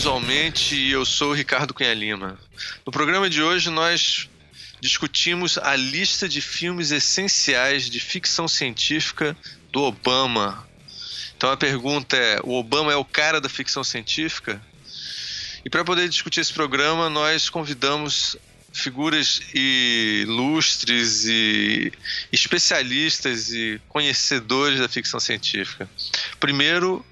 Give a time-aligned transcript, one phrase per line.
[0.00, 2.38] Visualmente eu sou o Ricardo Cunha Lima.
[2.86, 4.30] No programa de hoje nós
[4.80, 9.36] discutimos a lista de filmes essenciais de ficção científica
[9.70, 10.66] do Obama.
[11.36, 14.58] Então a pergunta é: o Obama é o cara da ficção científica?
[15.66, 18.38] E para poder discutir esse programa, nós convidamos
[18.72, 21.92] figuras ilustres e
[22.32, 25.86] especialistas e conhecedores da ficção científica.
[26.38, 27.04] Primeiro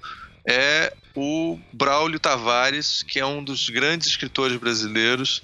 [0.49, 5.43] é o Braulio Tavares, que é um dos grandes escritores brasileiros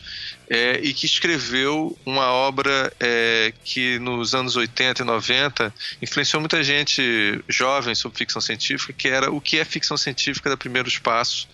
[0.50, 6.64] é, e que escreveu uma obra é, que nos anos 80 e 90 influenciou muita
[6.64, 7.04] gente
[7.48, 11.48] jovem sobre ficção científica, que era O que é ficção científica da Primeiros Passos.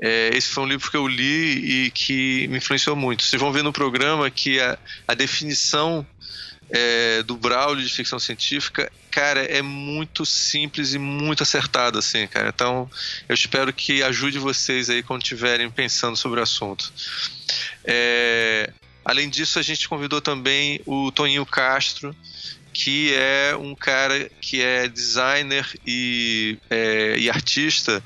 [0.00, 3.22] É, esse foi um livro que eu li e que me influenciou muito.
[3.22, 4.76] Vocês vão ver no programa que a,
[5.06, 6.04] a definição
[6.72, 12.48] é, do Braulio de ficção científica, cara, é muito simples e muito acertada, assim, cara.
[12.48, 12.90] Então,
[13.28, 16.90] eu espero que ajude vocês aí quando estiverem pensando sobre o assunto.
[17.84, 18.72] É,
[19.04, 22.16] além disso, a gente convidou também o Toninho Castro,
[22.72, 28.02] que é um cara que é designer e, é, e artista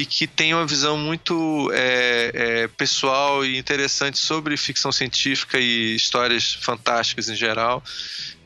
[0.00, 5.94] e que tem uma visão muito é, é, pessoal e interessante sobre ficção científica e
[5.94, 7.82] histórias fantásticas em geral.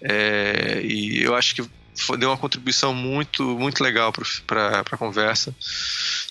[0.01, 4.12] É, e eu acho que foi, deu uma contribuição muito, muito legal
[4.47, 5.53] para a conversa.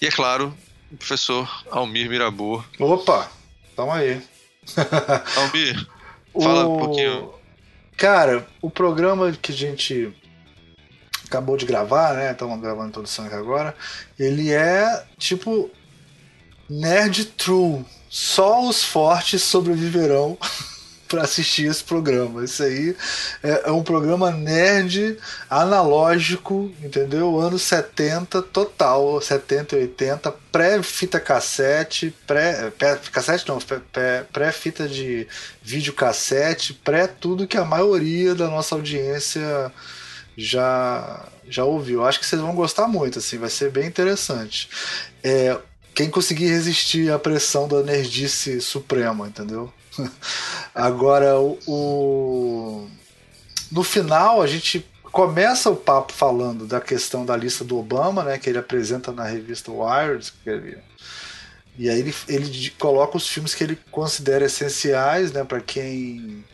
[0.01, 0.55] E é claro,
[0.89, 2.63] o professor Almir Mirabor.
[2.79, 3.29] Opa,
[3.75, 4.21] tamo aí.
[5.35, 5.85] Almir,
[6.31, 6.75] fala o...
[6.75, 7.33] um pouquinho.
[7.97, 10.13] Cara, o programa que a gente
[11.29, 12.31] acabou de gravar, né?
[12.31, 13.75] Estamos gravando a introdução aqui agora.
[14.17, 15.69] Ele é tipo
[16.67, 17.85] nerd true.
[18.09, 20.37] Só os fortes sobreviverão
[21.07, 22.43] para assistir esse programa.
[22.43, 22.95] Isso aí
[23.43, 27.39] é, é, um programa nerd analógico, entendeu?
[27.39, 33.59] Anos 70 total, 70 e 80, pré-fita cassete, pré, pré cassete não,
[34.31, 35.27] pré-fita de
[35.61, 39.71] videocassete, pré tudo que a maioria da nossa audiência
[40.39, 42.05] já já ouviu.
[42.05, 44.69] Acho que vocês vão gostar muito, assim, vai ser bem interessante.
[45.23, 45.57] É,
[45.95, 49.73] quem conseguir resistir à pressão da nerdice suprema, entendeu?
[50.73, 52.89] Agora, o, o,
[53.71, 58.37] no final, a gente começa o papo falando da questão da lista do Obama, né,
[58.37, 60.77] que ele apresenta na revista Wired, ele,
[61.77, 66.45] e aí ele, ele coloca os filmes que ele considera essenciais, né, para quem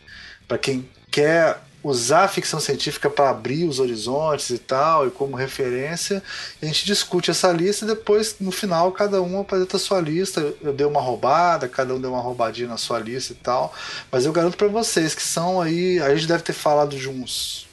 [0.48, 5.36] para quem quer usar a ficção científica para abrir os horizontes e tal, e como
[5.36, 6.22] referência.
[6.60, 10.54] a gente discute essa lista e depois, no final, cada um apresenta a sua lista.
[10.62, 13.72] Eu dei uma roubada, cada um deu uma roubadinha na sua lista e tal.
[14.10, 16.00] Mas eu garanto para vocês que são aí.
[16.00, 17.66] A gente deve ter falado de uns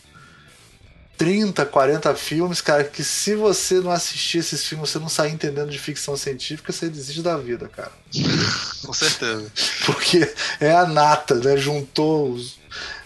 [1.17, 5.69] 30, 40 filmes, cara, que se você não assistir esses filmes, você não sair entendendo
[5.69, 7.91] de ficção científica, você desiste da vida, cara.
[8.85, 9.51] Com certeza.
[9.85, 11.55] Porque é a nata, né?
[11.55, 12.59] Juntou os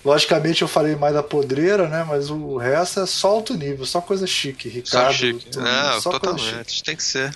[0.07, 2.05] Logicamente eu falei mais da podreira, né?
[2.07, 5.11] Mas o resto é só alto nível, só coisa chique, Ricardo.
[5.11, 5.57] Só chique.
[5.57, 6.81] Não, só totalmente.
[6.81, 7.35] Tem que ser.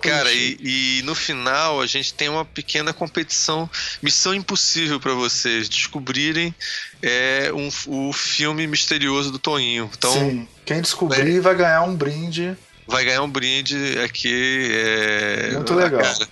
[0.00, 3.68] Cara, e, e, no final a gente tem uma pequena competição,
[4.00, 6.54] missão impossível para vocês descobrirem
[7.02, 9.90] é, um, o filme misterioso do Toninho.
[9.92, 10.46] Então, Sim.
[10.64, 12.56] Quem descobrir é, vai ganhar um brinde.
[12.86, 14.70] Vai ganhar um brinde aqui.
[14.72, 16.02] É, Muito legal.
[16.02, 16.28] Cara.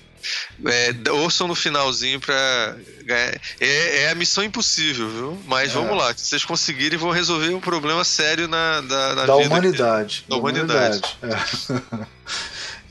[0.66, 3.40] É, ouçam no finalzinho pra ganhar.
[3.60, 5.38] É, é a missão impossível, viu?
[5.46, 5.74] Mas é.
[5.74, 10.24] vamos lá, se vocês conseguirem, vão resolver um problema sério na, na, na da, humanidade,
[10.28, 11.02] da, da humanidade.
[11.22, 11.72] humanidade.
[11.98, 12.06] É.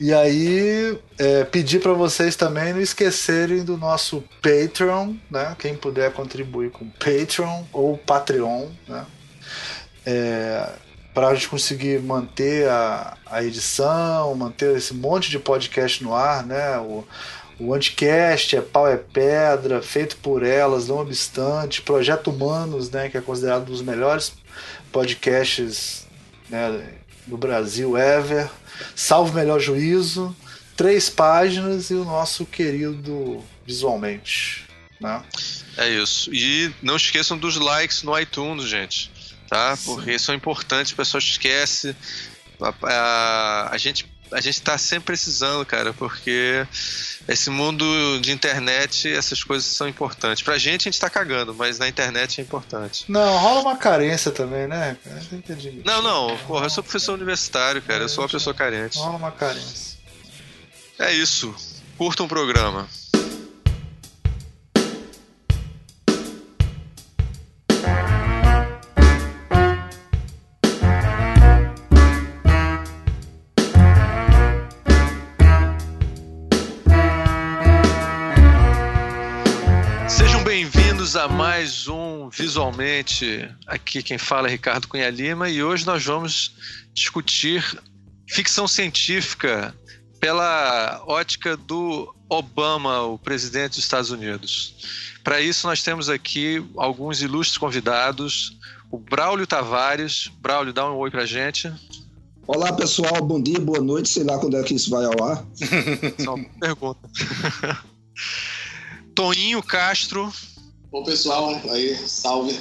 [0.00, 5.54] e aí, é, pedir para vocês também não esquecerem do nosso Patreon, né?
[5.58, 9.06] Quem puder contribuir com Patreon ou Patreon, né?
[10.04, 10.68] É,
[11.12, 16.44] para a gente conseguir manter a, a edição, manter esse monte de podcast no ar,
[16.46, 16.78] né?
[16.78, 17.06] O,
[17.58, 21.82] o Anticast é pau é pedra, feito por elas, não obstante.
[21.82, 24.32] Projeto Humanos, né, que é considerado um dos melhores
[24.90, 26.06] podcasts
[26.48, 26.94] né,
[27.26, 28.48] do Brasil ever.
[28.96, 30.34] Salvo Melhor Juízo,
[30.74, 34.64] três páginas e o nosso querido Visualmente.
[34.98, 35.22] Né?
[35.76, 36.32] É isso.
[36.32, 39.10] E não esqueçam dos likes no iTunes, gente
[39.50, 39.76] tá?
[39.84, 41.94] Porque são importantes, o pessoal esquece.
[42.60, 46.64] A, a, a gente a gente está sempre precisando, cara, porque
[47.26, 47.84] esse mundo
[48.20, 50.40] de internet, essas coisas são importantes.
[50.40, 53.04] Pra gente, a gente tá cagando, mas na internet é importante.
[53.08, 54.96] Não, rola uma carência também, né?
[55.84, 58.98] Não, não, porra, eu sou professor universitário, cara, eu sou uma pessoa carente.
[58.98, 59.98] Rola uma carência.
[60.96, 61.52] É isso.
[61.98, 62.88] Curta um programa.
[81.40, 83.48] Mais um Visualmente.
[83.66, 86.54] Aqui quem fala é Ricardo Cunha Lima e hoje nós vamos
[86.92, 87.64] discutir
[88.28, 89.74] ficção científica
[90.20, 95.16] pela ótica do Obama, o presidente dos Estados Unidos.
[95.24, 98.58] Para isso nós temos aqui alguns ilustres convidados.
[98.90, 100.30] O Braulio Tavares.
[100.42, 101.72] Braulio, dá um oi pra gente.
[102.46, 105.42] Olá pessoal, bom dia, boa noite, sei lá quando é que isso vai ao ar.
[106.22, 107.08] Só uma pergunta.
[109.16, 110.30] Toninho Castro.
[110.90, 112.58] Bom pessoal, aí, salve.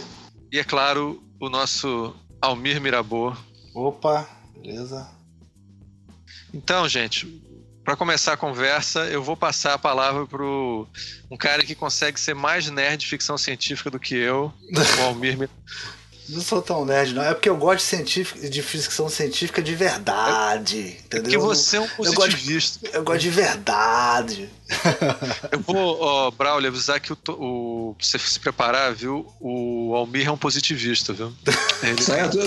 [0.52, 3.36] E é claro, o nosso Almir Mirabô.
[3.74, 5.10] Opa, beleza.
[6.54, 7.26] Então, gente,
[7.84, 12.36] para começar a conversa, eu vou passar a palavra para um cara que consegue ser
[12.36, 14.54] mais nerd de ficção científica do que eu,
[15.00, 15.54] o Almir Mirabô.
[16.30, 17.24] Não sou tão nerd, não.
[17.24, 20.80] É porque eu gosto de, científica, de ficção científica de verdade.
[20.80, 21.24] É entendeu?
[21.24, 22.80] porque você é um positivista.
[22.86, 24.50] Eu gosto de, eu gosto de verdade.
[25.52, 29.26] Eu vou, ó, Braulio, avisar que o, o que você se preparar, viu?
[29.40, 31.34] O Almir é um positivista, viu?
[31.82, 32.38] Ele certo.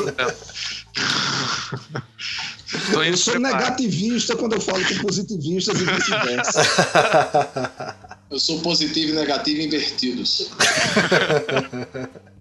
[2.93, 6.63] Eu, eu sou negativista quando eu falo com positivistas e vice-versa.
[8.33, 10.51] Eu sou positivo e negativo invertidos.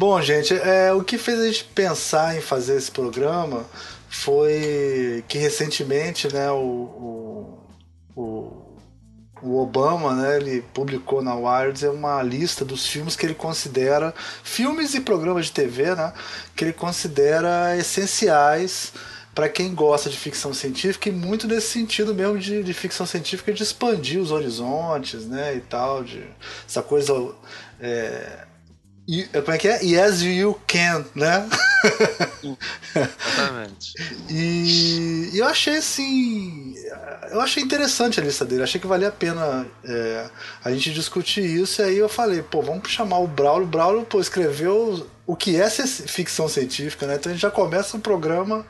[0.00, 3.66] Bom, gente, é, o que fez a gente pensar em fazer esse programa
[4.08, 7.60] foi que recentemente, né, o,
[8.16, 8.78] o,
[9.42, 14.94] o, Obama, né, ele publicou na Wired uma lista dos filmes que ele considera filmes
[14.94, 16.14] e programas de TV, né,
[16.56, 18.94] que ele considera essenciais
[19.34, 23.52] para quem gosta de ficção científica e muito nesse sentido mesmo de, de ficção científica
[23.52, 26.24] de expandir os horizontes, né, e tal, de
[26.66, 27.12] essa coisa
[27.78, 28.46] é,
[29.10, 29.82] You, como é que é?
[29.82, 31.44] Yes, you can, né?
[32.94, 33.94] Exatamente.
[34.30, 36.76] e, e, eu achei assim.
[37.32, 38.62] Eu achei interessante a lista dele.
[38.62, 40.26] Achei que valia a pena é,
[40.64, 41.82] a gente discutir isso.
[41.82, 43.66] E aí eu falei, pô, vamos chamar o Braulio.
[43.66, 47.16] O Braulio pô, escreveu o que é ficção científica, né?
[47.16, 48.64] Então a gente já começa o programa.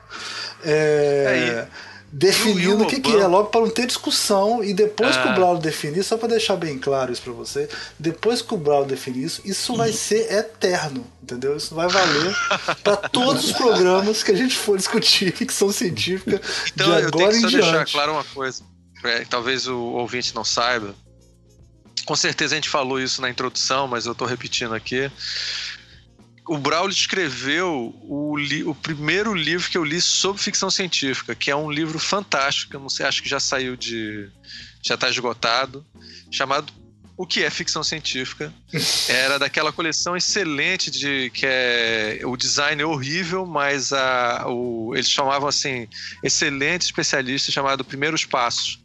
[0.65, 4.63] É, é definindo o que, que é, logo para não ter discussão.
[4.63, 5.35] E depois que o é.
[5.35, 7.69] Braulio definir, só para deixar bem claro isso para você,
[7.99, 11.57] depois que o Braulio definir isso, isso vai ser eterno, entendeu?
[11.57, 12.35] Isso vai valer
[12.83, 16.41] para todos os programas que a gente for discutir ficção científica
[16.73, 17.93] então, de agora eu tenho que só deixar diante.
[17.93, 18.63] claro uma coisa,
[19.05, 20.95] é, talvez o ouvinte não saiba.
[22.05, 25.11] Com certeza a gente falou isso na introdução, mas eu estou repetindo aqui
[26.51, 31.49] o Braulio escreveu o, li, o primeiro livro que eu li sobre ficção científica, que
[31.49, 34.29] é um livro fantástico, eu não sei, acho que já saiu de.
[34.83, 35.87] já está esgotado,
[36.29, 36.73] chamado
[37.17, 38.53] O que é ficção científica.
[39.09, 45.09] Era daquela coleção excelente de que é o design é horrível, mas a, o, eles
[45.09, 45.87] chamavam assim,
[46.21, 48.81] excelente especialista chamado Primeiros Passos.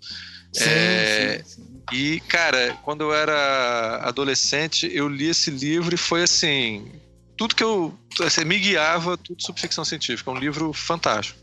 [0.54, 1.82] Sim, é, sim, sim.
[1.92, 7.02] E, cara, quando eu era adolescente, eu li esse livro e foi assim
[7.38, 10.32] tudo que eu assim, me guiava tudo sobre ficção científica.
[10.32, 11.38] Um livro fantástico.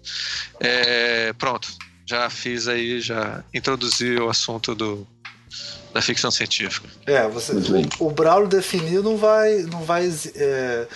[0.61, 1.69] É, pronto,
[2.06, 5.06] já fiz aí, já introduzi o assunto do,
[5.93, 6.89] da ficção científica.
[7.06, 10.88] É, você, o, o Braulio definiu não vai, não vai é,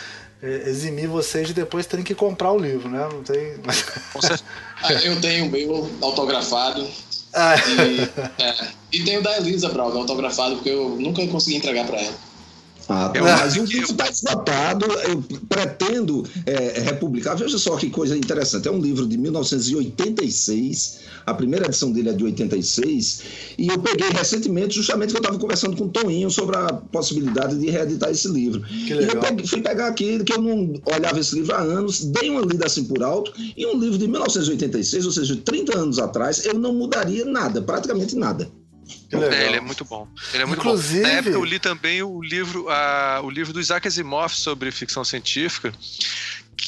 [0.43, 3.07] é, eximir vocês de depois terem que comprar o livro, né?
[3.11, 3.55] Não tem.
[4.83, 6.87] ah, eu tenho o meu autografado.
[7.33, 7.55] Ah.
[7.57, 12.26] E, é, e tenho da Elisa Braulio autografado, porque eu nunca consegui entregar para ela.
[12.89, 13.21] Ah, tá.
[13.21, 17.37] mas o livro está esgotado, eu pretendo é, republicar.
[17.37, 18.69] Veja só que coisa interessante.
[18.69, 23.23] É um livro de 1986, a primeira edição dele é de 86,
[23.59, 27.59] e eu peguei recentemente, justamente que eu estava conversando com o Toninho sobre a possibilidade
[27.59, 28.63] de reeditar esse livro.
[28.71, 32.31] E eu peguei, fui pegar aqui, que eu não olhava esse livro há anos, dei
[32.31, 36.45] uma lida assim por alto, e um livro de 1986, ou seja, 30 anos atrás,
[36.45, 38.49] eu não mudaria nada, praticamente nada.
[39.13, 40.07] É, ele é muito bom.
[40.33, 41.03] Ele é muito Inclusive...
[41.03, 41.09] bom.
[41.09, 45.05] Na época eu li também o livro, a, o livro do Isaac Asimov sobre ficção
[45.05, 45.73] científica.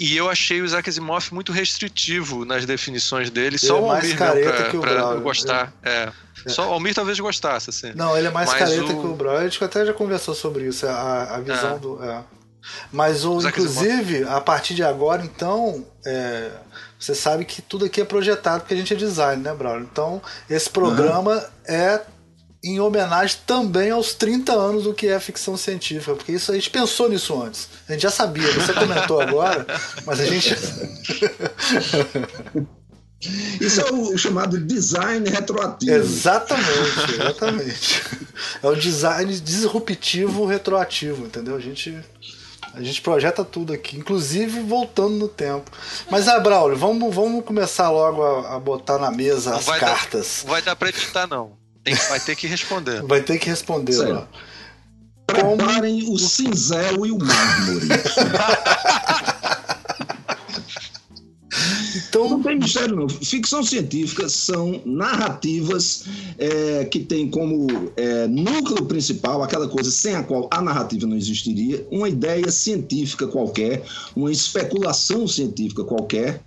[0.00, 3.48] E eu achei o Isaac Asimov muito restritivo nas definições dele.
[3.48, 5.72] Ele só é o Almir pra, que pra gostar.
[5.82, 6.12] É.
[6.46, 6.48] É.
[6.48, 7.92] Só o Almir talvez gostasse, assim.
[7.94, 9.00] Não, ele é mais Mas careta o...
[9.00, 9.36] que o Brown.
[9.36, 11.78] A gente até já conversou sobre isso, a, a visão é.
[11.78, 11.98] do.
[12.92, 16.50] Mas o, inclusive, a partir de agora, então, é,
[16.98, 19.88] você sabe que tudo aqui é projetado porque a gente é design, né, Braulio?
[19.90, 21.74] Então, esse programa uhum.
[21.74, 22.02] é
[22.62, 26.70] em homenagem também aos 30 anos do que é ficção científica, porque isso a gente
[26.70, 27.68] pensou nisso antes.
[27.88, 29.64] A gente já sabia, você comentou agora,
[30.04, 30.54] mas a gente.
[33.60, 35.92] Isso é o chamado design retroativo.
[35.92, 38.02] Exatamente, exatamente.
[38.62, 41.56] É o design disruptivo retroativo, entendeu?
[41.56, 41.98] A gente
[42.78, 45.70] a gente projeta tudo aqui, inclusive voltando no tempo.
[46.08, 50.42] Mas, ah, Braulio, vamos, vamos começar logo a, a botar na mesa não as cartas.
[50.42, 51.52] Dar, não vai dar pra editar, não.
[51.82, 53.02] Tem, vai ter que responder.
[53.02, 54.26] vai ter que responder, ó.
[55.26, 56.14] Preparem como...
[56.14, 57.88] o cinzel e o mármore.
[62.08, 63.08] Então, não tem mistério, não.
[63.08, 66.04] Ficção científica são narrativas
[66.38, 71.16] é, que têm como é, núcleo principal aquela coisa sem a qual a narrativa não
[71.16, 76.42] existiria, uma ideia científica qualquer, uma especulação científica qualquer,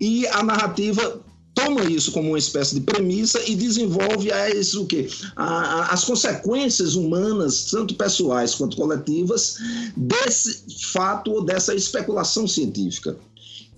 [0.00, 1.20] e a narrativa
[1.54, 5.08] toma isso como uma espécie de premissa e desenvolve as, o quê?
[5.36, 9.58] As consequências humanas, tanto pessoais quanto coletivas,
[9.96, 13.16] desse fato ou dessa especulação científica.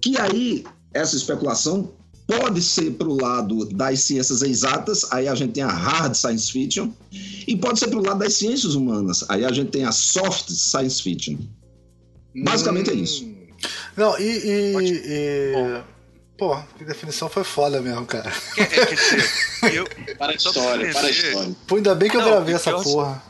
[0.01, 1.93] Que aí essa especulação
[2.27, 6.51] pode ser para o lado das ciências exatas, aí a gente tem a hard science
[6.51, 6.91] fiction,
[7.47, 10.49] e pode ser para o lado das ciências humanas, aí a gente tem a soft
[10.49, 11.37] science fiction.
[12.35, 12.95] Basicamente hum.
[12.95, 13.33] é isso.
[13.97, 14.23] Não, e.
[14.23, 15.83] e, e...
[16.39, 18.33] Pô, que definição foi foda mesmo, cara.
[18.57, 19.31] É, quer dizer,
[19.75, 19.87] eu.
[20.17, 21.57] Para a história, para a história.
[21.67, 23.23] Pô, ainda bem que eu gravei essa porra.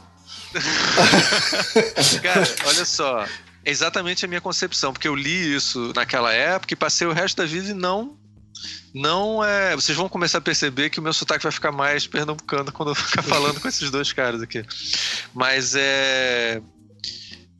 [2.22, 3.26] cara, olha só
[3.64, 7.46] exatamente a minha concepção, porque eu li isso naquela época e passei o resto da
[7.46, 8.18] vida e não.
[8.94, 9.74] Não é.
[9.74, 12.94] Vocês vão começar a perceber que o meu sotaque vai ficar mais pernambucano quando eu
[12.94, 14.64] ficar falando com esses dois caras aqui.
[15.34, 16.60] Mas é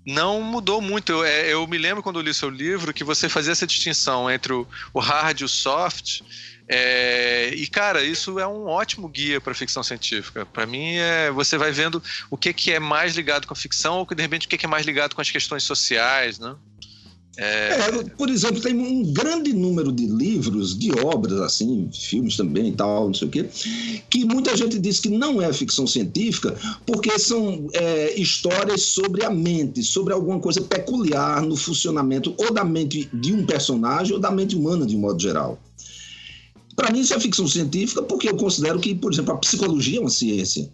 [0.05, 1.13] não mudou muito.
[1.13, 4.31] Eu, é, eu, me lembro quando eu li seu livro que você fazia essa distinção
[4.31, 6.23] entre o, o hard e o soft,
[6.75, 10.47] é, e, cara, isso é um ótimo guia para ficção científica.
[10.47, 13.99] Para mim, é, você vai vendo o que, que é mais ligado com a ficção
[13.99, 16.55] ou, de repente, o que, que é mais ligado com as questões sociais, né?
[17.37, 17.73] É...
[17.73, 22.73] É, por exemplo, tem um grande número de livros, de obras, assim, filmes também e
[22.73, 23.49] tal, não sei o quê,
[24.11, 26.55] que muita gente diz que não é ficção científica
[26.87, 32.65] porque são é, histórias sobre a mente, sobre alguma coisa peculiar no funcionamento ou da
[32.65, 35.59] mente de um personagem ou da mente humana de um modo geral.
[36.75, 40.01] Para mim, isso é ficção científica porque eu considero que, por exemplo, a psicologia é
[40.01, 40.71] uma ciência.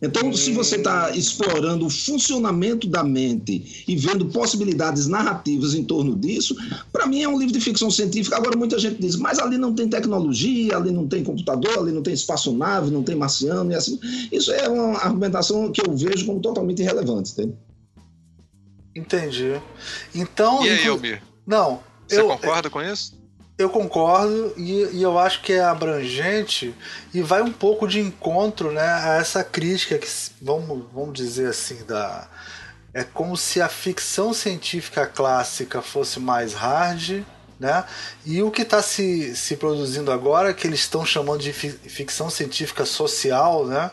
[0.00, 6.14] Então, se você está explorando o funcionamento da mente e vendo possibilidades narrativas em torno
[6.14, 6.56] disso,
[6.92, 8.36] para mim é um livro de ficção científica.
[8.36, 12.02] Agora, muita gente diz, mas ali não tem tecnologia, ali não tem computador, ali não
[12.02, 13.98] tem espaçonave, não tem marciano e assim.
[14.30, 17.32] Isso é uma argumentação que eu vejo como totalmente irrelevante.
[17.32, 17.56] Entende?
[18.94, 19.60] Entendi.
[20.14, 20.64] Então.
[20.64, 21.22] E aí, Elmir?
[21.44, 21.80] Não.
[22.06, 23.17] Você eu, concorda com isso?
[23.58, 26.72] Eu concordo e, e, eu acho que é abrangente
[27.12, 30.06] e vai um pouco de encontro né, a essa crítica que,
[30.40, 32.28] vamos, vamos dizer assim, da,
[32.94, 37.24] é como se a ficção científica clássica fosse mais hard,
[37.58, 37.84] né?
[38.24, 42.86] E o que está se, se produzindo agora, que eles estão chamando de ficção científica
[42.86, 43.90] social, né?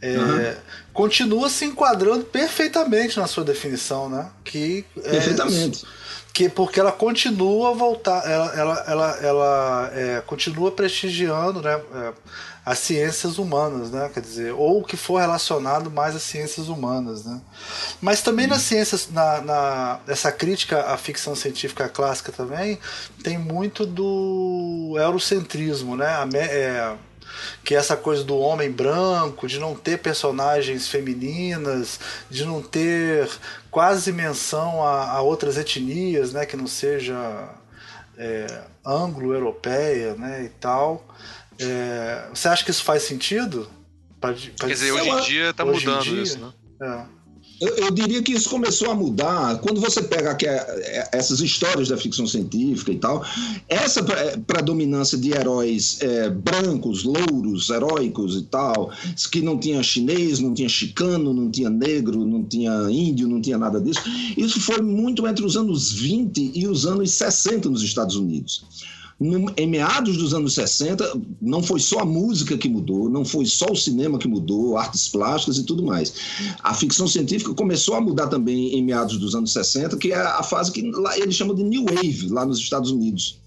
[0.00, 0.56] É, uhum.
[0.92, 4.30] Continua se enquadrando perfeitamente na sua definição, né?
[4.44, 5.84] Que é perfeitamente.
[5.84, 6.03] É,
[6.34, 12.12] que porque ela continua voltar, ela, ela, ela, ela é, continua prestigiando né, é,
[12.66, 17.24] as ciências humanas, né, quer dizer, ou o que for relacionado mais às ciências humanas,
[17.24, 17.40] né.
[18.00, 22.80] Mas também nas ciências, na, na essa crítica à ficção científica clássica também
[23.22, 26.96] tem muito do eurocentrismo, né, a, é,
[27.62, 31.98] que é essa coisa do homem branco, de não ter personagens femininas,
[32.30, 33.28] de não ter
[33.70, 37.50] quase menção a, a outras etnias, né, que não seja
[38.16, 41.06] é, anglo-europeia, né, e tal.
[41.58, 43.68] É, você acha que isso faz sentido?
[44.20, 46.52] Pra, pra Quer dizer, hoje em dia está mudando dia, isso, né?
[46.80, 47.23] É.
[47.60, 51.88] Eu, diria que isso começou a mudar quando você pega aqui, é, é, essas histórias
[51.88, 53.24] da ficção científica e tal.
[53.68, 58.90] Essa é, predominância de heróis é, brancos, louros, heróicos e tal,
[59.30, 63.56] que não tinha chinês, não tinha chicano, não tinha negro, não tinha índio, não tinha
[63.56, 64.02] nada disso.
[64.36, 68.64] Isso foi muito entre os anos 20 e os anos 60 nos Estados Unidos
[69.18, 73.46] no, em meados dos anos 60, não foi só a música que mudou, não foi
[73.46, 76.12] só o cinema que mudou, artes plásticas e tudo mais.
[76.62, 80.42] A ficção científica começou a mudar também em meados dos anos 60, que é a
[80.42, 83.38] fase que lá ele chama de New Wave, lá nos Estados Unidos.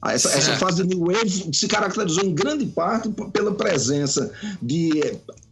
[0.00, 4.30] Ah, essa, essa, fase de New Wave se caracterizou em grande parte pela presença
[4.62, 4.90] de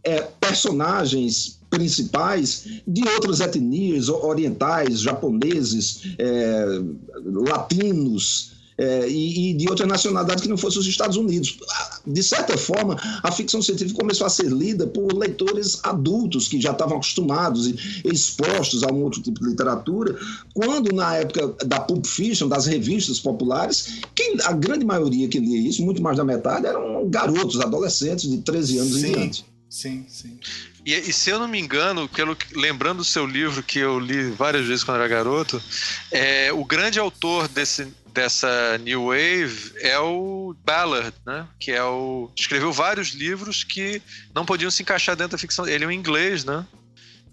[0.04, 6.80] é, personagens principais de outras etnias orientais, japoneses, é,
[7.24, 11.58] latinos, é, e, e, de outras nacionalidades que não fossem os Estados Unidos.
[12.06, 16.72] De certa forma, a ficção científica começou a ser lida por leitores adultos que já
[16.72, 20.18] estavam acostumados e expostos a um outro tipo de literatura,
[20.54, 25.68] quando na época da Pulp Fiction, das revistas populares, quem, a grande maioria que lia
[25.68, 29.44] isso, muito mais da metade, eram garotos, adolescentes de 13 anos sim, em diante.
[29.68, 30.38] Sim, sim.
[30.84, 34.30] E, e, se eu não me engano, pelo, lembrando do seu livro que eu li
[34.30, 35.60] várias vezes quando era garoto,
[36.12, 41.46] é, o grande autor desse, dessa New Wave é o Ballard, né?
[41.60, 42.30] Que é o.
[42.34, 44.00] escreveu vários livros que
[44.34, 45.68] não podiam se encaixar dentro da ficção.
[45.68, 46.66] Ele é um inglês, né?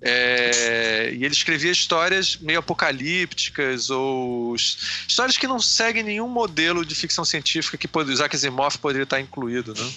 [0.02, 6.94] É, e ele escrevia histórias meio apocalípticas ou histórias que não seguem nenhum modelo de
[6.94, 9.90] ficção científica que o Isaac Asimov poderia estar incluído, né?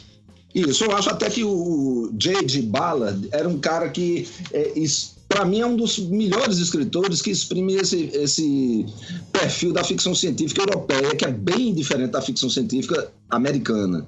[0.54, 2.62] Isso, eu acho até que o J.J.
[2.62, 4.72] Ballard era um cara que é,
[5.28, 8.86] para mim é um dos melhores escritores que exprime esse, esse
[9.32, 14.06] perfil da ficção científica europeia, que é bem diferente da ficção científica americana.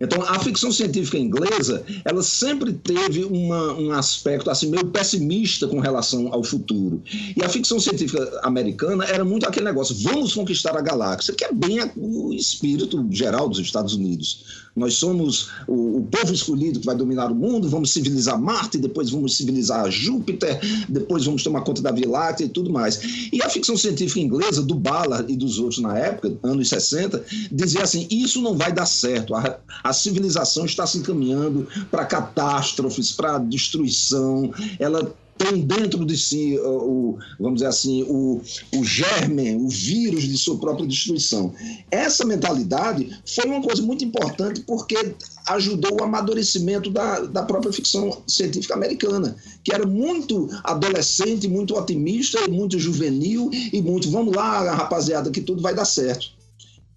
[0.00, 5.78] Então, a ficção científica inglesa, ela sempre teve uma, um aspecto assim meio pessimista com
[5.78, 7.02] relação ao futuro.
[7.36, 11.52] E a ficção científica americana era muito aquele negócio, vamos conquistar a galáxia, que é
[11.52, 14.69] bem o espírito geral dos Estados Unidos.
[14.80, 19.10] Nós somos o, o, povo escolhido que vai dominar o mundo, vamos civilizar Marte, depois
[19.10, 20.58] vamos civilizar Júpiter,
[20.88, 23.28] depois vamos tomar conta da Via Láctea e tudo mais.
[23.30, 27.22] E a ficção científica inglesa, do Ballard e dos outros na época, anos 60,
[27.52, 29.34] dizia assim: isso não vai dar certo.
[29.34, 36.58] A, a civilização está se encaminhando para catástrofes, para destruição, ela tem dentro de si
[36.58, 38.42] o, vamos dizer assim, o,
[38.76, 41.54] o germe, o vírus de sua própria destruição.
[41.90, 45.14] Essa mentalidade foi uma coisa muito importante porque
[45.48, 52.46] ajudou o amadurecimento da, da própria ficção científica americana, que era muito adolescente, muito otimista
[52.48, 56.39] muito juvenil e muito, vamos lá, rapaziada, que tudo vai dar certo.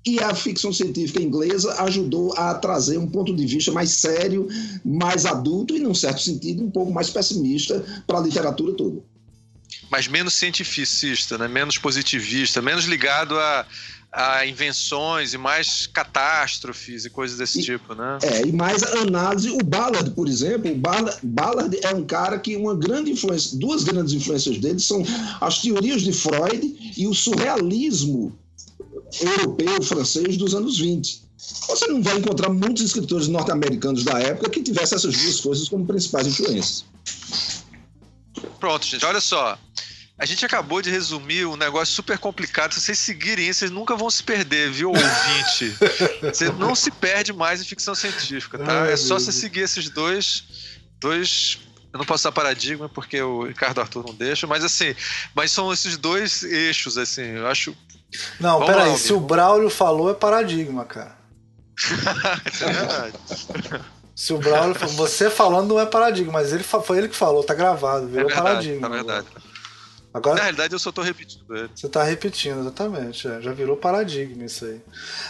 [0.06, 4.48] E a ficção científica inglesa ajudou a trazer um ponto de vista mais sério,
[4.84, 9.02] mais adulto e, num certo sentido, um pouco mais pessimista para a literatura toda.
[9.90, 11.48] Mas menos cientificista, né?
[11.48, 13.66] menos positivista, menos ligado a,
[14.12, 18.18] a invenções e mais catástrofes e coisas desse e, tipo, né?
[18.24, 19.50] É, e mais análise.
[19.50, 23.84] O Ballard, por exemplo, o Ballard, Ballard é um cara que uma grande influência, duas
[23.84, 25.02] grandes influências dele são
[25.40, 28.38] as teorias de Freud e o surrealismo
[29.22, 31.24] europeu, francês dos anos 20.
[31.68, 35.86] Você não vai encontrar muitos escritores norte-americanos da época que tivessem essas duas coisas como
[35.86, 36.86] principais influências.
[38.60, 39.58] Pronto, gente, olha só.
[40.18, 42.74] A gente acabou de resumir um negócio super complicado.
[42.74, 45.76] Se vocês seguirem isso, vocês nunca vão se perder, viu, ouvinte?
[46.22, 48.84] você não se perde mais em ficção científica, tá?
[48.84, 50.44] Ai, é só você seguir esses dois,
[51.00, 51.60] dois
[51.92, 54.96] eu não posso dar paradigma porque o Ricardo Arthur não deixa, mas assim,
[55.36, 57.76] mas são esses dois eixos, assim, eu acho
[58.40, 61.16] não, Vamos peraí, se o Braulio falou é paradigma, cara.
[62.52, 63.14] Isso é verdade.
[64.16, 67.54] Se o Braulio você falando não é paradigma, mas ele foi ele que falou, tá
[67.54, 68.88] gravado, virou é verdade, paradigma.
[68.88, 69.28] É verdade.
[70.14, 71.70] Agora, Na realidade, eu só tô repetindo ele.
[71.74, 73.28] Você tá repetindo, exatamente.
[73.28, 74.80] É, já virou paradigma isso aí.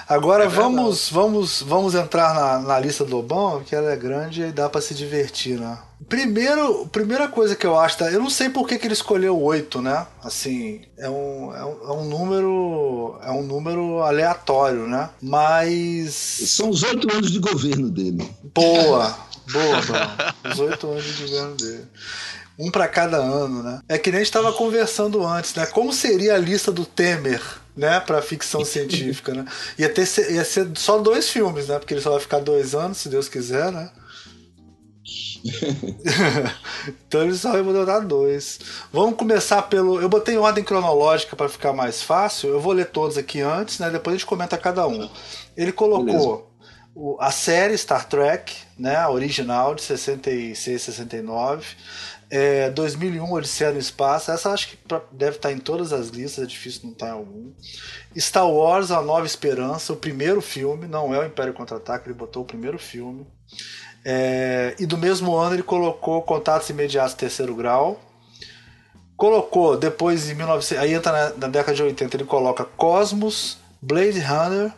[0.10, 4.42] Agora é vamos, vamos, vamos entrar na, na lista do Lobão, que ela é grande
[4.42, 5.80] e dá para se divertir, né?
[6.10, 8.12] Primeiro, primeira coisa que eu acho, tá?
[8.12, 10.06] Eu não sei por que, que ele escolheu oito, né?
[10.24, 13.20] Assim, é um, é, um, é um número.
[13.24, 15.10] É um número aleatório, né?
[15.22, 16.14] Mas.
[16.14, 18.30] São os oito anos de governo dele.
[18.54, 19.16] Boa!
[19.52, 20.54] Boa, Bruno.
[20.54, 21.88] Os oito anos de governo dele
[22.58, 23.80] um para cada ano, né?
[23.88, 25.66] É que nem a gente estava conversando antes, né?
[25.66, 27.42] Como seria a lista do Temer,
[27.76, 29.46] né, para ficção científica, né?
[29.78, 31.80] Ia ter ia ser só dois filmes, né?
[31.80, 33.90] Porque ele só vai ficar dois anos, se Deus quiser, né?
[37.08, 38.60] então ele só botar dois.
[38.92, 40.02] Vamos começar pelo.
[40.02, 42.50] Eu botei em ordem cronológica para ficar mais fácil.
[42.50, 43.90] Eu vou ler todos aqui antes, né?
[43.90, 45.10] Depois a gente comenta cada um.
[45.58, 46.50] Ele colocou
[46.96, 48.96] o, a série Star Trek, né?
[48.96, 51.66] A original de 66, 69.
[52.30, 54.32] É, 2001, Odisseia no Espaço.
[54.32, 54.78] Essa acho que
[55.12, 57.52] deve estar em todas as listas, é difícil não estar em algum.
[58.18, 62.42] Star Wars, A Nova Esperança, o primeiro filme, não é o Império Contra-Ataque, ele botou
[62.44, 63.28] o primeiro filme.
[64.06, 68.00] É, e do mesmo ano ele colocou Contatos Imediatos Terceiro Grau.
[69.16, 74.20] Colocou depois em 1900, aí entra na, na década de 80, ele coloca Cosmos, Blade
[74.20, 74.72] Runner,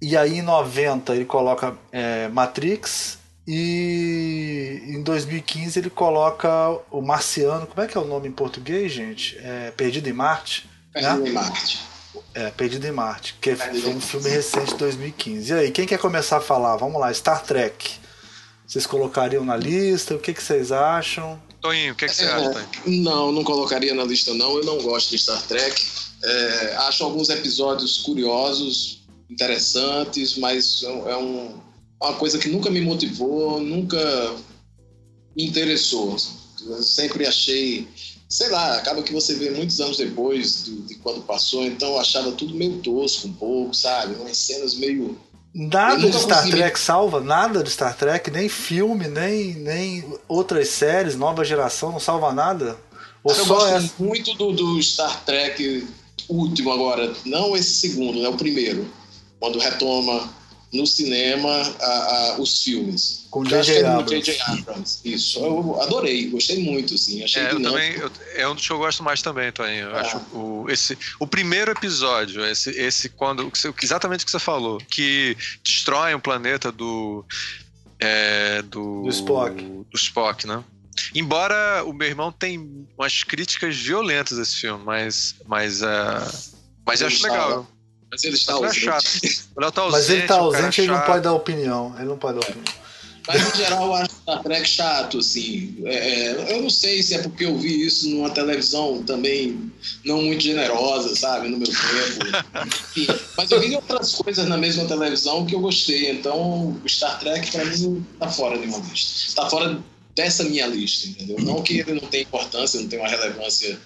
[0.00, 3.18] e aí em 90 ele coloca é, Matrix,
[3.52, 6.48] e em 2015 ele coloca
[6.90, 7.66] o Marciano.
[7.66, 9.36] Como é que é o nome em português, gente?
[9.38, 10.70] É Perdido em Marte?
[10.92, 11.30] Perdido né?
[11.30, 11.80] em Marte.
[12.32, 15.52] É, Perdido em Marte, que foi um filme recente de 2015.
[15.52, 16.76] E aí, quem quer começar a falar?
[16.76, 17.98] Vamos lá, Star Trek.
[18.70, 20.14] Vocês colocariam na lista?
[20.14, 21.42] O que, que vocês acham?
[21.60, 23.02] Toninho, o que, que você é, acha, Toninho?
[23.02, 24.58] Não, não colocaria na lista, não.
[24.58, 25.84] Eu não gosto de Star Trek.
[26.22, 31.58] É, acho alguns episódios curiosos, interessantes, mas é um,
[32.00, 33.98] uma coisa que nunca me motivou, nunca
[35.36, 36.16] me interessou.
[36.64, 37.88] Eu sempre achei,
[38.28, 41.98] sei lá, acaba que você vê muitos anos depois de, de quando passou, então eu
[41.98, 44.14] achava tudo meio tosco um pouco, sabe?
[44.14, 45.18] Umas cenas meio.
[45.52, 51.16] Nada de Star Trek salva, nada de Star Trek, nem filme, nem, nem outras séries,
[51.16, 52.76] nova geração, não salva nada.
[53.22, 53.92] Ou eu só gosto essa...
[53.98, 55.86] muito do, do Star Trek
[56.28, 58.28] último agora, não esse segundo, né?
[58.28, 58.88] O primeiro.
[59.40, 60.28] Quando retoma
[60.72, 63.26] no cinema a, a, os filmes.
[63.30, 63.84] Com J.J.
[63.84, 64.40] Abrams.
[64.40, 65.00] Abrams.
[65.04, 67.22] Isso, eu adorei, gostei muito, assim.
[67.22, 69.88] Achei é, eu também, eu, é um dos que eu gosto mais também, Toninho.
[69.88, 70.00] Eu ah.
[70.00, 73.50] acho o, esse, o primeiro episódio, esse, esse quando
[73.82, 77.24] exatamente o que você falou, que destrói o planeta do
[77.98, 80.64] é, do, do Spock, do Spock, né?
[81.14, 87.00] Embora o meu irmão tem umas críticas violentas a esse filme, mas mas uh, mas
[87.00, 87.66] eu acho legal.
[88.10, 88.78] Mas ele está ausente.
[88.78, 89.04] É chato.
[89.72, 89.92] Tá ausente.
[89.92, 91.94] Mas ele está ausente, ele não pode dar opinião.
[91.96, 92.80] Ele não pode dar opinião.
[93.26, 95.76] Mas, em geral, eu acho Star Trek chato, assim.
[95.84, 99.70] É, é, eu não sei se é porque eu vi isso numa televisão também
[100.04, 102.66] não muito generosa, sabe, no meu tempo.
[102.66, 106.10] Enfim, mas eu vi outras coisas na mesma televisão que eu gostei.
[106.10, 109.42] Então, o Star Trek, para mim, tá fora de uma lista.
[109.42, 109.78] Tá fora
[110.16, 111.36] dessa minha lista, entendeu?
[111.40, 113.78] Não que ele não tenha importância, não tenha uma relevância,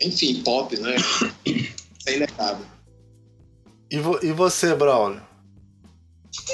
[0.00, 0.96] enfim, pop, né?
[2.06, 2.66] É inegável.
[3.90, 5.29] E, vo e você, Braulio?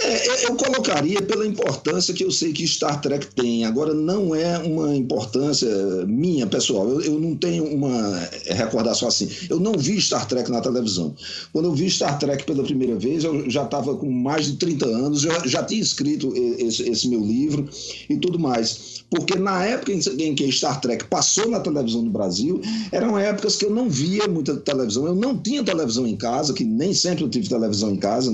[0.02, 3.64] É, eu colocaria pela importância que eu sei que Star Trek tem.
[3.64, 5.68] Agora, não é uma importância
[6.06, 6.88] minha, pessoal.
[6.88, 9.28] Eu, eu, não tenho uma recordação assim.
[9.50, 11.14] Eu não vi Star Trek na televisão.
[11.52, 14.86] Quando eu vi Star Trek pela primeira vez, eu já estava com mais de 30
[14.86, 17.68] anos, eu já tinha escrito esse, esse meu livro
[18.08, 22.60] e tudo mais porque na época em que Star Trek passou na televisão no Brasil,
[22.90, 26.64] eram épocas que eu não via muita televisão, eu não tinha televisão em casa, que
[26.64, 28.30] nem sempre eu tive televisão em casa,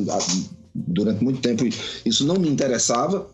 [0.74, 1.64] durante muito tempo
[2.04, 3.26] isso não me interessava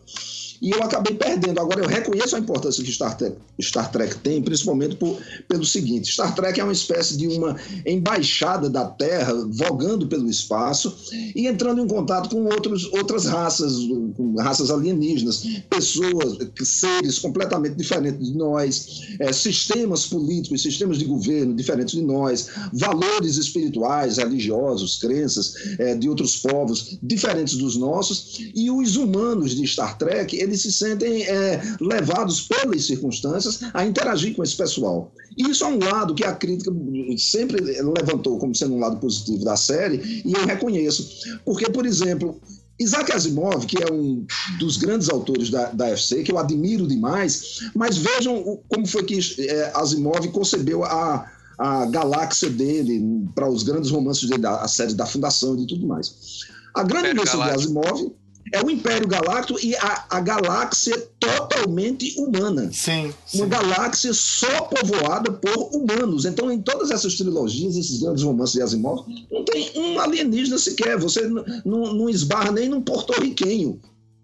[0.61, 1.59] e eu acabei perdendo.
[1.59, 5.17] Agora, eu reconheço a importância que Star Trek, Star Trek tem, principalmente por,
[5.47, 10.95] pelo seguinte: Star Trek é uma espécie de uma embaixada da Terra, vogando pelo espaço
[11.35, 13.73] e entrando em contato com outros, outras raças,
[14.15, 21.55] com raças alienígenas, pessoas, seres completamente diferentes de nós, é, sistemas políticos, sistemas de governo
[21.55, 28.69] diferentes de nós, valores espirituais, religiosos, crenças é, de outros povos diferentes dos nossos, e
[28.69, 34.43] os humanos de Star Trek, eles se sentem é, levados pelas circunstâncias a interagir com
[34.43, 35.11] esse pessoal.
[35.37, 36.71] E isso é um lado que a crítica
[37.17, 41.39] sempre levantou como sendo um lado positivo da série, e eu reconheço.
[41.45, 42.39] Porque, por exemplo,
[42.79, 44.25] Isaac Asimov, que é um
[44.57, 49.19] dos grandes autores da, da FC, que eu admiro demais, mas vejam como foi que
[49.39, 54.93] é, Asimov concebeu a, a galáxia dele para os grandes romances dele, a, a série
[54.93, 56.39] da Fundação e tudo mais.
[56.73, 58.13] A grande invenção de Asimov
[58.51, 62.69] é o Império Galáctico e a, a galáxia totalmente humana.
[62.73, 63.39] Sim, sim.
[63.39, 66.25] Uma galáxia só povoada por humanos.
[66.25, 70.97] Então, em todas essas trilogias, esses grandes romances de Asimov, não tem um alienígena sequer.
[70.97, 71.29] Você
[71.65, 73.79] não esbarra nem num porto-riquenho.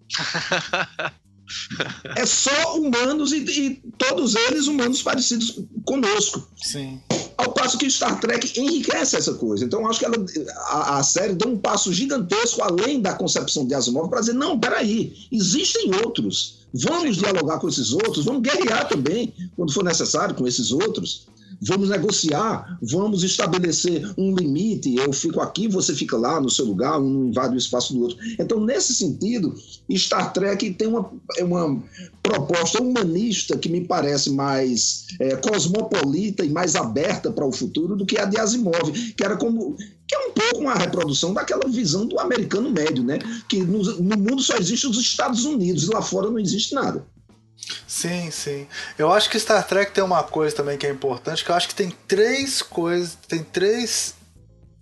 [2.15, 6.47] é só humanos e, e, todos eles humanos parecidos conosco.
[6.57, 6.99] Sim.
[7.37, 9.65] Ao passo que Star Trek enriquece essa coisa.
[9.65, 10.15] Então, acho que ela,
[10.67, 14.59] a, a, série deu um passo gigantesco além da concepção de Asimov para dizer: não,
[14.59, 16.65] peraí, existem outros.
[16.73, 21.27] Vamos dialogar com esses outros, vamos guerrear também, quando for necessário, com esses outros
[21.67, 24.95] vamos negociar, vamos estabelecer um limite.
[24.95, 28.01] Eu fico aqui, você fica lá no seu lugar, um não invade o espaço do
[28.01, 28.17] outro.
[28.39, 29.53] Então, nesse sentido,
[29.93, 31.83] Star Trek tem uma, uma
[32.21, 38.05] proposta humanista que me parece mais é, cosmopolita e mais aberta para o futuro do
[38.05, 39.75] que a de Asimov, que era como
[40.07, 43.17] que é um pouco uma reprodução daquela visão do americano médio, né?
[43.49, 47.03] Que no, no mundo só existe os Estados Unidos e lá fora não existe nada.
[47.87, 48.67] Sim, sim.
[48.97, 51.67] Eu acho que Star Trek tem uma coisa também que é importante, que eu acho
[51.67, 54.15] que tem três coisas, tem três,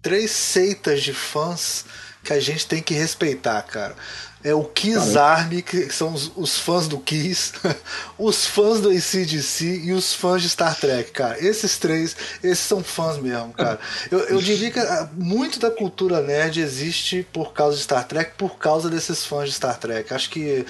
[0.01, 1.85] três seitas de fãs
[2.23, 3.95] que a gente tem que respeitar, cara.
[4.43, 7.53] É o Kiss Army, que são os, os, fãs do Kiss,
[8.19, 11.41] os fãs do ACDC e os fãs de Star Trek, cara.
[11.41, 13.79] Esses três, esses são fãs mesmo, cara.
[14.11, 18.33] Eu, eu diria que ah, muito da cultura nerd existe por causa de Star Trek,
[18.37, 20.13] por causa desses fãs de Star Trek.
[20.13, 20.65] Acho que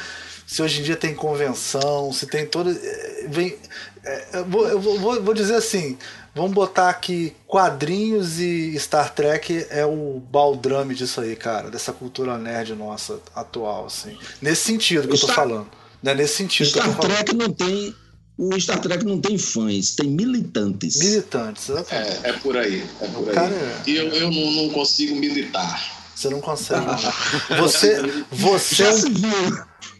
[0.53, 2.69] se hoje em dia tem convenção, se tem toda.
[2.69, 3.57] Eh, vem,
[4.05, 5.97] eh, eu vou, eu vou, vou dizer assim:
[6.35, 12.37] vamos botar aqui quadrinhos e Star Trek é o baldrame disso aí, cara, dessa cultura
[12.37, 14.15] nerd nossa atual, assim.
[14.43, 15.67] Nesse sentido que Star, eu tô falando.
[16.03, 16.13] Né?
[16.13, 17.95] Nesse sentido Star que eu tô Trek não tem.
[18.37, 20.99] O Star Trek não tem fãs, tem militantes.
[20.99, 22.87] Militantes, é, é por aí.
[23.01, 23.35] É por aí.
[23.37, 23.81] É...
[23.87, 26.03] E eu, eu não, não consigo militar.
[26.15, 26.85] Você não consegue.
[27.59, 28.83] você, você,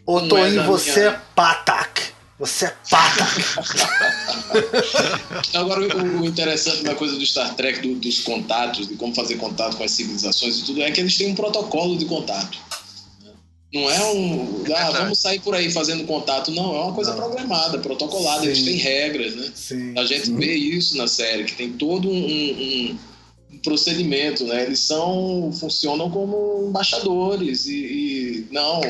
[0.06, 1.12] Ô Toinho, é você minha...
[1.12, 2.14] é patak.
[2.38, 3.44] Você é patak.
[5.54, 9.76] Agora, o, interessante na coisa do Star Trek, do, dos contatos, de como fazer contato
[9.76, 12.58] com as civilizações e tudo, é que eles têm um protocolo de contato.
[13.72, 14.64] Não é um.
[14.76, 16.50] Ah, vamos sair por aí fazendo contato.
[16.52, 17.18] Não, é uma coisa não.
[17.18, 18.42] programada, protocolada.
[18.42, 18.48] Sim.
[18.48, 19.52] Eles têm regras, né?
[19.54, 19.98] Sim.
[19.98, 22.98] A gente vê isso na série, que tem todo um, um
[23.54, 24.64] um procedimento, né?
[24.64, 28.80] Eles são funcionam como embaixadores e, e, não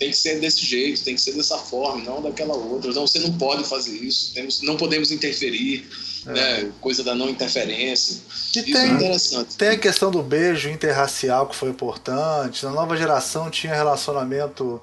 [0.00, 2.90] tem que ser desse jeito, tem que ser dessa forma, não daquela outra.
[2.90, 5.86] Não, você não pode fazer isso, temos, não podemos interferir,
[6.26, 6.32] é.
[6.32, 6.72] né?
[6.80, 8.16] Coisa da não interferência.
[8.56, 9.56] E isso é tem, é interessante.
[9.58, 12.64] Tem a questão do beijo interracial que foi importante.
[12.64, 14.80] Na nova geração tinha relacionamento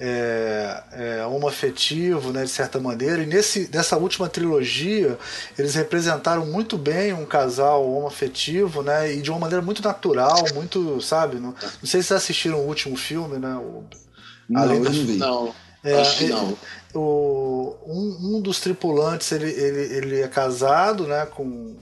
[0.00, 3.22] é, é, homoafetivo, né, de certa maneira.
[3.22, 5.16] E nesse, nessa última trilogia,
[5.56, 11.00] eles representaram muito bem um casal homoafetivo, né, e de uma maneira muito natural, muito,
[11.00, 11.36] sabe?
[11.36, 13.54] Não, não sei se vocês assistiram o último filme, né?
[13.54, 13.84] O,
[14.48, 15.16] não, Além eu não vi.
[15.16, 16.56] Não, é, acho que não.
[16.94, 21.76] O, um, um dos tripulantes, ele, ele, ele é casado, né, com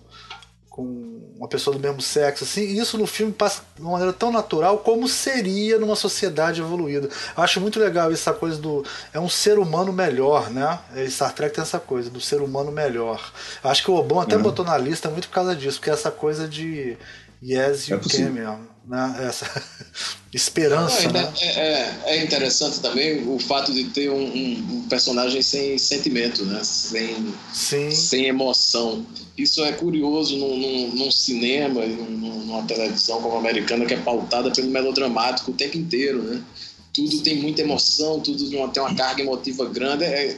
[0.75, 4.13] com uma pessoa do mesmo sexo, assim, e isso no filme passa de uma maneira
[4.13, 7.09] tão natural como seria numa sociedade evoluída.
[7.37, 8.85] Eu acho muito legal essa coisa do.
[9.13, 10.81] É um ser humano melhor, né?
[10.97, 13.33] É, Star Trek tem essa coisa, do ser humano melhor.
[13.63, 14.43] Eu acho que o Obama até uhum.
[14.43, 16.99] botou na lista muito por causa disso, porque é essa coisa de
[17.41, 18.74] Yes, you é can mesmo.
[18.87, 19.27] Né?
[19.27, 19.51] Essa
[20.33, 21.05] esperança.
[21.05, 21.33] Não, né?
[21.41, 26.63] é, é, é, interessante também o fato de ter um, um, personagem sem sentimento, né?
[26.63, 27.91] sem, Sim.
[27.91, 29.05] sem emoção.
[29.37, 33.99] Isso é curioso num, num, num cinema, num, numa televisão como a americana, que é
[33.99, 36.23] pautada pelo melodramático o tempo inteiro.
[36.23, 36.43] Né?
[36.93, 40.05] Tudo tem muita emoção, tudo tem uma carga emotiva grande.
[40.05, 40.37] É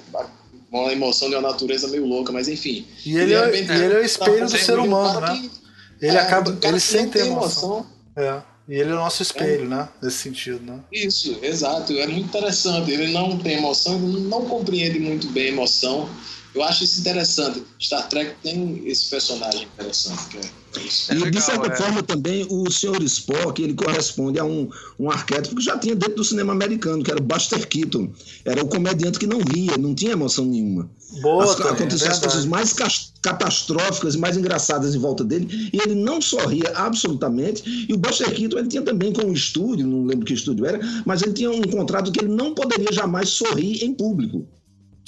[0.70, 2.86] uma emoção de uma natureza meio louca, mas enfim.
[3.04, 5.36] E ele, é, ele é o espelho do ser humano, né?
[5.36, 6.56] Que, ele é, acaba.
[6.62, 7.72] Ele sente emoção.
[7.72, 7.95] emoção.
[8.16, 8.42] É.
[8.68, 9.68] E ele é o nosso espelho, é.
[9.68, 9.88] né?
[10.02, 10.80] Nesse sentido, né?
[10.90, 11.92] Isso, exato.
[11.92, 12.90] É muito interessante.
[12.90, 16.08] Ele não tem emoção, ele não compreende muito bem a emoção.
[16.56, 17.62] Eu acho isso interessante.
[17.78, 20.26] Star Trek tem esse personagem interessante.
[20.28, 21.12] Que é, isso.
[21.12, 21.76] e de certa é.
[21.76, 23.02] forma também o Sr.
[23.02, 27.10] Spock ele corresponde a um, um arquétipo que já tinha dentro do cinema americano, que
[27.10, 28.10] era o Buster Keaton.
[28.42, 30.88] Era o comediante que não ria, não tinha emoção nenhuma.
[31.20, 32.74] Boa, as, também, aconteciam é as coisas mais
[33.20, 37.86] catastróficas e mais engraçadas em volta dele, e ele não sorria absolutamente.
[37.86, 40.80] E o Buster Keaton ele tinha também com um estúdio, não lembro que estúdio era,
[41.04, 44.48] mas ele tinha um contrato que ele não poderia jamais sorrir em público.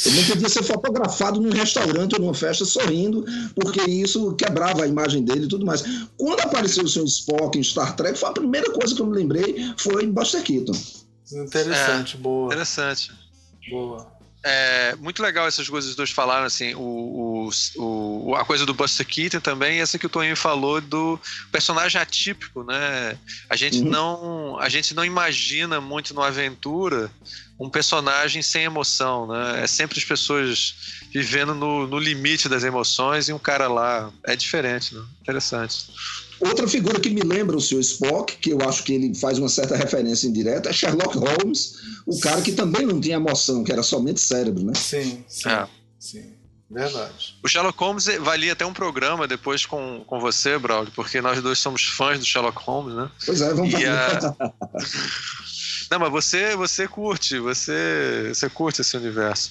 [0.06, 4.86] Ele não podia ser fotografado num restaurante ou numa festa sorrindo, porque isso quebrava a
[4.86, 5.82] imagem dele e tudo mais.
[6.16, 7.04] Quando apareceu o Sr.
[7.04, 10.72] Spock em Star Trek, foi a primeira coisa que eu me lembrei foi Buster Keaton.
[11.32, 12.46] Interessante, é, boa.
[12.46, 13.12] Interessante.
[13.70, 14.17] Boa.
[14.44, 18.64] É muito legal essas coisas que os dois falaram, assim, o, o, o, a coisa
[18.64, 21.20] do Buster Keaton também, e essa que o Toninho falou do
[21.50, 23.18] personagem atípico, né?
[23.50, 23.88] A gente, uhum.
[23.88, 27.10] não, a gente não imagina muito no Aventura
[27.58, 29.64] um personagem sem emoção, né?
[29.64, 30.76] É sempre as pessoas
[31.12, 34.12] vivendo no, no limite das emoções e um cara lá.
[34.24, 35.04] É diferente, né?
[35.20, 35.86] Interessante.
[36.40, 37.80] Outra figura que me lembra o Sr.
[37.80, 41.74] Spock, que eu acho que ele faz uma certa referência indireta, é Sherlock Holmes,
[42.06, 44.72] o cara que também não tinha emoção, que era somente cérebro, né?
[44.74, 45.48] Sim, sim.
[45.48, 45.66] É.
[45.98, 46.38] sim.
[46.70, 47.38] Verdade.
[47.42, 51.58] O Sherlock Holmes valia até um programa depois com, com você, Braulio, porque nós dois
[51.58, 53.10] somos fãs do Sherlock Holmes, né?
[53.24, 54.18] Pois é, vamos e a...
[55.90, 59.50] Não, mas você, você curte, você, você curte esse universo.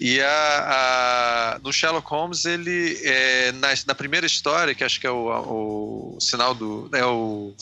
[0.00, 5.06] E a, a no Sherlock Holmes, ele, é, na, na primeira história, que acho que
[5.06, 6.88] é o, o sinal do.
[6.92, 7.54] É o.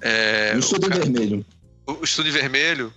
[0.00, 1.46] É, o Estudo Vermelho.
[1.86, 2.92] O, o Estudo Vermelho.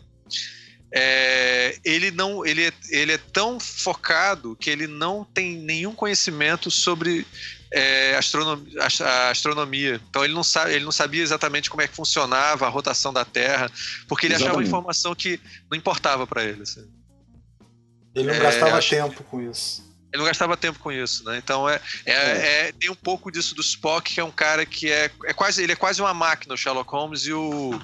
[0.91, 6.71] É, ele não ele é, ele é tão focado que ele não tem nenhum conhecimento
[6.71, 7.27] sobre
[7.71, 10.01] é, astronomia, a astronomia.
[10.09, 13.23] Então ele não, sabe, ele não sabia exatamente como é que funcionava a rotação da
[13.23, 13.69] Terra,
[14.07, 14.57] porque ele exatamente.
[14.57, 16.63] achava informação que não importava para ele.
[16.63, 16.87] Assim.
[18.15, 18.89] Ele não é, gastava acho...
[18.89, 19.87] tempo com isso.
[20.11, 21.37] Ele não gastava tempo com isso, né?
[21.37, 24.65] Então é, é, é, é, tem um pouco disso do Spock, que é um cara
[24.65, 27.79] que é, é quase ele é quase uma máquina, o Sherlock Holmes e o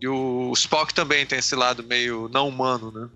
[0.00, 3.08] e o Spock também tem esse lado meio não humano, né?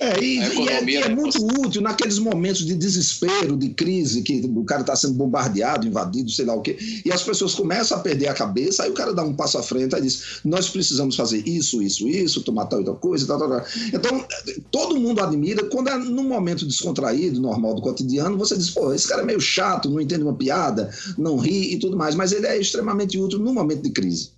[0.00, 4.40] É, e, e é, e é muito útil naqueles momentos de desespero, de crise, que
[4.46, 8.00] o cara está sendo bombardeado, invadido, sei lá o quê, e as pessoas começam a
[8.00, 11.14] perder a cabeça, aí o cara dá um passo à frente e diz: Nós precisamos
[11.14, 13.64] fazer isso, isso, isso, tomar tal e tal coisa, tal, tal, tal.
[13.92, 14.24] Então,
[14.70, 19.06] todo mundo admira quando é num momento descontraído, normal do cotidiano, você diz: Pô, esse
[19.06, 22.46] cara é meio chato, não entende uma piada, não ri e tudo mais, mas ele
[22.46, 24.30] é extremamente útil no momento de crise.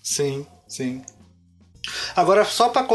[0.00, 1.02] Sim, sim.
[2.14, 2.86] Agora, só para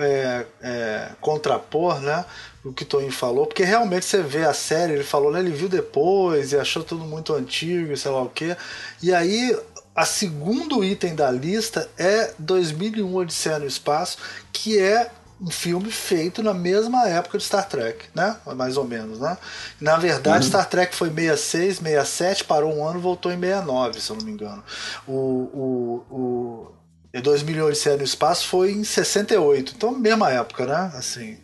[0.00, 2.24] é, é, contrapor né,
[2.64, 5.50] o que o Toninho falou, porque realmente você vê a série, ele falou, né, ele
[5.50, 8.56] viu depois e achou tudo muito antigo, sei lá o quê.
[9.02, 9.58] E aí,
[9.94, 14.18] a segundo item da lista é 2001 Odisseia no Espaço,
[14.52, 18.36] que é um filme feito na mesma época de Star Trek, né?
[18.56, 19.36] Mais ou menos, né?
[19.80, 20.50] Na verdade, uhum.
[20.50, 24.32] Star Trek foi 66, 67, parou um ano, voltou em 69, se eu não me
[24.32, 24.64] engano.
[25.06, 26.72] O, o, o
[27.12, 30.92] e 2008 no Espaço foi em 68, então mesma época, né?
[30.94, 31.38] Assim,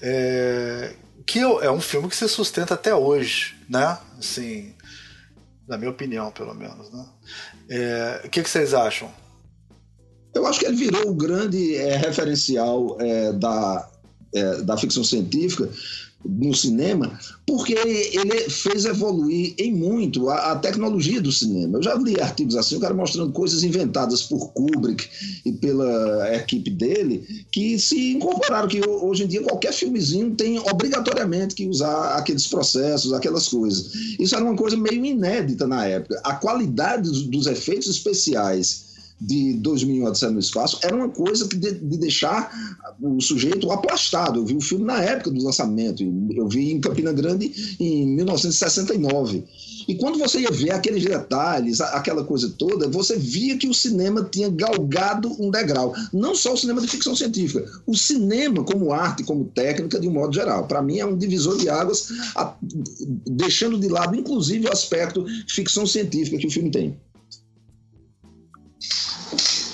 [0.00, 3.98] é, que é um filme que se sustenta até hoje, né?
[4.18, 4.74] Assim,
[5.68, 6.92] Na minha opinião, pelo menos.
[6.92, 7.06] Né?
[7.70, 9.12] É, o que, que vocês acham?
[10.36, 13.88] Eu acho que ele virou o grande é, referencial é, da,
[14.32, 15.68] é, da ficção científica
[16.28, 21.78] no cinema, porque ele fez evoluir em muito a, a, tecnologia do cinema.
[21.78, 25.08] Eu já li artigos assim, o cara mostrando coisas inventadas por Kubrick
[25.44, 31.54] e pela equipe dele, que se incorporaram, que hoje em dia qualquer filmezinho tem obrigatoriamente
[31.54, 33.94] que usar aqueles processos, aquelas coisas.
[34.18, 36.20] Isso era uma coisa meio inédita na época.
[36.24, 38.85] A qualidade dos, dos efeitos especiais
[39.20, 42.52] de 2001 Odisseia no Espaço era uma coisa de, de, deixar
[43.00, 44.40] o sujeito aplastado.
[44.40, 46.02] Eu vi o filme na época do lançamento,
[46.34, 49.44] eu vi em Campina Grande em 1969.
[49.88, 54.28] E quando você ia ver aqueles detalhes, aquela coisa toda, você via que o cinema
[54.30, 55.94] tinha galgado um degrau.
[56.12, 60.12] Não só o cinema de ficção científica, o cinema como arte, como técnica, de um
[60.12, 60.66] modo geral.
[60.66, 62.08] Para mim é um divisor de águas,
[63.26, 66.96] deixando de lado, inclusive, o aspecto ficção científica que o filme tem.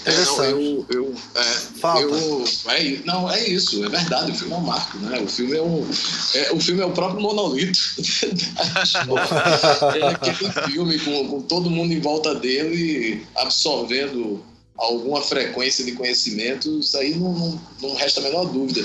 [0.05, 4.57] É, não, eu, eu, é, eu é, não, é isso, é verdade, o filme é
[4.57, 5.21] um marco, né?
[5.21, 5.89] O filme é um.
[6.35, 7.79] É, o filme é o próprio monolito.
[9.97, 14.43] é aquele filme com, com todo mundo em volta dele absorvendo
[14.77, 18.85] alguma frequência de conhecimento, isso aí não, não, não resta a menor dúvida.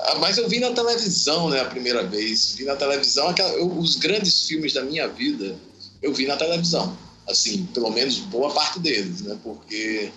[0.00, 2.54] Ah, mas eu vi na televisão, né, a primeira vez.
[2.54, 5.56] Vi na televisão, aquela, eu, os grandes filmes da minha vida,
[6.02, 6.96] eu vi na televisão.
[7.28, 9.38] Assim, pelo menos boa parte deles, né?
[9.42, 10.10] Porque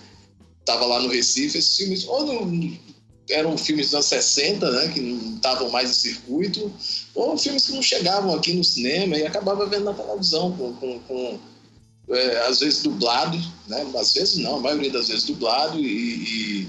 [0.68, 2.26] estava lá no Recife, esses filmes ou
[3.30, 6.72] eram filmes dos anos 60, né, que não estavam mais em circuito,
[7.14, 10.98] ou filmes que não chegavam aqui no cinema e acabava vendo na televisão, com, com,
[11.00, 11.38] com
[12.10, 16.68] é, às vezes dublado, né, às vezes não, a maioria das vezes dublado e, e,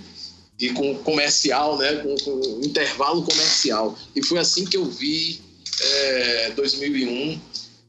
[0.59, 3.97] e com comercial, né, com, com, intervalo comercial.
[4.15, 5.41] E foi assim que eu vi
[5.81, 7.39] é, 2001,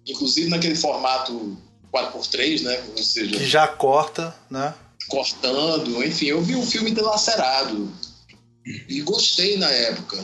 [0.06, 1.56] inclusive naquele formato
[1.92, 3.36] 4x3, né, ou seja...
[3.36, 4.74] Que já corta, né?
[5.10, 7.92] Cortando, enfim, eu vi um filme dilacerado
[8.88, 10.16] e gostei na época.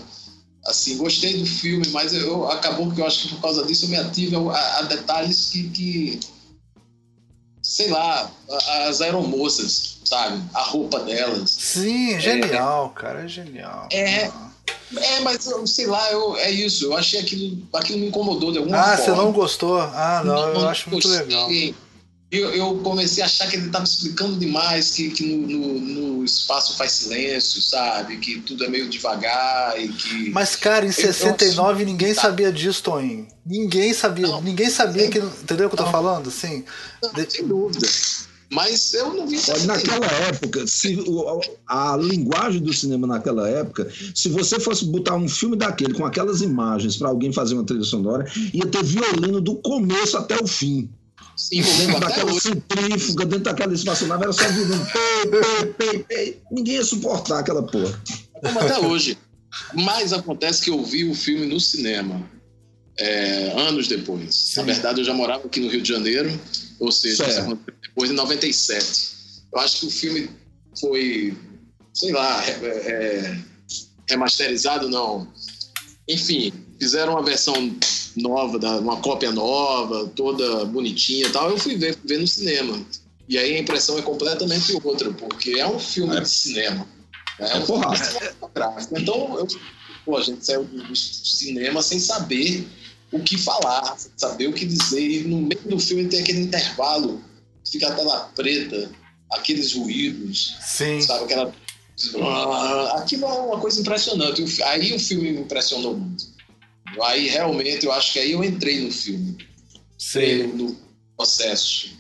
[0.65, 3.91] Assim, gostei do filme, mas eu acabou que eu acho que por causa disso eu
[3.91, 6.21] me ativo a, a detalhes que, que,
[7.63, 8.31] sei lá,
[8.89, 10.43] as aeromoças, sabe?
[10.55, 11.51] A roupa delas.
[11.51, 13.89] Sim, é genial, é, cara, é genial.
[13.93, 14.31] É,
[14.97, 16.87] é, mas sei lá, eu, é isso.
[16.87, 18.95] Eu achei aquilo, aquilo me incomodou de alguma ah, forma.
[18.95, 19.81] Ah, você não gostou?
[19.81, 21.49] Ah, não, não eu acho muito legal
[22.31, 26.25] eu, eu, comecei a achar que ele estava explicando demais, que, que no, no, no,
[26.25, 28.17] espaço faz silêncio, sabe?
[28.17, 30.31] Que tudo é meio devagar e que.
[30.31, 32.23] Mas, cara, em 69 eu, ninguém tá.
[32.23, 33.29] sabia disso, Toninho.
[33.45, 34.27] Ninguém sabia.
[34.27, 35.19] Não, ninguém sabia que.
[35.19, 36.31] Entendeu o que eu tô falando?
[36.31, 36.65] Sim.
[37.01, 37.87] Não, sem dúvida.
[38.51, 40.97] Mas eu não vi Olha, Naquela época, se,
[41.67, 46.43] a linguagem do cinema naquela época, se você fosse botar um filme daquele com aquelas
[46.43, 50.89] imagens para alguém fazer uma trilha sonora, ia ter violino do começo até o fim.
[51.37, 52.41] Sim, dentro daquela hoje.
[52.41, 58.01] centrífuga, dentro daquela espaçonave, era só vindo pei, pei, pei, Ninguém ia suportar aquela porra.
[58.43, 59.19] Como até hoje.
[59.75, 62.29] Mas acontece que eu vi o filme no cinema
[62.99, 64.35] é, anos depois.
[64.35, 64.61] Sim.
[64.61, 66.39] Na verdade, eu já morava aqui no Rio de Janeiro,
[66.81, 67.25] ou seja,
[67.83, 69.17] depois de 97.
[69.53, 70.31] Eu acho que o filme
[70.81, 71.37] foi,
[71.93, 73.39] sei lá, é, é,
[74.09, 75.31] remasterizado, não.
[76.09, 77.55] Enfim, fizeram uma versão
[78.17, 82.85] nova, uma cópia nova, toda bonitinha e tal, eu fui ver, ver no cinema.
[83.29, 86.21] E aí a impressão é completamente outra, porque é um filme é.
[86.21, 86.87] de cinema.
[87.39, 87.51] Né?
[87.51, 88.99] É um cinematográfico.
[88.99, 89.47] Então, eu,
[90.05, 92.67] pô, a gente saiu do cinema sem saber
[93.13, 95.01] o que falar, sem saber o que dizer.
[95.01, 97.21] E no meio do filme tem aquele intervalo,
[97.69, 98.91] fica a tela preta,
[99.33, 101.01] aqueles ruídos, Sim.
[101.01, 101.25] sabe?
[101.25, 101.53] Aquela.
[102.23, 104.63] Ah, aquilo é uma coisa impressionante.
[104.65, 106.36] Aí o filme me impressionou muito.
[107.03, 109.37] Aí realmente eu acho que aí eu entrei no filme.
[109.99, 110.47] Sim.
[110.49, 110.77] No
[111.17, 111.97] processo.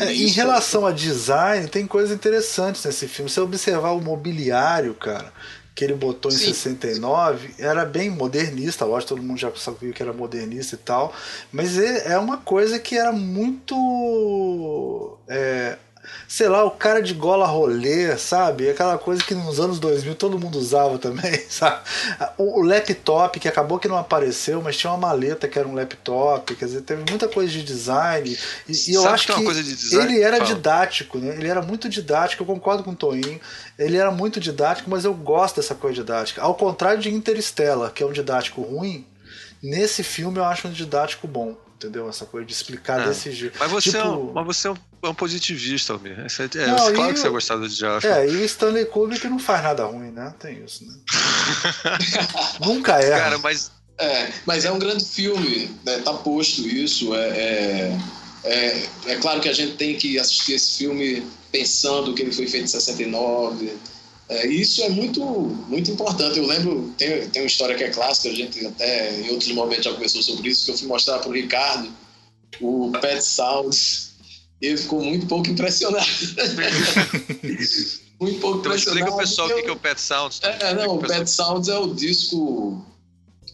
[0.00, 3.28] É, em relação a design, tem coisas interessantes nesse filme.
[3.28, 5.32] Se você observar o mobiliário, cara,
[5.74, 6.54] que ele botou em Sim.
[6.54, 11.12] 69, era bem modernista, lógico, todo mundo já sabia que era modernista e tal,
[11.52, 15.76] mas é uma coisa que era muito é,
[16.28, 18.68] sei lá, o cara de gola rolê, sabe?
[18.68, 21.80] Aquela coisa que nos anos 2000 todo mundo usava também, sabe?
[22.38, 26.54] O, laptop, que acabou que não apareceu, mas tinha uma maleta que era um laptop,
[26.54, 28.38] quer dizer, teve muita coisa de design.
[28.68, 30.48] E, e eu acho que, que ele era Fala.
[30.48, 31.34] didático, né?
[31.36, 33.40] Ele era muito didático, eu concordo com o Toinho.
[33.78, 36.42] Ele era muito didático, mas eu gosto dessa coisa didática.
[36.42, 39.06] Ao contrário de Interstellar, que é um didático ruim,
[39.62, 42.08] nesse filme eu acho um didático bom entendeu?
[42.08, 43.08] Essa coisa de explicar é.
[43.08, 43.58] desse jeito.
[43.58, 44.02] Mas você, tipo...
[44.02, 44.76] é, um, mas você é um,
[45.06, 46.18] é um positivista, Almir.
[46.18, 48.04] É, é, não, claro que você gostar do Josh.
[48.04, 50.34] É, e o Stanley Kubrick não faz nada ruim, né?
[50.38, 50.94] Tem isso, né?
[52.64, 53.10] Nunca é.
[53.10, 53.70] Cara, mas.
[53.98, 55.98] É, mas é um grande filme, né?
[55.98, 57.14] tá posto isso.
[57.14, 57.98] É, é,
[58.44, 62.46] É, é claro que a gente tem que assistir esse filme pensando que ele foi
[62.46, 63.72] feito em 69.
[64.28, 65.22] É, isso é muito,
[65.68, 66.38] muito importante.
[66.38, 69.84] Eu lembro, tem, tem uma história que é clássica, a gente até em outros momentos
[69.84, 71.92] já conversou sobre isso, que eu fui mostrar para o Ricardo
[72.60, 74.13] o Pet Sounds.
[74.60, 76.06] Ele ficou muito pouco impressionado.
[78.20, 78.76] muito pouco então, impressionado.
[78.76, 80.40] Explica o pessoal o que é o Pet Sounds.
[80.42, 82.84] É, não, o Pet Sounds é o disco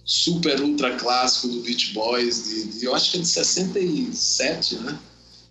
[0.05, 4.99] super ultra clássico do Beach Boys, de, de, eu acho que é de 67, né?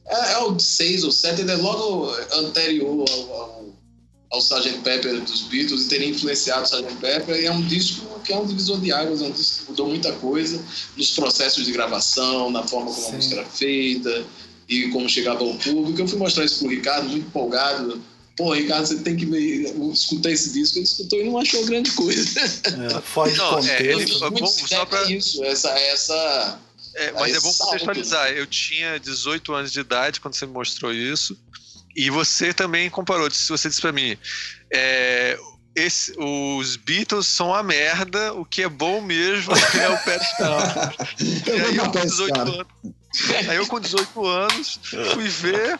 [0.05, 3.65] É, é o de 6 ou 7, ele é logo anterior ao, ao,
[4.31, 4.79] ao Sgt.
[4.83, 6.95] Pepper dos Beatles e teria influenciado o Sgt.
[6.99, 7.35] Pepper.
[7.35, 9.87] E é um disco que é um divisor de águas, é um disco que mudou
[9.87, 10.63] muita coisa
[10.97, 13.11] nos processos de gravação, na forma como Sim.
[13.11, 14.25] a música era feita
[14.69, 15.99] e como chegava ao público.
[15.99, 18.01] Eu fui mostrar isso pro Ricardo, muito empolgado
[18.39, 21.91] pô, Ricardo, você tem que ver, escutar esse disco, ele escutou e não achou grande
[21.91, 22.39] coisa.
[22.39, 23.81] É, foge não, contexto.
[23.81, 25.11] É, ele, é bom, só pra...
[25.11, 26.57] isso, essa, essa
[26.95, 28.29] é, mas é bom contextualizar.
[28.31, 31.37] Eu tinha 18 anos de idade quando você me mostrou isso.
[31.95, 33.29] E você também comparou.
[33.29, 34.17] Se você disse para mim,
[34.71, 35.37] é,
[35.75, 40.25] esse, os Beatles são a merda, o que é bom mesmo é o Pet
[41.19, 42.67] e aí eu com 18 anos.
[43.49, 44.79] Aí eu com 18 anos
[45.13, 45.79] fui ver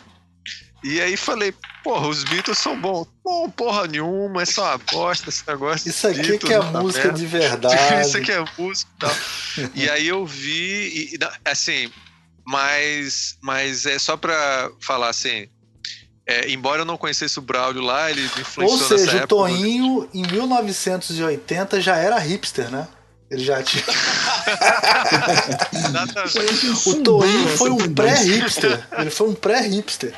[0.82, 1.54] e aí falei,
[1.84, 3.06] porra, os Beatles são bons.
[3.22, 5.88] Bom, porra nenhuma, é só uma bosta esse negócio.
[5.88, 7.18] Isso aqui Beatles, que é música merda.
[7.18, 8.06] de verdade.
[8.06, 9.70] Isso aqui é música e tal.
[9.74, 11.90] e aí eu vi, e, assim,
[12.46, 15.48] mas, mas é só pra falar assim.
[16.26, 20.08] É, embora eu não conhecesse o Braulio lá, ele me influenciou Ou seja, o Toinho,
[20.14, 22.86] em 1980, já era hipster, né?
[23.30, 23.84] Ele já tinha.
[26.86, 28.86] o Toinho foi um pré-hipster.
[28.98, 30.14] Ele foi um pré-hipster.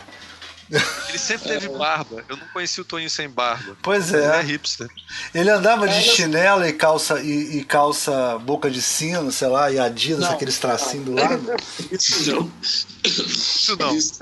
[1.08, 1.76] Ele sempre teve é.
[1.76, 2.24] barba.
[2.26, 3.76] Eu não conheci o Toninho sem barba.
[3.82, 4.16] Pois é.
[4.16, 4.88] Ele é hipster.
[5.34, 9.70] Ele andava de é, chinelo e calça e, e, calça boca de sino, sei lá,
[9.70, 11.54] e Adidas, não, aqueles tracinhos do lado.
[11.90, 12.50] Isso não.
[13.04, 13.94] Isso não.
[13.94, 14.18] Isso.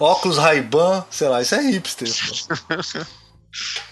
[0.00, 2.08] Óculos Ray-Ban, sei lá, isso é hipster.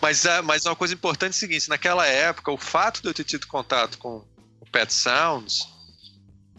[0.00, 3.14] mas, é, mas uma coisa importante é o seguinte: naquela época, o fato de eu
[3.14, 4.24] ter tido contato com
[4.60, 5.68] o Pet Sounds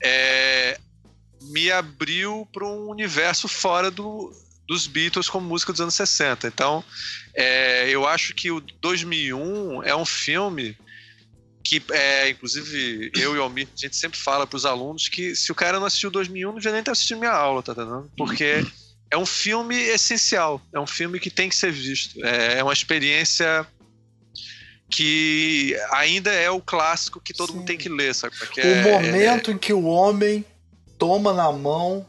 [0.04, 0.80] é,
[1.42, 4.32] me abriu para um universo fora do,
[4.68, 6.48] dos Beatles como música dos anos 60.
[6.48, 6.84] Então,
[7.34, 10.78] é, eu acho que o 2001 é um filme
[11.64, 15.36] que, é, inclusive, eu e o Almir, a gente sempre fala para os alunos que
[15.36, 18.12] se o cara não assistiu 2001, não devia nem estar assistindo minha aula, tá entendendo?
[18.16, 18.64] Porque
[19.12, 22.24] é um filme essencial, é um filme que tem que ser visto.
[22.26, 23.66] É, é uma experiência
[24.90, 27.58] que ainda é o clássico que todo Sim.
[27.58, 28.36] mundo tem que ler, sabe?
[28.38, 29.54] Porque o é, momento é...
[29.54, 30.46] em que o homem
[30.98, 32.06] toma na mão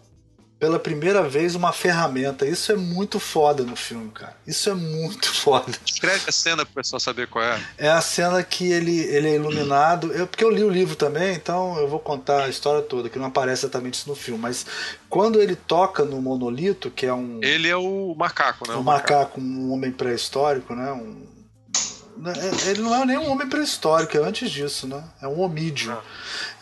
[0.59, 2.47] pela primeira vez uma ferramenta.
[2.47, 4.37] Isso é muito foda no filme, cara.
[4.47, 5.73] Isso é muito foda.
[5.85, 7.61] Escreve a cena pro pessoal saber qual é.
[7.77, 10.13] É a cena que ele, ele é iluminado.
[10.13, 13.19] Eu, porque eu li o livro também, então eu vou contar a história toda, que
[13.19, 14.41] não aparece exatamente isso no filme.
[14.41, 14.65] Mas
[15.09, 17.41] quando ele toca no monolito, que é um.
[17.43, 18.75] Ele é o macaco, né?
[18.75, 20.91] O, o macaco, macaco, um homem pré-histórico, né?
[20.93, 21.36] Um
[22.67, 25.03] ele não é nem um homem pré-histórico, é antes disso, né?
[25.21, 25.93] É um homídeo.
[25.93, 26.03] Ah.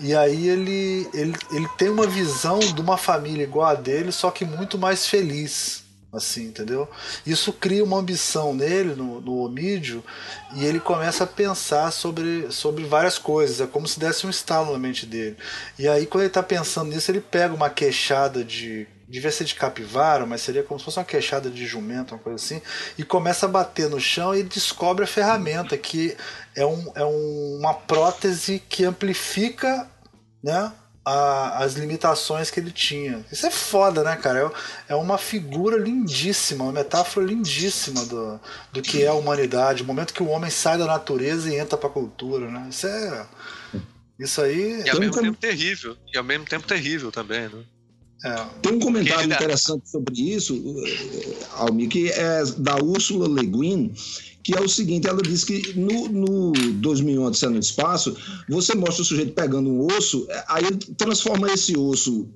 [0.00, 4.30] E aí ele, ele, ele tem uma visão de uma família igual a dele, só
[4.30, 5.84] que muito mais feliz.
[6.12, 6.88] Assim, entendeu?
[7.26, 10.04] Isso cria uma ambição nele, no, no homídeo,
[10.54, 13.60] e ele começa a pensar sobre, sobre várias coisas.
[13.60, 15.36] É como se desse um estalo na mente dele.
[15.76, 19.54] E aí, quando ele está pensando nisso, ele pega uma queixada de devia ser de
[19.54, 22.60] capivara, mas seria como se fosse uma queixada de jumento, uma coisa assim,
[22.96, 26.16] e começa a bater no chão e descobre a ferramenta, que
[26.54, 29.88] é, um, é um, uma prótese que amplifica
[30.42, 30.72] né,
[31.04, 33.24] a, as limitações que ele tinha.
[33.30, 34.50] Isso é foda, né, cara?
[34.88, 38.40] É, é uma figura lindíssima, uma metáfora lindíssima do,
[38.72, 41.76] do que é a humanidade, o momento que o homem sai da natureza e entra
[41.76, 42.66] para a cultura, né?
[42.70, 43.26] Isso é.
[44.18, 44.82] Isso aí.
[44.84, 45.96] E ao mesmo tempo terrível.
[46.12, 47.64] E ao mesmo tempo terrível também, né?
[48.24, 48.46] É.
[48.62, 50.54] Tem um comentário interessante sobre isso,
[50.86, 53.92] eh, Almir, que é da Úrsula Le Guin,
[54.42, 58.16] que é o seguinte, ela diz que no, no 2001 Odisseia no Espaço,
[58.48, 62.26] você mostra o sujeito pegando um osso, eh, aí ele transforma esse osso,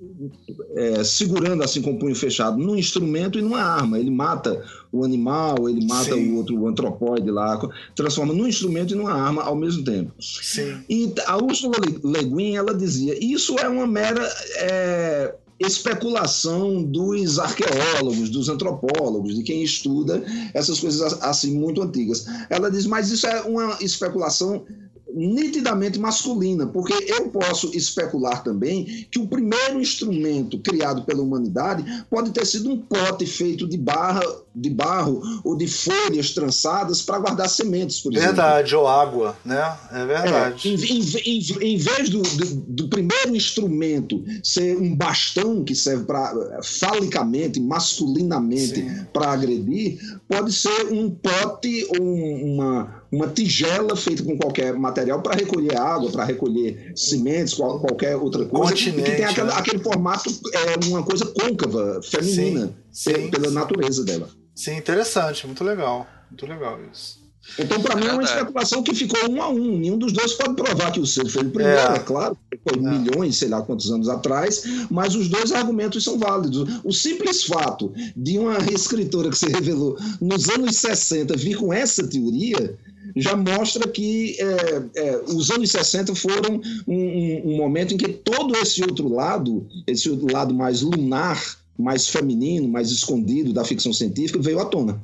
[0.74, 3.98] é, segurando assim com o punho fechado, num instrumento e numa arma.
[3.98, 4.62] Ele mata
[4.92, 6.32] o animal, ele mata Sim.
[6.32, 7.58] o outro, o antropóide lá,
[7.94, 10.12] transforma num instrumento e numa arma ao mesmo tempo.
[10.20, 10.82] Sim.
[10.88, 14.22] E a Úrsula Le Guin, ela dizia, isso é uma mera...
[14.56, 20.22] É, especulação dos arqueólogos, dos antropólogos, de quem estuda
[20.54, 22.26] essas coisas assim muito antigas.
[22.48, 24.64] Ela diz, mas isso é uma especulação
[25.12, 32.30] nitidamente masculina, porque eu posso especular também que o primeiro instrumento criado pela humanidade pode
[32.30, 34.20] ter sido um pote feito de barra
[34.60, 38.28] de barro ou de folhas trançadas para guardar sementes, por exemplo.
[38.28, 39.76] Verdade, ou água, né?
[39.92, 40.68] É verdade.
[40.68, 45.74] É, em, em, em, em, vez do, do, do, primeiro instrumento ser um bastão que
[45.74, 49.98] serve para falicamente, masculinamente, para agredir,
[50.28, 56.10] pode ser um pote ou uma, uma tigela feita com qualquer material para recolher água,
[56.10, 58.72] para recolher sementes, qual, qualquer outra coisa.
[58.72, 59.54] Continente, que tem aquele, né?
[59.56, 63.54] aquele formato, é uma coisa côncava, feminina, sim, sim, pela sim.
[63.54, 64.28] natureza dela.
[64.58, 66.04] Sim, interessante, muito legal.
[66.28, 67.20] Muito legal isso.
[67.56, 69.78] Então, para mim, é uma especulação que ficou um a um.
[69.78, 72.36] Nenhum dos dois pode provar que o Ciro foi o primeiro, é, é claro,
[72.68, 72.98] foi é.
[72.98, 76.80] milhões, sei lá quantos anos atrás, mas os dois argumentos são válidos.
[76.82, 82.04] O simples fato de uma escritora que se revelou nos anos 60 vir com essa
[82.04, 82.76] teoria
[83.14, 88.08] já mostra que é, é, os anos 60 foram um, um, um momento em que
[88.08, 93.92] todo esse outro lado, esse outro lado mais lunar, mais feminino, mais escondido da ficção
[93.92, 95.00] científica veio à tona.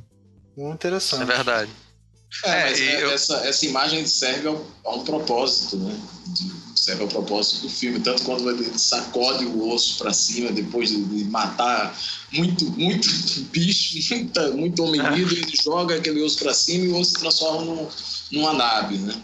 [0.57, 1.23] Muito interessante.
[1.23, 1.71] É verdade.
[2.45, 3.11] É, é mas é, eu...
[3.13, 5.97] essa, essa imagem serve ao, a um propósito, né?
[6.75, 8.01] Serve ao propósito do filme.
[8.01, 11.97] Tanto quando ele sacode o osso para cima depois de, de, matar
[12.33, 13.09] muito, muito
[13.53, 15.41] bicho, muita, muito hominídeo, é.
[15.43, 17.89] ele joga aquele osso para cima e o osso se transforma num,
[18.33, 19.15] numa nave, né?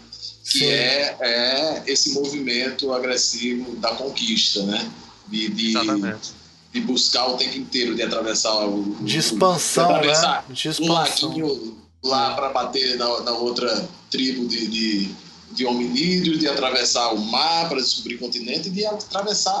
[0.49, 4.89] Que é, é esse movimento agressivo da conquista, né?
[5.27, 6.40] De, de, Exatamente
[6.71, 8.95] de buscar o tempo inteiro, de atravessar o.
[9.01, 10.55] De expansão, de atravessar né?
[10.55, 11.29] De expansão.
[11.29, 15.09] um laguinho lá para bater na, na, outra tribo de, de,
[15.51, 19.53] de hominídeos, de atravessar o mar para descobrir o continente e de atravessar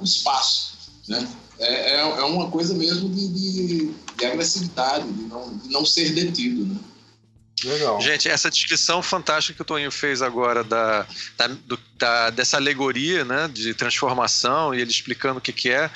[0.00, 0.74] o espaço.
[1.08, 1.26] Né?
[1.58, 6.10] É, é, é uma coisa mesmo de, de, de agressividade, de não, de não ser
[6.10, 6.64] detido.
[6.64, 6.76] Né?
[7.64, 8.00] Legal.
[8.00, 11.06] Gente, essa descrição fantástica que o Toninho fez agora da,
[11.36, 15.90] da, do, da, dessa alegoria né, de transformação e ele explicando o que, que é,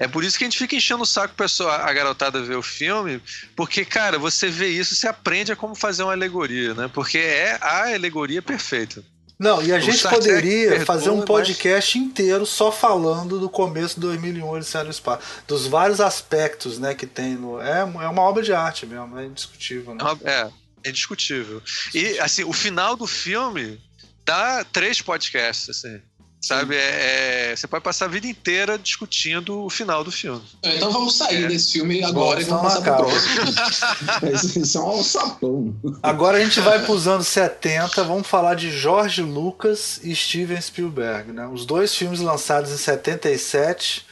[0.00, 2.62] é por isso que a gente fica enchendo o saco pessoa, a garotada ver o
[2.62, 3.22] filme,
[3.54, 6.90] porque, cara, você vê isso, você aprende a como fazer uma alegoria, né?
[6.92, 9.04] Porque é a alegoria perfeita.
[9.38, 12.08] Não, e a o gente Star poderia fazer um podcast mas...
[12.08, 17.06] inteiro só falando do começo de 2001 Odisseia no Espaço, dos vários aspectos, né, que
[17.06, 20.02] tem no é, é uma obra de arte mesmo, é indiscutível, né?
[20.24, 20.50] É,
[20.84, 21.62] é indiscutível.
[21.94, 23.78] E assim, o final do filme
[24.24, 26.00] dá três podcasts, assim.
[26.40, 26.74] Sabe?
[26.74, 30.40] É, é, você pode passar a vida inteira discutindo o final do filme.
[30.62, 31.48] É, então vamos sair é.
[31.48, 34.62] desse filme agora Bom, e vamos passar pro próximo.
[34.64, 35.74] Isso é um sapão.
[36.02, 40.60] Agora a gente vai para os anos 70, vamos falar de George Lucas e Steven
[40.60, 41.32] Spielberg.
[41.32, 41.46] Né?
[41.46, 44.06] Os dois filmes lançados em 77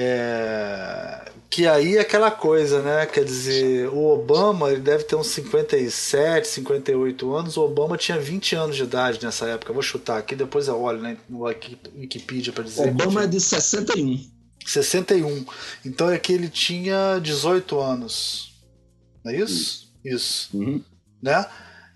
[0.00, 3.04] é, que aí é aquela coisa, né?
[3.04, 7.56] Quer dizer, o Obama ele deve ter uns 57, 58 anos.
[7.56, 9.70] O Obama tinha 20 anos de idade nessa época.
[9.70, 12.88] Eu vou chutar aqui, depois eu olho né, no Wikipedia para dizer.
[12.90, 14.30] Obama é de 61.
[14.64, 15.44] 61.
[15.84, 18.52] Então é que ele tinha 18 anos.
[19.24, 19.92] Não é isso?
[20.04, 20.56] Isso.
[20.56, 20.80] Uhum.
[21.20, 21.44] Né?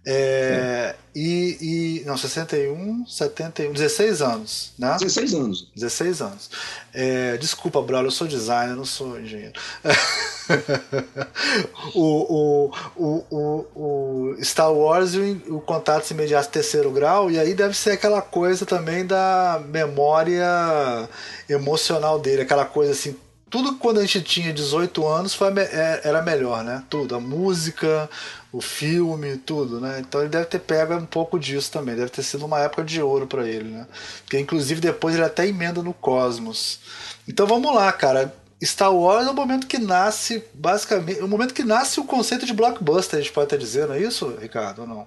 [0.04, 2.04] É, e, e.
[2.04, 4.96] Não, 61, 71, 16 anos, né?
[4.98, 5.70] 16 anos.
[5.76, 6.50] 16 anos.
[6.92, 9.60] É, desculpa, Braulio, eu sou designer, não sou engenheiro.
[11.94, 17.76] o, o, o, o, Star Wars e o, contato imediato terceiro grau, e aí deve
[17.76, 21.08] ser aquela coisa também da memória
[21.48, 23.16] emocional dele, aquela coisa assim
[23.52, 26.82] tudo quando a gente tinha 18 anos foi, é, era melhor, né?
[26.88, 28.08] Tudo, a música,
[28.50, 30.00] o filme, tudo, né?
[30.00, 33.02] Então ele deve ter pego um pouco disso também, deve ter sido uma época de
[33.02, 33.86] ouro para ele, né?
[34.24, 36.80] Porque inclusive depois ele até emenda no Cosmos.
[37.28, 38.34] Então vamos lá, cara.
[38.64, 42.46] Star Wars é o momento que nasce, basicamente, é o momento que nasce o conceito
[42.46, 45.06] de blockbuster, a gente pode estar dizendo, é isso, Ricardo, ou não?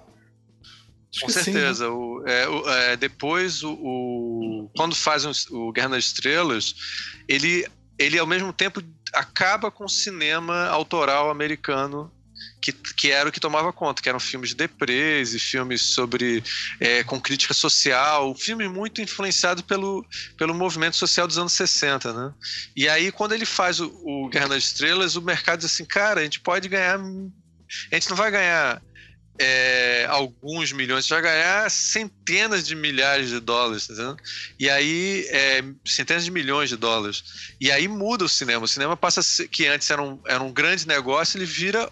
[1.12, 1.86] Acho Com certeza.
[1.86, 1.96] Sim, né?
[1.96, 6.74] o, é, o, é, depois, o, o, quando faz o Guerra nas Estrelas,
[7.26, 7.66] ele
[7.98, 8.82] ele ao mesmo tempo
[9.12, 12.12] acaba com o cinema autoral americano
[12.60, 16.42] que, que era o que tomava conta, que eram filmes de deprês e filmes sobre
[16.80, 20.04] é, com crítica social, filmes muito influenciados pelo,
[20.36, 22.34] pelo movimento social dos anos 60, né?
[22.74, 26.20] E aí, quando ele faz o, o Guerra nas Estrelas, o mercado diz assim, cara,
[26.20, 26.98] a gente pode ganhar.
[26.98, 28.82] A gente não vai ganhar
[29.38, 34.16] é, alguns milhões, você vai ganhar centenas de milhares de dólares, tá entendendo?
[34.58, 37.52] E aí, é, centenas de milhões de dólares.
[37.60, 38.64] E aí muda o cinema.
[38.64, 41.90] O cinema passa que antes era um, era um grande negócio, ele vira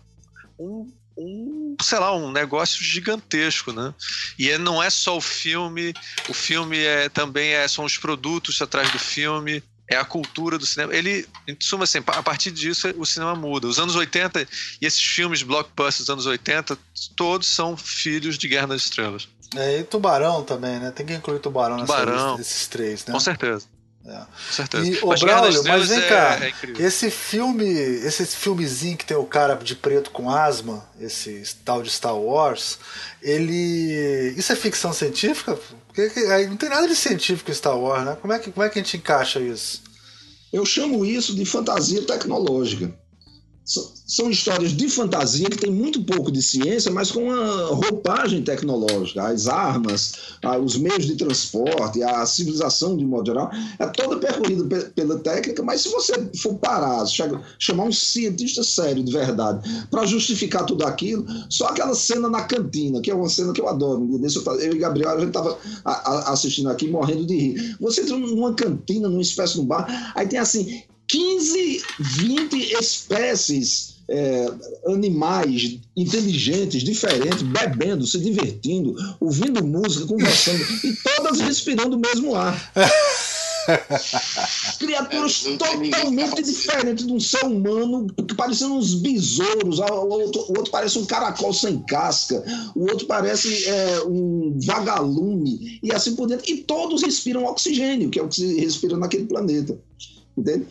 [0.59, 3.95] um, um, sei lá, um negócio gigantesco, né?
[4.39, 5.95] E não é só o filme,
[6.29, 10.67] o filme é, também é, são os produtos atrás do filme, é a cultura do
[10.67, 10.95] cinema.
[10.95, 13.67] Ele, em suma, assim, a partir disso o cinema muda.
[13.67, 14.47] Os anos 80
[14.81, 16.79] e esses filmes blockbusters dos anos 80,
[17.17, 19.29] todos são filhos de Guerra das Estrelas.
[19.57, 20.91] É, e Tubarão também, né?
[20.91, 23.13] Tem que incluir Tubarão, tubarão nessa desses três, né?
[23.13, 23.67] Com certeza.
[24.07, 24.19] É.
[24.19, 24.87] Com certeza.
[24.87, 26.87] E, Mas Braulio, mas vem é- cá, é incrível.
[26.87, 31.89] esse filme, esse filmezinho que tem o cara de preto com asma, esse tal de
[31.89, 32.79] Star Wars,
[33.23, 34.35] ele.
[34.37, 35.59] Isso é ficção científica?
[35.95, 38.17] Que- aí não tem nada de científico Star Wars, né?
[38.21, 39.83] Como é que, como é que a gente encaixa isso?
[40.53, 42.93] Eu chamo isso de fantasia tecnológica.
[43.65, 49.23] São histórias de fantasia que tem muito pouco de ciência, mas com uma roupagem tecnológica.
[49.27, 50.13] As armas,
[50.63, 55.63] os meios de transporte, a civilização de modo geral, é toda percorrida pe- pela técnica,
[55.63, 57.07] mas se você for parar,
[57.59, 63.01] chamar um cientista sério de verdade para justificar tudo aquilo, só aquela cena na cantina,
[63.01, 64.07] que é uma cena que eu adoro.
[64.61, 65.59] Eu, e Gabriel, a gente estava
[66.27, 67.77] assistindo aqui morrendo de rir.
[67.81, 70.83] Você entra numa cantina, numa espécie de bar, aí tem assim
[71.15, 74.47] 15, 20 espécies é,
[74.87, 82.73] animais inteligentes, diferentes, bebendo, se divertindo, ouvindo música, conversando, e todas respirando o mesmo ar.
[84.79, 90.41] Criaturas É, totalmente de- diferentes de um ser humano, que parecendo uns besouros, o outro,
[90.49, 92.45] o outro parece um caracol sem casca,
[92.75, 96.45] o outro parece é, um vagalume, e assim por dentro.
[96.51, 99.79] E todos respiram oxigênio, que é o que se respira naquele planeta.
[100.37, 100.67] Entende?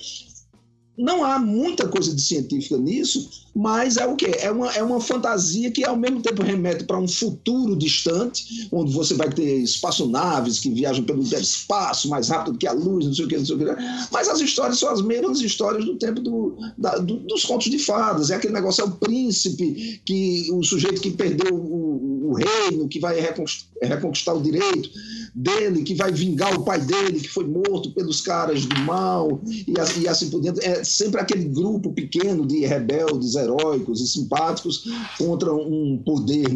[0.96, 4.32] Não há muita coisa de científica nisso, mas é o quê?
[4.40, 8.94] É uma, é uma fantasia que ao mesmo tempo remete para um futuro distante, onde
[8.94, 13.26] você vai ter espaçonaves que viajam pelo espaço mais rápido que a luz, não sei
[13.26, 13.66] o que, não sei o que.
[14.12, 17.80] Mas as histórias são as mesmas histórias do tempo do, da- do- dos contos de
[17.80, 18.30] fadas.
[18.30, 23.00] É aquele negócio, é o príncipe, que o sujeito que perdeu o, o reino, que
[23.00, 24.90] vai reconquist- reconquistar o direito
[25.36, 29.74] dele, que vai vingar o pai dele, que foi morto pelos caras do mal, e,
[29.80, 30.64] a- e assim por dentro.
[30.64, 34.84] É sempre aquele grupo pequeno de rebeldes, heróicos e simpáticos
[35.18, 36.48] contra um poder,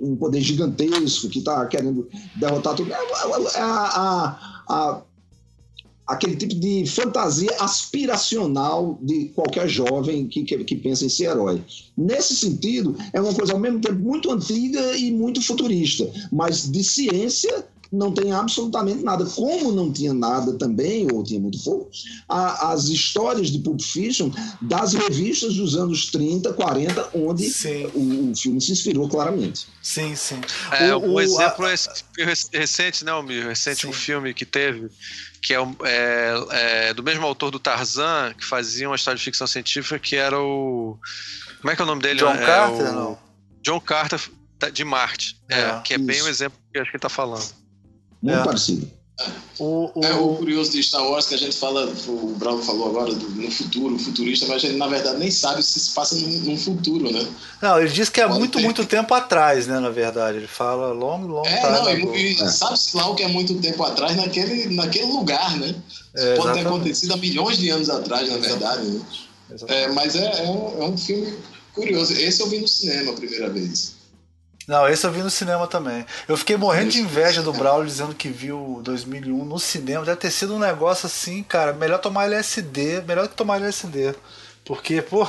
[0.00, 2.08] um poder gigantesco que está querendo
[2.38, 2.92] derrotar tudo.
[2.92, 5.02] É, é- é a- a-
[6.06, 11.60] aquele tipo de fantasia aspiracional de qualquer jovem que, que, que pensa em ser herói.
[11.96, 16.84] Nesse sentido, é uma coisa ao mesmo tempo muito antiga e muito futurista, mas de
[16.84, 19.24] ciência não tem absolutamente nada.
[19.24, 21.90] Como não tinha nada também, ou tinha muito pouco,
[22.28, 24.30] a- as histórias de Pulp Fiction
[24.60, 27.46] das revistas dos anos 30, 40, onde
[27.94, 29.66] o, o filme se inspirou claramente.
[29.82, 30.40] Sim, sim.
[30.72, 33.46] É, O- um o- exemplo a- é recente, né, Almir?
[33.46, 33.88] Recente Sim.
[33.88, 34.88] um filme que teve,
[35.42, 39.46] que é, é- é do mesmo autor do Tarzan, que fazia uma história de ficção
[39.46, 40.98] científica, que era o.
[41.60, 42.18] Como é que é o nome dele?
[42.20, 43.18] John É Carter, o- não?
[43.62, 44.20] John Carter
[44.58, 45.40] da- de Marte.
[45.48, 46.26] É, É, que é bem isso.
[46.26, 47.44] o exemplo que acho que ele tá falando.
[48.22, 48.44] Muito É.
[48.44, 48.90] parecido.
[49.58, 52.88] O, o, É o curioso de Star Wars que a gente fala, o Brown falou
[52.90, 56.14] agora do- no futuro, futurista, mas a gente na verdade nem sabe se se passa
[56.16, 57.26] num, num futuro, né?
[57.62, 58.64] Não, ele diz que é Pode muito, ter.
[58.64, 59.80] muito tempo atrás, né?
[59.80, 60.36] Na verdade.
[60.36, 62.14] Ele fala long, long É, time não, ago.
[62.14, 62.48] e, É.
[62.48, 65.74] sabe-se lá o que é muito tempo atrás naquele, naquele lugar, né?
[66.14, 68.86] É, Pode ter acontecido há milhões de anos atrás, na verdade.
[68.86, 69.00] Né?
[69.68, 71.32] É, mas é, é um, é um filme
[71.72, 72.12] curioso.
[72.12, 73.95] Esse eu vi no cinema a primeira vez.
[74.66, 76.04] Não, esse eu vi no cinema também.
[76.26, 80.04] Eu fiquei morrendo de inveja do Braulio dizendo que viu 2001 no cinema.
[80.04, 81.72] Deve ter sido um negócio assim, cara.
[81.72, 84.14] Melhor tomar LSD, melhor que tomar LSD.
[84.64, 85.26] Porque, pô.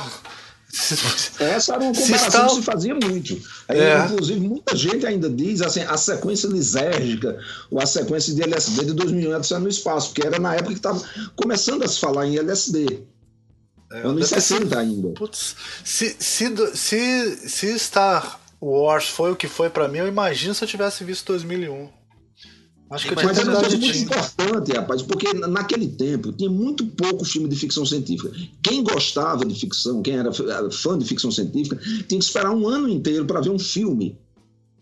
[1.38, 3.40] Essa era uma comparação que se fazia muito.
[3.68, 4.04] Aí, É.
[4.04, 7.38] Inclusive, muita gente ainda diz assim, a sequência lisérgica
[7.70, 10.72] ou a sequência de LSD de 2001 é Odisseia no Espaço, porque era na época
[10.72, 11.02] que estava
[11.36, 13.02] começando a se falar em LSD.
[13.90, 15.08] É, anos deve ter 60 ainda.
[15.10, 20.54] Putz, se, se, se, se Star Wars foi o que foi pra mim, eu imagino
[20.54, 21.88] se eu tivesse visto 2001.
[22.90, 24.02] Acho que eu tinha Mas é coisa de muito teen.
[24.04, 28.32] importante, rapaz, porque naquele tempo tinha muito pouco filme de ficção científica.
[28.62, 30.32] Quem gostava de ficção, quem era
[30.70, 34.18] fã de ficção científica, tinha que esperar um ano inteiro para ver um filme,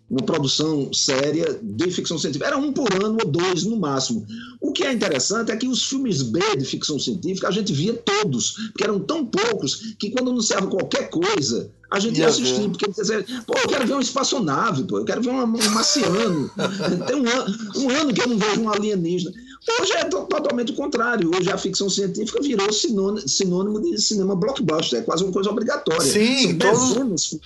[0.08, 2.46] uma produção séria de ficção científica.
[2.46, 4.24] Era um por ano ou dois no máximo.
[4.60, 7.92] O que é interessante é que os filmes B de ficção científica a gente via
[7.92, 12.90] todos, porque eram tão poucos que quando anunciava qualquer coisa, a gente ia assistir, porque
[12.90, 16.50] dizia, pô, eu quero ver uma espaçonave, pô, eu quero ver um marciano.
[17.06, 19.32] Tem um ano, um ano que eu não vejo um alienígena.
[19.80, 21.30] Hoje é to- totalmente o contrário.
[21.36, 26.00] Hoje a ficção científica virou sinônimo, de cinema blockbuster, é quase uma coisa obrigatória.
[26.02, 27.38] Sim, todos-.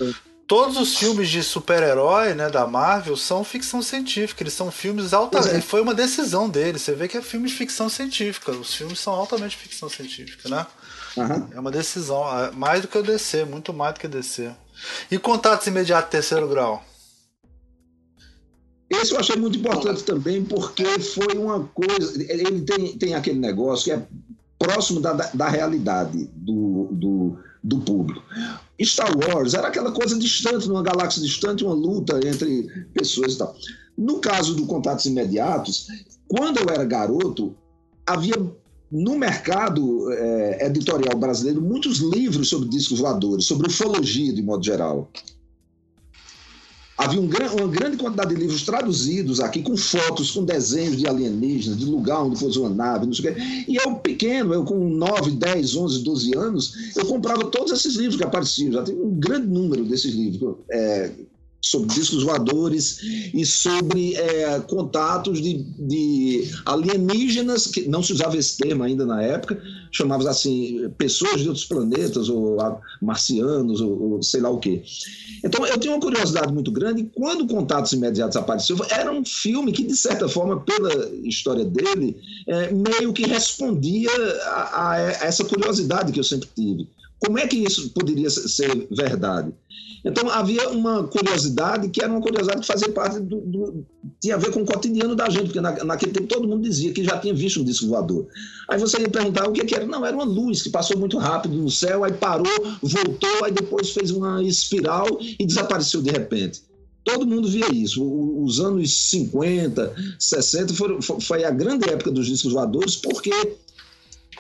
[0.47, 4.43] Todos os filmes de super-herói, né, da Marvel, são ficção científica.
[4.43, 5.55] Eles são filmes altamente.
[5.55, 5.61] é.
[5.61, 6.83] Foi uma decisão deles.
[6.83, 8.51] Você vê que é filme de ficção científica.
[8.51, 10.67] Os filmes são altamente ficção científica, né?
[11.19, 11.49] Aham.
[11.53, 12.23] É uma decisão.
[12.39, 14.51] é Mais do que o DC, muito mais do que DC.
[15.11, 16.83] E contatos imediatos terceiro grau?
[18.89, 22.21] Esse eu achei muito importante também, porque foi uma coisa.
[22.23, 24.07] Ele tem, tem aquele negócio que é
[24.59, 28.23] próximo da, da, da realidade do, do, do público.
[28.83, 33.55] Star Wars era aquela coisa distante, numa galáxia distante, uma luta entre pessoas e tal.
[33.97, 35.87] No caso do Contatos Imediatos,
[36.27, 37.55] quando eu era garoto,
[38.07, 38.35] havia
[38.91, 45.11] no mercado é, editorial brasileiro muitos livros sobre discos voadores, sobre ufologia de modo geral.
[47.01, 51.79] Havia um, uma grande quantidade de livros traduzidos aqui, com fotos, com desenhos de alienígenas,
[51.79, 53.41] de lugar onde fosse uma nave, não sei o quê.
[53.69, 58.17] E eu, pequeno, eu com 9, 10, 11, 12 anos, eu comprava todos esses livros
[58.17, 58.73] que apareciam.
[58.73, 60.57] Já tem um grande número desses livros.
[60.71, 61.11] É,
[61.61, 63.01] sobre discos voadores
[63.35, 69.23] e sobre é, contatos de, de, alienígenas, que não se usava esse termo ainda na
[69.23, 69.61] época,
[69.93, 72.57] chamava assim, pessoas de outros planetas, ou
[73.03, 74.83] marcianos, ou, ou sei lá o quê.
[75.45, 79.83] Então, eu tenho uma curiosidade muito grande, quando Contatos Imediatos apareceu, era um filme que,
[79.83, 84.11] de certa forma, pela história dele, é, meio que respondia
[84.45, 86.89] a, a essa curiosidade que eu sempre tive.
[87.19, 89.53] Como é que isso poderia ser verdade?
[90.05, 93.87] Então havia uma curiosidade que era uma curiosidade que fazia parte do, do
[94.21, 96.93] tinha a ver com o cotidiano da gente, porque na, naquele tempo todo mundo dizia
[96.93, 98.27] que já tinha visto um disco voador.
[98.69, 99.87] Aí você ia perguntar o que, que era?
[99.87, 102.47] Não, era uma luz que passou muito rápido no céu, aí parou,
[102.83, 106.63] voltou, aí depois fez uma espiral e desapareceu de repente.
[107.05, 108.03] Todo mundo via isso.
[108.03, 113.33] Os anos 50, 60 foram, foi a grande época dos discos voadores, porque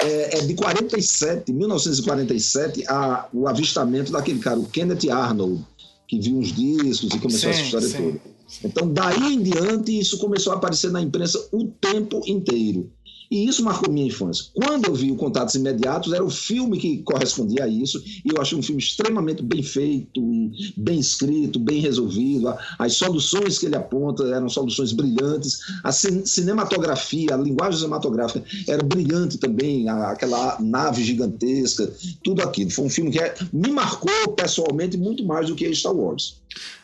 [0.03, 5.65] é, é de 47, 1947, a, o avistamento daquele cara, o Kenneth Arnold,
[6.09, 7.97] que viu uns discos e começou sim, essa história sim.
[7.97, 8.21] toda.
[8.65, 12.91] Então, daí em diante, isso começou a aparecer na imprensa o tempo inteiro.
[13.31, 14.47] E isso marcou minha infância.
[14.55, 18.43] Quando eu vi o Contatos Imediatos, era o filme que correspondia a isso, e eu
[18.43, 20.20] achei um filme extremamente bem feito,
[20.76, 22.53] bem escrito, bem resolvido.
[22.76, 25.61] As soluções que ele aponta eram soluções brilhantes.
[25.85, 31.89] A cinematografia, a linguagem cinematográfica era brilhante também, aquela nave gigantesca,
[32.24, 32.70] tudo aquilo.
[32.70, 36.41] Foi um filme que é, me marcou pessoalmente muito mais do que Star Wars.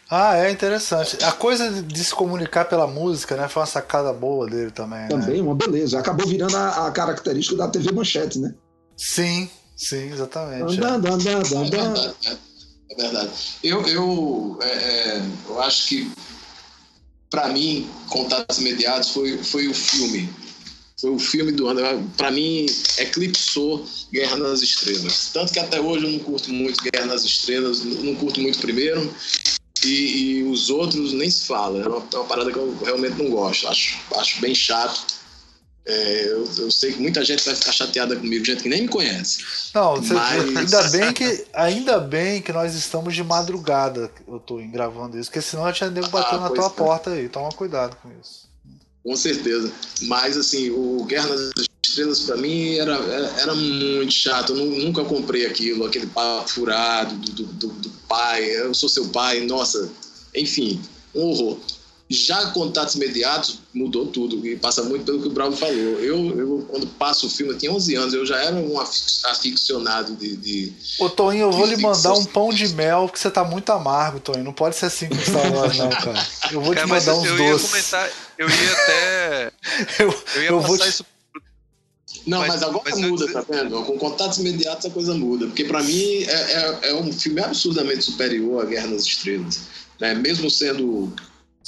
[0.08, 1.22] Ah, é interessante.
[1.24, 3.48] A coisa de se comunicar pela música, né?
[3.48, 5.00] Foi uma sacada boa dele também.
[5.00, 5.08] Né?
[5.08, 5.42] Também, né?
[5.42, 5.98] uma beleza.
[5.98, 8.54] Acabou virando a, a, característica da TV Manchete, né?
[8.96, 10.62] Sim, sim, exatamente.
[10.62, 11.98] Andando, andando, andando.
[11.98, 12.14] É verdade.
[12.24, 13.30] É, é verdade.
[13.64, 16.12] Eu, eu, é, é eu acho que,
[17.28, 20.32] para mim, Contatos Imediatos foi, foi o filme.
[21.00, 22.08] Foi o filme do ano.
[22.16, 22.66] Para mim,
[22.98, 25.30] eclipsou Guerra nas Estrelas.
[25.32, 29.12] Tanto que até hoje eu não curto muito Guerra nas Estrelas, não curto muito primeiro
[29.86, 31.82] e, e, os outros nem se fala.
[31.82, 33.68] É uma, é uma, parada que eu realmente não gosto.
[33.68, 35.16] Acho, acho bem chato.
[35.88, 38.88] É, eu, eu, sei que muita gente vai ficar chateada comigo, gente que nem me
[38.88, 39.44] conhece.
[39.72, 40.56] Não, mas...
[40.56, 45.40] ainda, bem que, ainda bem que nós estamos de madrugada, eu tô gravando isso, porque
[45.40, 46.70] senão já tinha nego batendo ah, na tua é.
[46.70, 47.28] porta aí.
[47.28, 48.48] Toma cuidado com isso.
[49.04, 49.72] Com certeza.
[50.02, 51.52] Mas assim, o Guerra nas
[51.84, 54.56] Estrelas para mim era, era, era, muito chato.
[54.56, 59.40] Eu nunca comprei aquilo, aquele papo furado do, do, do, pai, eu sou seu pai,
[59.40, 59.90] nossa,
[60.34, 60.80] enfim,
[61.14, 61.58] um horror.
[62.08, 65.74] Já contatos imediatos mudou tudo e passa muito pelo que o Bravo falou.
[65.74, 70.14] Eu, eu quando passo o filme, eu tinha 11 anos, eu já era um aficionado
[70.14, 70.36] de.
[70.36, 73.72] de Ô, Toninho, eu vou lhe mandar um pão de mel, porque você tá muito
[73.72, 74.44] amargo, Toninho.
[74.44, 76.26] Não pode ser assim com Star Wars, não, cara.
[76.52, 77.64] Eu vou te mandar uns eu doces.
[77.64, 79.52] Ia comentar, eu ia até.
[79.98, 80.88] eu, eu ia eu passar te...
[80.90, 81.15] isso
[82.26, 83.34] não, mas, mas agora mas muda, antes...
[83.34, 83.82] tá vendo?
[83.84, 85.46] Com contatos imediatos a coisa muda.
[85.46, 89.60] Porque para mim é, é, é, um filme absurdamente superior a Guerra nas Estrelas.
[90.00, 90.14] Né?
[90.14, 91.12] Mesmo sendo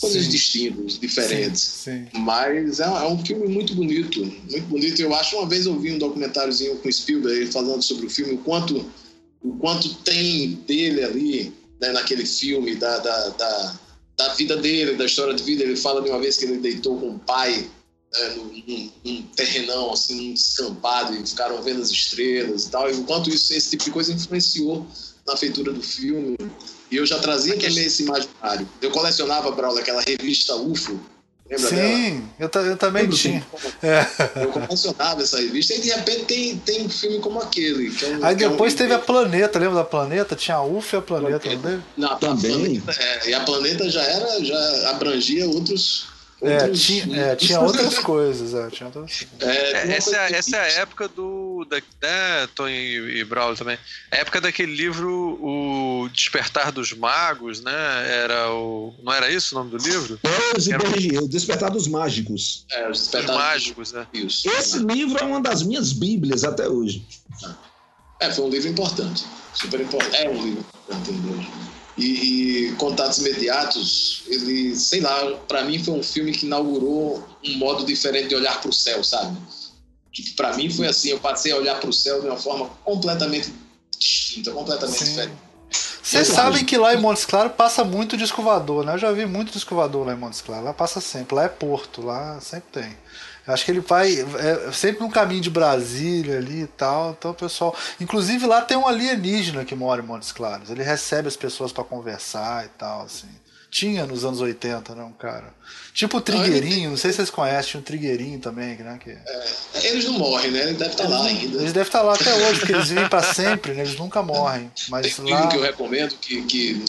[0.00, 0.30] coisas sim.
[0.30, 1.62] distintas, diferentes.
[1.62, 2.18] Sim, sim.
[2.18, 5.00] Mas é, é, um filme muito bonito, muito bonito.
[5.00, 8.38] Eu acho, uma vez eu vi um documentáriozinho com Spielberg falando sobre o filme, o
[8.38, 8.84] quanto,
[9.40, 13.78] o quanto tem dele ali, né, naquele filme, da, da, da,
[14.16, 15.62] da vida dele, da história de vida.
[15.62, 17.68] Ele fala de uma vez que ele deitou com o pai
[18.12, 22.90] né, num, num, terrenão, assim, num descampado, e ficaram vendo as estrelas e tal.
[22.90, 24.86] E enquanto isso, esse tipo de coisa influenciou
[25.26, 26.36] na feitura do filme.
[26.90, 28.66] E eu já trazia também esse imaginário.
[28.80, 30.98] Eu colecionava, Braulio, aquela revista UFO.
[31.50, 32.50] Lembra Sim, dela?
[32.54, 33.46] Eu, eu também Lembra tinha.
[33.82, 34.06] É.
[34.42, 37.90] Eu colecionava essa revista e de repente tem, tem um filme como aquele.
[38.02, 38.78] É um, Aí depois é um...
[38.78, 40.36] teve a Planeta, lembra da Planeta?
[40.36, 41.48] Tinha a UFO e a Planeta,
[41.96, 42.80] não, não Também.
[42.80, 46.07] Planeta, é, e a Planeta já era, já abrangia outros
[46.40, 49.26] é, tinha, é, tinha outras coisas, é, tinha outras...
[49.40, 51.66] É, essa, é, essa é a época do.
[51.68, 53.76] Da, né, Tony e, Braulio também.
[54.10, 57.72] A época daquele livro, O Despertar dos Magos, né?
[58.22, 58.94] Era o.
[59.02, 60.18] Não era isso o nome do livro?
[60.22, 61.24] É, era...
[61.24, 62.64] o Despertar dos Mágicos.
[62.70, 64.06] É, os Despertar dos Mágicos, né?
[64.14, 64.48] Isso.
[64.48, 67.04] Esse livro é uma das minhas bíblias até hoje.
[68.20, 69.24] É, foi um livro importante.
[69.54, 70.16] Super importante.
[70.16, 71.50] É um livro importante hoje.
[71.98, 77.58] E, e, Contatos Imediatos, ele, sei lá, para mim foi um filme que inaugurou um
[77.58, 79.36] modo diferente de olhar para o céu, sabe?
[80.12, 82.68] Que para mim foi assim, eu passei a olhar para o céu de uma forma
[82.84, 83.52] completamente
[83.98, 85.04] distinta, completamente Sim.
[85.06, 85.48] diferente.
[86.02, 88.94] Vocês sabem que lá em Montes Claros passa muito disco voador, né?
[88.94, 90.64] Eu já vi muito disco voador lá em Montes Claros.
[90.64, 91.34] Lá passa sempre.
[91.34, 92.96] Lá é porto, lá sempre tem.
[93.48, 97.16] Acho que ele vai é, sempre no caminho de Brasília ali e tal.
[97.18, 97.74] Então, pessoal.
[97.98, 100.70] Inclusive lá tem um alienígena que mora em Montes Claros.
[100.70, 103.28] Ele recebe as pessoas para conversar e tal, assim.
[103.78, 105.54] Tinha nos anos 80, né, um cara.
[105.94, 108.98] Tipo o Trigueirinho, não sei se vocês conhecem, tinha um Trigueirinho também, né?
[109.00, 109.10] Que...
[109.10, 110.62] É, eles não morrem, né?
[110.62, 111.58] Ele deve estar tá lá ainda.
[111.58, 113.82] Eles devem estar tá lá até hoje, porque eles vivem para sempre, né?
[113.82, 114.68] Eles nunca morrem.
[114.88, 115.46] Mas Tem lá...
[115.46, 116.84] que eu recomendo que, que,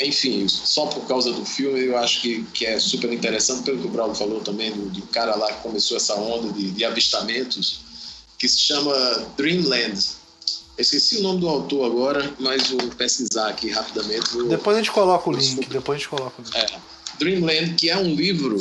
[0.00, 3.86] enfim, só por causa do filme, eu acho que, que é super interessante, pelo que
[3.88, 7.80] o Braulio falou também, do, do cara lá que começou essa onda de, de avistamentos,
[8.38, 8.94] que se chama
[9.36, 10.19] Dreamland
[10.80, 14.30] esqueci o nome do autor agora, mas vou pesquisar aqui rapidamente.
[14.32, 14.48] Vou...
[14.48, 15.68] Depois a gente coloca o link.
[15.68, 16.56] Depois a gente coloca o link.
[16.56, 16.66] É,
[17.18, 18.56] Dreamland, que é um livro.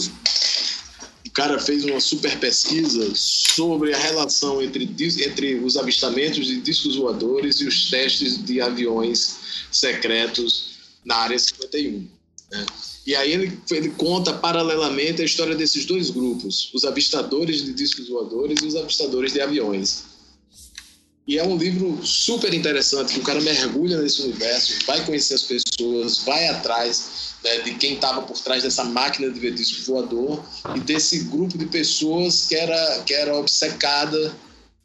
[1.25, 6.95] O cara fez uma super pesquisa sobre a relação entre, entre os avistamentos de discos
[6.95, 9.37] voadores e os testes de aviões
[9.71, 10.71] secretos
[11.05, 12.07] na área 51.
[12.51, 12.65] Né?
[13.05, 18.09] E aí ele, ele conta paralelamente a história desses dois grupos, os avistadores de discos
[18.09, 20.03] voadores e os avistadores de aviões.
[21.29, 25.43] E é um livro super interessante, que o cara mergulha nesse universo, vai conhecer as
[25.43, 30.43] pessoas, vai atrás né, de quem estava por trás dessa máquina de ver disco voador
[30.75, 34.35] e desse grupo de pessoas que era, que era obcecada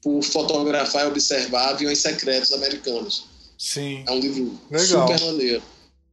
[0.02, 3.24] por fotografar e observar aviões secretos americanos.
[3.56, 4.04] Sim.
[4.06, 5.08] É um livro Legal.
[5.08, 5.62] super maneiro.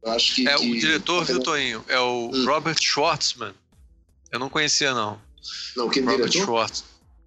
[0.02, 0.70] Eu acho que, é que...
[0.70, 1.84] o diretor, viu, Toinho?
[1.86, 2.46] É o hum.
[2.46, 3.52] Robert Schwartzman.
[4.30, 5.20] Eu não conhecia, não.
[5.76, 6.46] Não, quem Robert diretor?
[6.46, 6.84] Schwartz.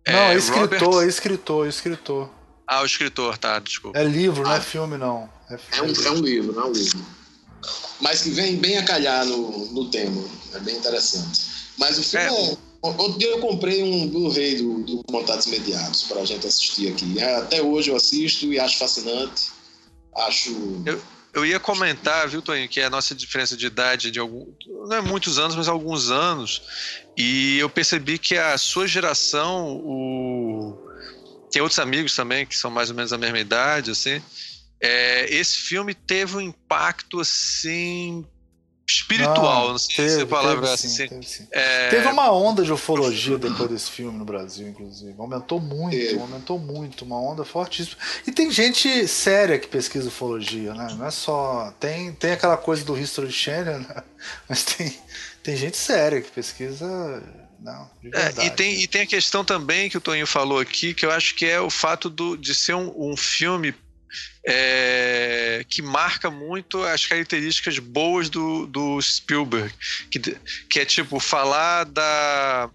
[0.07, 1.07] Não, é, escritor, Robert...
[1.07, 2.44] escritor, escritor.
[2.67, 3.97] Ah, o escritor, tá, desculpa.
[3.97, 5.29] É livro, ah, não é filme, não.
[5.49, 7.05] É, é, um, é um livro, não é um livro.
[8.01, 10.23] Mas que vem bem a calhar no, no tema.
[10.53, 11.45] É bem interessante.
[11.77, 12.53] Mas o filme é.
[12.53, 17.21] é outro dia eu comprei um Blu-ray do, do Contatos Imediatos pra gente assistir aqui.
[17.21, 19.51] Até hoje eu assisto e acho fascinante.
[20.15, 20.51] Acho.
[20.85, 21.01] Eu,
[21.33, 24.47] eu ia comentar, viu, Toninho, que é a nossa diferença de idade de algum.
[24.87, 26.61] Não é muitos anos, mas alguns anos.
[27.17, 30.84] E eu percebi que a sua geração, o
[31.55, 34.21] tem outros amigos também que são mais ou menos da mesma idade, assim.
[34.81, 38.25] É, esse filme teve um impacto assim
[38.85, 41.07] espiritual, não, não sei teve, se a palavra teve, assim.
[41.07, 41.47] Teve, sim.
[41.51, 41.87] É...
[41.87, 45.15] teve, uma onda de ufologia depois desse filme no Brasil, inclusive.
[45.17, 47.95] Aumentou muito, aumentou muito, uma onda fortíssima.
[48.27, 50.93] E tem gente séria que pesquisa ufologia, né?
[50.97, 51.73] Não é só.
[51.79, 54.03] Tem, tem aquela coisa do History Channel, né?
[54.49, 54.93] Mas tem,
[55.41, 57.23] tem gente séria que pesquisa
[57.59, 61.05] não, é, e, tem, e tem a questão também que o Toninho falou aqui, que
[61.05, 63.73] eu acho que é o fato do, de ser um, um filme
[64.45, 69.73] é, que marca muito as características boas do, do Spielberg,
[70.11, 70.19] que,
[70.69, 72.69] que é tipo falar da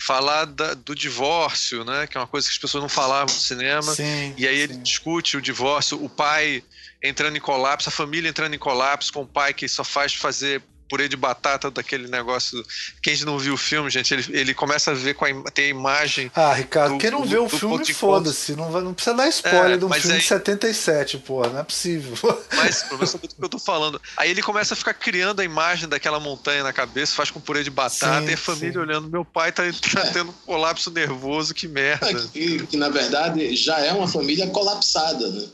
[0.00, 2.06] falar da, do divórcio, né?
[2.06, 3.94] Que é uma coisa que as pessoas não falavam no cinema.
[3.94, 4.62] Sim, e aí sim.
[4.62, 6.62] ele discute o divórcio, o pai
[7.02, 10.62] entrando em colapso, a família entrando em colapso com o pai que só faz fazer
[10.88, 12.64] purê de batata daquele negócio.
[13.02, 15.68] Quem não viu o filme, gente, ele, ele começa a ver com a, tem a
[15.68, 16.30] imagem.
[16.34, 18.54] Ah, Ricardo, do, quem não do, vê o filme, foda-se.
[18.54, 21.62] Não, não precisa dar spoiler é, de um filme aí, de 77, pô, não é
[21.62, 22.14] possível.
[22.56, 24.00] Mas, você saber do que eu tô falando.
[24.16, 27.62] Aí ele começa a ficar criando a imagem daquela montanha na cabeça, faz com purê
[27.62, 28.78] de batata, sim, e a família sim.
[28.78, 29.62] olhando, meu pai tá,
[29.92, 30.10] tá é.
[30.10, 32.08] tendo um colapso nervoso, que merda.
[32.08, 35.46] É, que, que, na verdade já é uma família colapsada, né?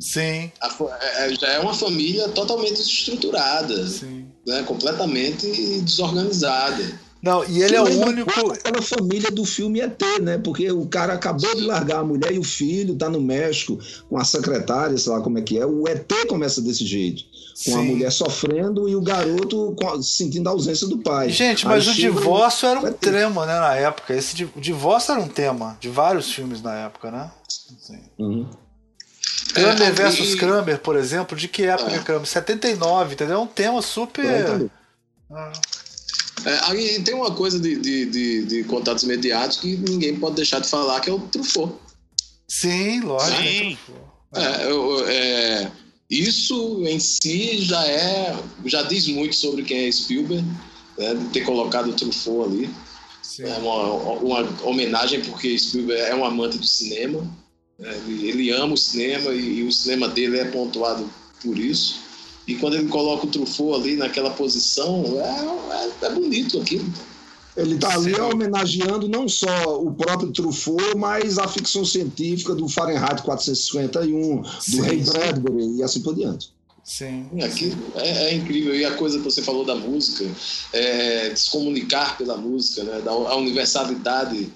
[0.00, 0.50] Sim.
[0.60, 0.68] A,
[1.24, 3.86] é, já é uma família totalmente desestruturada.
[3.88, 5.46] Sim né, completamente
[5.80, 7.00] desorganizada.
[7.22, 8.30] Não, e ele é o único.
[8.50, 10.38] Aquela família do filme ET, né?
[10.38, 13.78] Porque o cara acabou de largar a mulher e o filho, tá no México
[14.08, 15.64] com a secretária, sei lá como é que é.
[15.64, 17.22] O ET começa desse jeito.
[17.64, 17.78] Com Sim.
[17.78, 21.30] a mulher sofrendo e o garoto sentindo a ausência do pai.
[21.30, 24.14] Gente, mas Aí o divórcio era um tema, né, na época.
[24.14, 27.30] Esse o divórcio era um tema de vários filmes na época, né?
[27.46, 28.00] Assim.
[28.18, 28.50] Uhum.
[29.52, 31.98] Kramer é, versus Kramer, por exemplo, de que época é.
[31.98, 32.26] Kramer?
[32.26, 33.36] 79, entendeu?
[33.36, 34.24] É um tema super.
[34.24, 34.66] É,
[35.30, 35.52] ah.
[36.44, 40.58] É, aí tem uma coisa de, de, de, de, contatos imediatos que ninguém pode deixar
[40.58, 41.74] de falar, que é o Truffaut.
[42.48, 43.40] Sim, lógico.
[43.40, 43.78] É Sim.
[44.34, 45.72] É, eu, é,
[46.10, 50.44] isso em si já é já diz muito sobre quem é Spielberg,
[50.98, 52.70] né, de ter colocado o Truffaut ali.
[53.22, 53.44] Sim.
[53.44, 57.24] É uma, uma homenagem porque Spielberg é um amante do cinema
[57.82, 61.08] ele, ele ama o cinema e, e, o cinema dele é pontuado
[61.42, 62.00] por isso.
[62.46, 66.92] E quando ele coloca o Truffaut ali naquela posição, é, é, é bonito aquilo.
[67.56, 73.22] Ele está ali homenageando não só o próprio Truffaut, mas a ficção científica do Fahrenheit
[73.22, 76.50] 451, sim, do Ray Bradbury e assim por diante.
[76.82, 77.28] Sim.
[77.44, 78.74] Aqui é, é, incrível.
[78.74, 80.24] E a coisa que você falou da música,
[80.72, 84.50] é, se comunicar pela música, né, da, a universalidade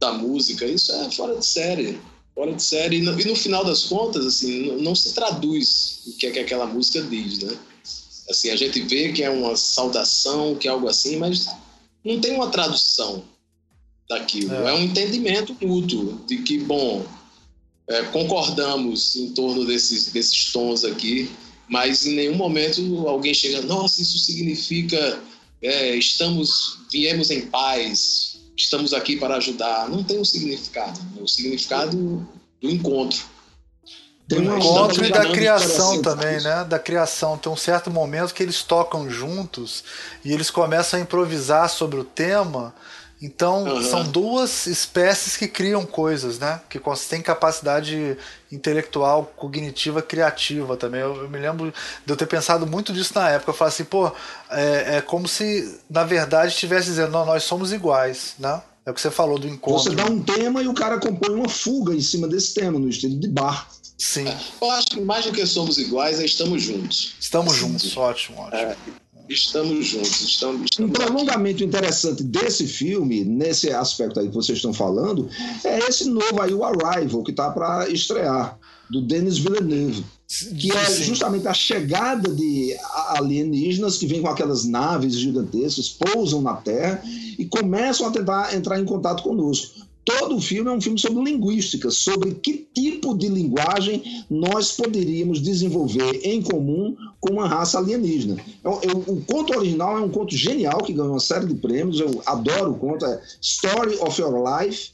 [0.00, 2.00] da música, isso é fora de série
[2.34, 2.98] fora de série.
[2.98, 6.30] E no, e no, final das contas, assim, não, não, se traduz o que é
[6.30, 7.56] que aquela música diz, né?
[8.28, 11.48] Assim, a gente vê que é uma saudação, que é algo assim, mas
[12.04, 13.24] não tem uma tradução.
[14.08, 14.54] daquilo.
[14.54, 17.04] É, é um entendimento mútuo de que, bom,
[17.88, 21.30] é, concordamos em torno desses, desses tons aqui,
[21.68, 25.20] mas em nenhum momento alguém chega, nossa, isso significa
[25.62, 28.29] é, estamos, viemos em paz,
[28.62, 29.88] estamos aqui para ajudar.
[29.88, 30.98] Não tem um significado.
[31.20, 32.26] O significado
[32.60, 33.20] do encontro.
[34.26, 36.64] Do encontro e da criação também, né?
[36.64, 37.36] Da criação.
[37.36, 39.82] Tem um certo momento que eles tocam juntos
[40.24, 42.72] e eles começam a improvisar sobre o tema
[43.22, 43.82] então, uhum.
[43.82, 46.58] são duas espécies que criam coisas, né?
[46.70, 48.16] Que têm capacidade
[48.50, 51.02] intelectual, cognitiva, criativa também.
[51.02, 51.72] Eu, eu, me lembro
[52.06, 53.50] de eu ter pensado muito disso na época.
[53.50, 54.10] Eu falei assim, pô,
[54.50, 58.62] é, é como se, na verdade, estivesse dizendo, não, nós somos iguais, né?
[58.86, 59.82] É o que você falou do encontro.
[59.82, 62.88] Você dá um tema e o cara compõe uma fuga em cima desse tema, no
[62.88, 63.68] estilo de bar.
[63.98, 64.26] Sim.
[64.26, 67.16] É, eu acho que mais do que somos iguais é estamos juntos.
[67.20, 68.62] Estamos juntos, ótimo, ótimo.
[68.62, 68.76] É,
[69.30, 70.20] estamos juntos.
[70.20, 75.28] Estamos, estamos um prolongamento interessante desse filme, nesse aspecto aí que vocês estão falando,
[75.64, 78.58] é esse novo aí, o Arrival, que está para estrear,
[78.90, 80.04] do Denis Villeneuve.
[80.58, 82.76] Que é justamente a chegada de
[83.08, 87.02] alienígenas que vêm com aquelas naves gigantescas, pousam na Terra
[87.36, 91.22] e começam a tentar entrar em contato conosco todo o filme é um filme sobre
[91.22, 98.36] linguística, sobre que tipo de linguagem nós poderíamos desenvolver em comum com uma raça alienígena.
[98.64, 102.00] Eu, eu, o conto original é um conto genial que ganhou uma série de prêmios.
[102.00, 104.92] Eu adoro o conto, é Story of Your Life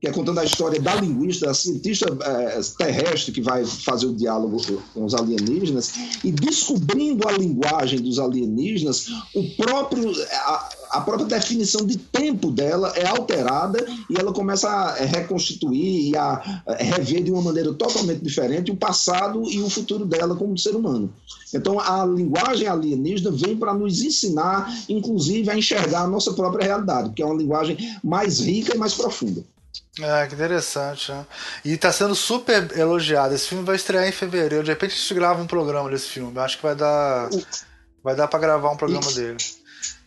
[0.00, 4.14] que é contando a história da linguista, da cientista é, terrestre que vai fazer o
[4.14, 4.58] diálogo
[4.94, 5.92] com os alienígenas,
[6.22, 12.92] e descobrindo a linguagem dos alienígenas, o próprio, a, a própria definição de tempo dela
[12.96, 18.70] é alterada e ela começa a reconstituir e a rever de uma maneira totalmente diferente
[18.70, 21.12] o passado e o futuro dela como ser humano.
[21.52, 27.10] Então, a linguagem alienígena vem para nos ensinar, inclusive, a enxergar a nossa própria realidade,
[27.14, 29.42] que é uma linguagem mais rica e mais profunda.
[30.00, 31.26] É, que interessante, né?
[31.64, 33.34] E tá sendo super elogiado.
[33.34, 34.64] Esse filme vai estrear em fevereiro.
[34.64, 36.34] De repente a gente grava um programa desse filme.
[36.34, 37.28] Eu acho que vai dar.
[38.02, 39.36] Vai dar para gravar um programa dele.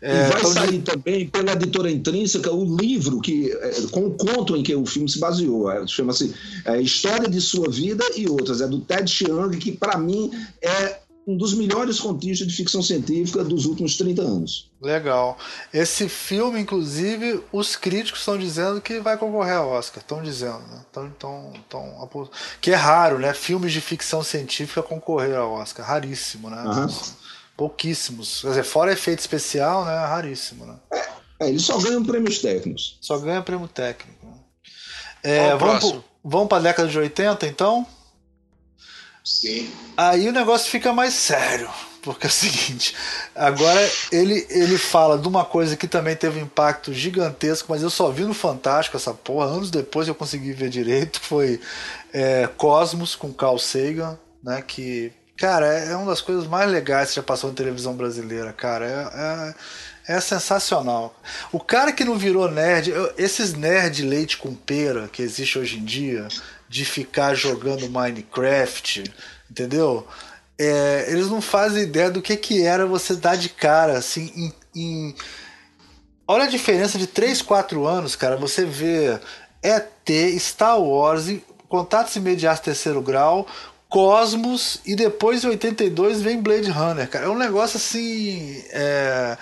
[0.02, 4.12] É, e vai então, sair também pela editora intrínseca o livro que é, com o
[4.12, 5.70] conto em que o filme se baseou.
[5.70, 6.34] É, Chama-se
[6.66, 8.62] é, História de Sua Vida e Outras.
[8.62, 10.32] É do Ted Chiang, que para mim
[10.62, 14.72] é um dos melhores contistas de ficção científica dos últimos 30 anos.
[14.82, 15.38] Legal.
[15.72, 20.02] Esse filme, inclusive, os críticos estão dizendo que vai concorrer ao Oscar.
[20.02, 20.84] Estão dizendo, né?
[20.92, 23.34] Tão, tão, tão, que é raro, né?
[23.34, 25.86] Filmes de ficção científica concorrer ao Oscar.
[25.86, 26.64] Raríssimo, né?
[26.64, 26.88] Uhum.
[27.56, 28.42] Pouquíssimos.
[28.42, 29.94] Quer dizer, fora efeito especial, né?
[29.94, 30.76] Raríssimo, né?
[30.92, 32.98] É, é eles só ganham prêmios técnicos.
[33.00, 34.26] Só ganham prêmio técnico.
[34.26, 34.34] Né?
[35.22, 37.86] É, vamos, vamos para a década de 80, então?
[39.96, 41.70] Aí o negócio fica mais sério.
[42.02, 42.96] Porque é o seguinte,
[43.36, 43.80] agora
[44.12, 48.10] ele, ele fala de uma coisa que também teve um impacto gigantesco, mas eu só
[48.10, 51.62] vi no Fantástico essa porra, anos depois eu consegui ver direito, foi
[52.12, 57.10] é, Cosmos com Carl Sagan, né, que, cara, é, é uma das coisas mais legais
[57.10, 59.54] que já passou na televisão brasileira, cara,
[60.08, 61.16] é, é, é sensacional.
[61.52, 65.86] O cara que não virou nerd, esses nerd leite com pera que existe hoje em
[65.86, 66.28] dia,
[66.72, 69.04] de ficar jogando Minecraft,
[69.50, 70.08] entendeu?
[70.58, 74.54] É, eles não fazem ideia do que, que era você dar de cara, assim, em,
[74.74, 75.16] em...
[76.26, 78.38] Olha a diferença de 3, 4 anos, cara.
[78.38, 79.20] Você vê
[79.62, 81.26] ET, Star Wars,
[81.68, 83.46] Contatos Imediatos Terceiro Grau,
[83.90, 87.26] Cosmos e depois em 82 vem Blade Runner, cara.
[87.26, 88.64] É um negócio assim.
[88.70, 89.38] É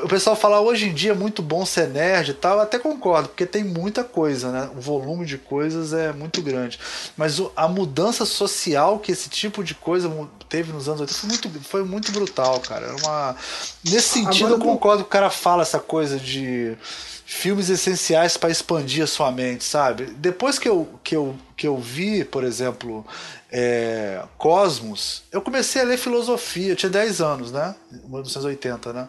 [0.00, 2.78] o pessoal fala hoje em dia é muito bom ser nerd e tal, eu até
[2.78, 4.70] concordo, porque tem muita coisa, né?
[4.76, 6.78] O volume de coisas é muito grande.
[7.16, 10.10] Mas a mudança social que esse tipo de coisa
[10.48, 12.86] teve nos anos 80 foi muito, foi muito brutal, cara.
[12.86, 13.36] Era uma...
[13.84, 16.76] Nesse sentido, Agora, eu concordo que o cara fala essa coisa de
[17.24, 20.06] filmes essenciais para expandir a sua mente, sabe?
[20.16, 23.06] Depois que eu, que eu, que eu vi, por exemplo,
[23.50, 27.74] é, Cosmos, eu comecei a ler filosofia, eu tinha 10 anos, né?
[27.90, 29.08] 1980, né?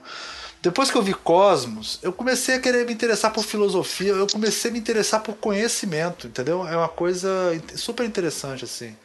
[0.64, 4.72] Depois que eu vi Cosmos, eu comecei a querer me interessar por filosofia, eu comecei
[4.72, 6.66] a me interessar por conhecimento, entendeu?
[6.66, 7.30] É uma coisa
[7.76, 8.96] super interessante, assim.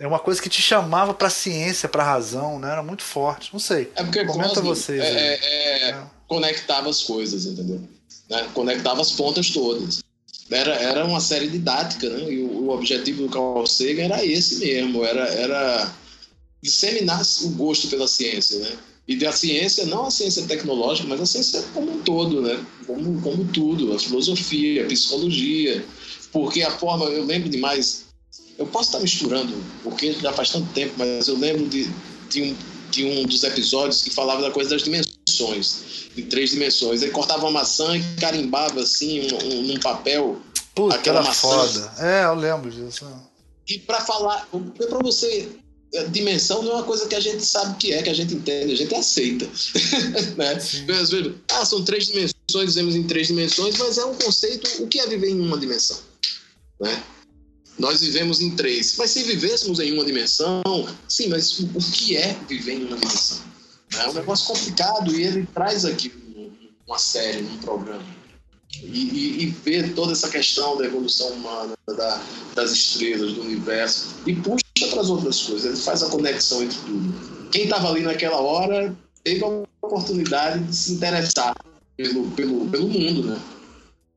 [0.00, 2.72] É uma coisa que te chamava para ciência, para razão, né?
[2.72, 3.50] Era muito forte.
[3.52, 3.88] Não sei.
[3.94, 5.00] É porque Comenta Cosmos vocês.
[5.00, 7.80] É, é, é, conectava as coisas, entendeu?
[8.28, 8.48] Né?
[8.52, 10.02] Conectava as pontas todas.
[10.50, 12.32] Era, era uma série didática, né?
[12.32, 15.94] E o, o objetivo do Carl Sagan era esse mesmo, era, era
[16.60, 18.76] disseminar o gosto pela ciência, né?
[19.08, 22.64] E da ciência, não a ciência tecnológica, mas a ciência como um todo, né?
[22.86, 25.84] Como, como tudo, a filosofia, a psicologia,
[26.32, 28.06] porque a forma, eu lembro demais,
[28.58, 31.88] eu posso estar misturando, porque já faz tanto tempo, mas eu lembro de,
[32.30, 32.56] de, um,
[32.90, 37.02] de um dos episódios que falava da coisa das dimensões de três dimensões.
[37.02, 40.40] Ele cortava uma maçã e carimbava assim um, um, num papel.
[40.74, 41.48] Puta, aquela maçã.
[41.48, 41.92] foda.
[41.98, 43.06] É, eu lembro disso.
[43.68, 45.48] E para falar, para você
[46.04, 48.72] dimensão não é uma coisa que a gente sabe que é, que a gente entende,
[48.72, 49.46] a gente aceita.
[50.36, 50.52] né?
[50.54, 52.34] Às vezes, ah, são três dimensões,
[52.66, 55.98] dizemos em três dimensões, mas é um conceito, o que é viver em uma dimensão?
[56.80, 57.02] Né?
[57.78, 58.96] Nós vivemos em três.
[58.96, 60.62] Mas se vivêssemos em uma dimensão,
[61.08, 63.38] sim, mas o que é viver em uma dimensão?
[63.94, 66.12] É um negócio complicado e ele traz aqui
[66.86, 68.15] uma série, um programa.
[68.82, 72.22] E, e, ver toda essa questão da evolução humana, da,
[72.54, 76.78] das estrelas, do universo, e puxa para as outras coisas, ele faz a conexão entre
[76.78, 77.48] tudo.
[77.50, 81.54] Quem estava ali naquela hora teve a oportunidade de se interessar
[81.96, 83.40] pelo, pelo, pelo mundo, né?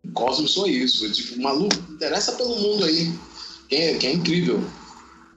[0.05, 3.14] O Cosmos foi isso, foi tipo, maluco, interessa pelo mundo aí
[3.70, 4.62] que é, que é incrível.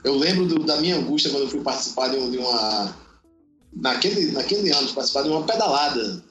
[0.03, 2.97] Eu lembro do, da minha angústia quando eu fui participar de, uma.
[3.75, 6.25] Naquele, naquele ano, participar de uma pedalada.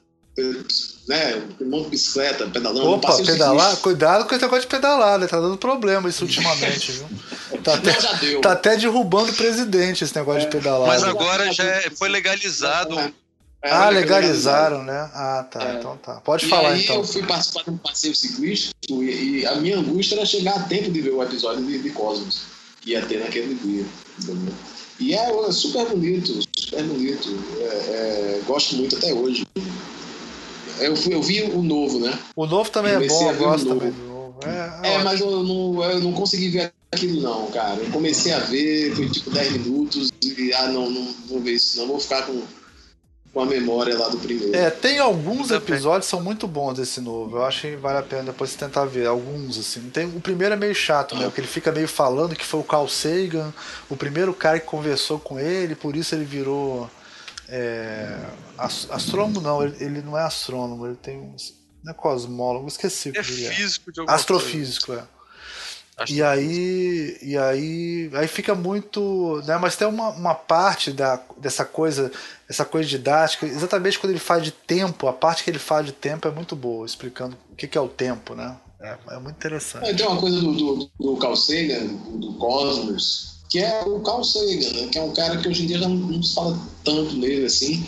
[1.08, 2.92] Né, monte de bicicleta, pedalando.
[2.92, 3.76] Opa, pedalar?
[3.78, 5.28] Cuidado com esse negócio de pedalar, né?
[5.28, 7.08] Tá dando problema isso ultimamente, viu?
[7.62, 7.94] Tá até,
[8.42, 10.88] tá até derrubando o presidente esse negócio é, de pedalar.
[10.88, 13.14] Mas agora já é, foi legalizado é,
[13.64, 15.12] é, ah, legalizaram, né?
[15.14, 15.64] Ah, tá.
[15.64, 15.76] É.
[15.76, 16.16] Então tá.
[16.22, 16.96] Pode e falar aí então.
[16.96, 20.90] Eu fui participar de um passeio ciclístico e, a minha angústia era chegar a tempo
[20.90, 22.42] de ver o episódio de, de Cosmos
[22.82, 23.86] que ia ter naquele dia.
[24.20, 24.54] Entendeu?
[25.00, 27.30] E é, é super bonito, super bonito.
[27.60, 29.46] É, é, gosto muito até hoje.
[30.82, 32.18] Eu, fui, eu vi o novo, né?
[32.36, 34.40] O novo também é bom, eu gosto também do novo.
[34.84, 37.80] É, é mas eu não, eu não consegui ver aquilo não, cara.
[37.80, 41.78] Eu comecei a ver, foi tipo 10 minutos e ah, não, não vou ver isso,
[41.78, 42.42] não vou ficar com
[43.34, 44.56] com a memória lá do primeiro.
[44.56, 47.38] É, tem alguns episódios que são muito bons desse novo.
[47.38, 49.08] Eu acho que vale a pena depois tentar ver.
[49.08, 49.90] Alguns, assim.
[49.90, 51.26] Tem, o primeiro é meio chato, né?
[51.26, 53.54] Porque ele fica meio falando que foi o Carl Sagan,
[53.90, 56.90] o primeiro cara que conversou com ele, por isso ele virou.
[57.54, 58.18] É,
[58.58, 61.36] astrônomo não, ele, ele, não é astrônomo, ele tem um.
[61.84, 63.52] Não é cosmólogo, esqueci o que é ele é.
[63.52, 65.02] Físico de Astrofísico, coisa.
[65.02, 66.06] é.
[66.10, 69.58] E aí, e aí, aí fica muito, né?
[69.58, 72.10] Mas tem uma, uma parte da, dessa coisa,
[72.48, 75.92] essa coisa didática, exatamente quando ele faz de tempo, a parte que ele faz de
[75.92, 78.56] tempo é muito boa, explicando o que, que é o tempo, né?
[78.80, 79.90] É, é muito interessante.
[79.90, 84.24] É, tem uma coisa do, do, do Carl Sagan, do Cosmos, que é o Carl
[84.24, 84.88] Sagan, né?
[84.90, 87.46] que é um cara que hoje em dia já não, não se fala tanto nele
[87.46, 87.86] assim,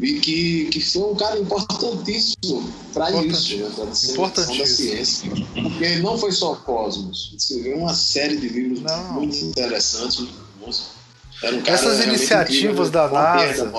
[0.00, 5.30] e que, que foi um cara importantíssimo para isso, né, para a disseminação da ciência.
[5.52, 9.14] Porque não foi só Cosmos, você vê uma série de livros não.
[9.14, 10.90] muito interessantes, muito bons.
[11.42, 13.72] Um Essas iniciativas da NASA,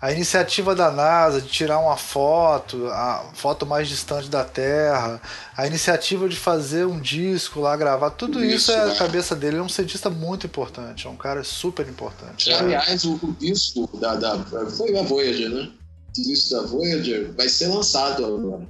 [0.00, 5.20] a iniciativa da NASA de tirar uma foto, a foto mais distante da Terra,
[5.56, 8.96] a iniciativa de fazer um disco lá, gravar, tudo isso, isso é a é.
[8.96, 9.56] cabeça dele.
[9.56, 12.52] Ele é um cientista muito importante, é um cara super importante.
[12.52, 14.38] Aliás, o, o disco da, da.
[14.70, 15.70] Foi a Voyager, né?
[16.18, 18.66] O disco da Voyager vai ser lançado agora.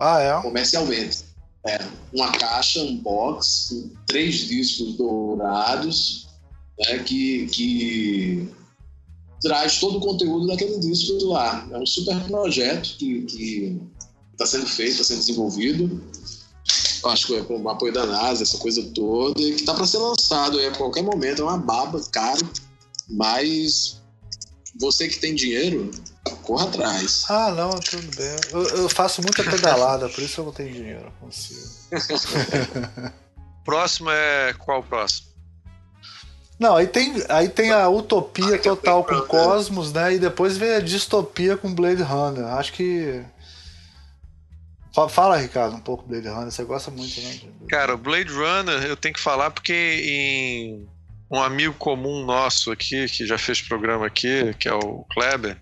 [0.00, 0.42] Ah, é?
[0.42, 1.30] Comercialmente.
[1.66, 1.78] É,
[2.12, 6.26] uma caixa, um box, com três discos dourados,
[6.78, 8.50] né, que, que
[9.40, 11.66] traz todo o conteúdo daquele disco lá.
[11.70, 13.80] É um super projeto que
[14.32, 16.02] está sendo feito, está sendo desenvolvido.
[17.04, 19.86] Acho que é com o apoio da NASA, essa coisa toda, e que está para
[19.86, 21.42] ser lançado a qualquer momento.
[21.42, 22.46] É uma baba, caro,
[23.08, 24.00] mas
[24.78, 25.90] você que tem dinheiro,
[26.42, 27.24] corra atrás.
[27.28, 28.36] Ah, não, tudo bem.
[28.52, 31.10] Eu, eu faço muita pedalada, por isso eu não tenho dinheiro.
[31.20, 31.60] Consigo.
[33.64, 35.29] próximo é qual próximo?
[36.60, 40.12] Não, aí tem, aí tem a utopia total com Cosmos, né?
[40.12, 42.44] E depois vem a distopia com Blade Runner.
[42.44, 43.24] Acho que.
[45.08, 46.50] Fala, Ricardo, um pouco Blade Runner.
[46.50, 47.40] Você gosta muito, né?
[47.66, 50.86] Cara, Blade Runner eu tenho que falar porque em
[51.30, 55.56] um amigo comum nosso aqui, que já fez programa aqui, que é o Kleber,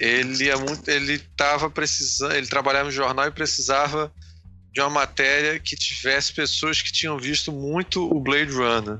[0.00, 4.10] ele é muito, ele tava precisando, ele trabalhava no jornal e precisava
[4.74, 8.98] de uma matéria que tivesse pessoas que tinham visto muito o Blade Runner.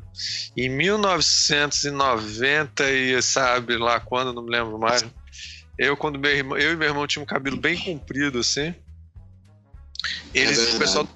[0.57, 5.05] Em 1990 e sabe lá quando, não me lembro mais.
[5.77, 8.73] Eu quando meu irmão, eu e meu irmão tinham um cabelo bem comprido assim.
[10.33, 11.09] Eles, é o pessoal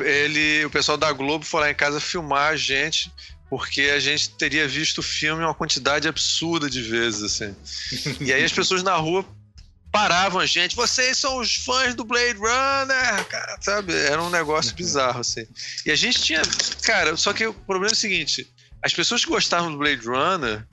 [0.00, 3.12] ele, o pessoal da Globo foi lá em casa filmar a gente
[3.50, 7.56] porque a gente teria visto o filme uma quantidade absurda de vezes assim.
[8.24, 9.24] e aí as pessoas na rua
[9.90, 13.94] paravam a gente, vocês são os fãs do Blade Runner, cara, sabe?
[13.94, 14.76] Era um negócio uhum.
[14.76, 15.46] bizarro, assim.
[15.84, 16.42] E a gente tinha.
[16.82, 18.52] Cara, só que o problema é o seguinte:
[18.82, 20.66] as pessoas que gostavam do Blade Runner,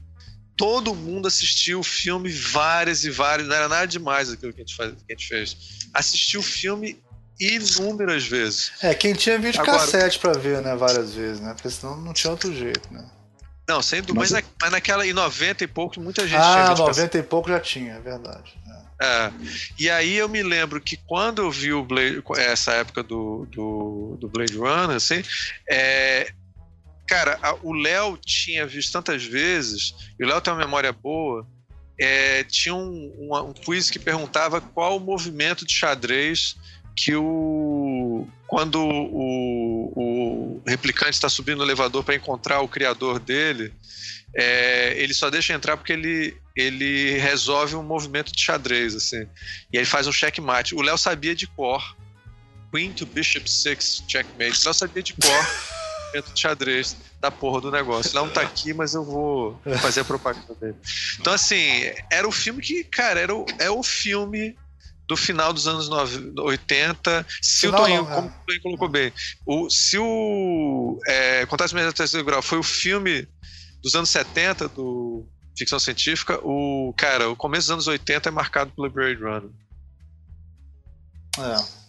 [0.58, 4.66] todo mundo assistiu o filme várias e várias, não era nada demais aquilo que a
[4.66, 5.58] gente, faz, que a gente fez.
[5.94, 7.02] Assistiu o filme
[7.40, 8.72] inúmeras vezes.
[8.82, 11.54] É, quem tinha vídeo Agora, cassete pra ver, né, várias vezes, né?
[11.54, 13.06] Porque senão não tinha outro jeito, né?
[13.68, 16.52] Não, sem dúvida, mas, mas, na, mas, naquela, em 90 e pouco, muita gente ah,
[16.52, 16.86] tinha.
[16.86, 18.54] Ah, 90 e pouco já tinha, é verdade.
[19.02, 19.32] É.
[19.78, 24.18] E aí eu me lembro que quando eu vi o Blade, essa época do, do,
[24.20, 25.22] do Blade Runner, assim,
[25.70, 26.32] é,
[27.06, 31.46] cara, a, o Léo tinha visto tantas vezes, e o Léo tem uma memória boa,
[32.00, 36.56] é, tinha um, um, um quiz que perguntava qual o movimento de xadrez
[36.96, 43.74] que o quando o, o replicante está subindo no elevador para encontrar o criador dele,
[44.34, 49.27] é, ele só deixa entrar porque ele, ele resolve um movimento de xadrez, assim.
[49.72, 50.76] E ele faz um checkmate.
[50.76, 51.95] O Léo sabia de cor.
[52.73, 54.61] Queen to Bishop 6 checkmate.
[54.61, 55.32] O Léo sabia de cor
[56.15, 58.10] movimento de xadrez da porra do negócio.
[58.10, 60.76] Ele não tá aqui, mas eu vou fazer a propaganda dele.
[61.19, 64.56] Então, assim, era o filme que, cara, era o, é o filme
[65.07, 65.90] do final dos anos
[66.38, 67.26] 80.
[67.41, 69.14] Se final, o Toninho, como o Toninho colocou bem,
[69.45, 73.27] o, se o é, Contatos Mentais Terceiro Grau foi o filme
[73.84, 75.27] dos anos 70 do
[75.57, 79.49] ficção científica, o cara, o começo dos anos 80 é marcado pelo Blade Runner.
[81.40, 81.86] É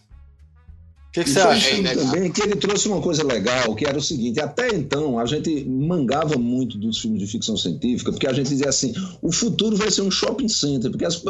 [1.17, 1.81] que, que você acha?
[1.81, 5.25] Né, também que ele trouxe uma coisa legal, que era o seguinte: até então a
[5.25, 9.77] gente mangava muito dos filmes de ficção científica, porque a gente dizia assim: o futuro
[9.77, 11.23] vai ser um shopping center, porque as,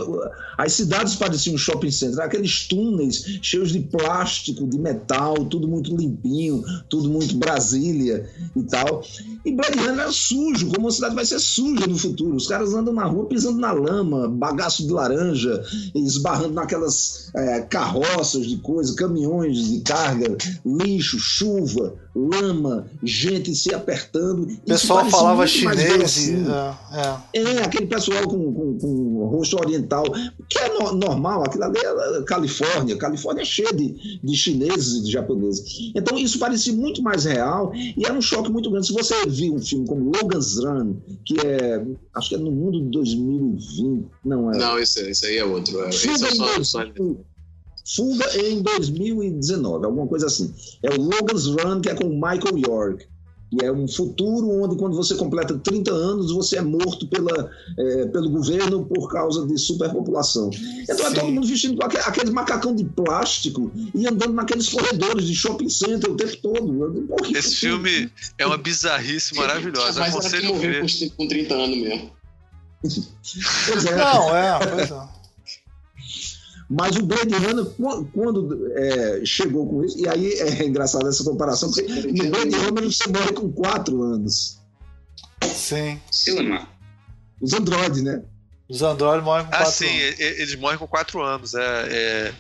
[0.58, 5.96] as cidades pareciam um shopping center, aqueles túneis cheios de plástico, de metal, tudo muito
[5.96, 9.04] limpinho, tudo muito Brasília e tal.
[9.47, 12.35] E Blade Runner era sujo, como a cidade vai ser suja no futuro.
[12.35, 15.62] Os caras andam na rua pisando na lama, bagaço de laranja,
[15.94, 24.44] esbarrando naquelas é, carroças de coisa, caminhões de carga, lixo, chuva, lama, gente se apertando.
[24.44, 26.28] O pessoal falava chinês.
[26.28, 27.43] É, é.
[27.43, 30.05] é, aquele pessoal com, com, com, rosto oriental,
[30.48, 32.97] que é no, normal, aquilo ali é Califórnia.
[32.97, 35.93] Califórnia é cheia de, de chineses e de japoneses.
[35.94, 38.86] Então isso parecia muito mais real e era um choque muito grande.
[38.86, 41.84] Se você viu um filme como Logan's Run, que é,
[42.14, 44.58] acho que é no mundo de 2020, não é?
[44.58, 45.80] Não, esse, esse aí é outro.
[45.84, 46.84] É, esse é só, só...
[47.94, 50.52] Fuga em 2019, alguma coisa assim.
[50.82, 53.06] É o Logan's Run, que é com o Michael York.
[53.51, 58.06] Que é um futuro onde, quando você completa 30 anos, você é morto pela, é,
[58.06, 60.51] pelo governo por causa de superpopulação.
[60.82, 61.05] Então Sim.
[61.05, 66.10] é todo mundo vestindo aquele macacão de plástico e andando naqueles corredores de shopping center
[66.10, 67.06] o tempo todo.
[67.09, 70.01] Porra, Esse filme é uma bizarrice maravilhosa.
[70.01, 70.85] Mas Aconselho morrer
[71.16, 72.12] com 30 anos mesmo.
[72.81, 73.97] pois é.
[73.97, 75.15] Não, é, pois é.
[76.68, 77.64] Mas o Blade Runner,
[78.12, 82.84] quando é, chegou com isso, e aí é engraçado essa comparação, porque no Blade Runner
[82.84, 84.60] você morre com 4 anos.
[85.43, 86.01] Sim.
[86.10, 86.68] Cinema.
[87.40, 88.22] Os androides, né?
[88.68, 90.20] Os androides morrem com 4 ah, sim, anos.
[90.20, 91.55] eles morrem com 4 anos.
[91.55, 92.34] É, é,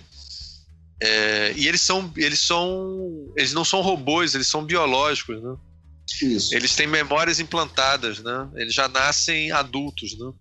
[1.00, 3.32] é, e eles são, eles são.
[3.36, 5.54] Eles não são robôs, eles são biológicos, né?
[6.22, 6.54] Isso.
[6.54, 8.48] Eles têm memórias implantadas, né?
[8.54, 10.32] Eles já nascem adultos, né?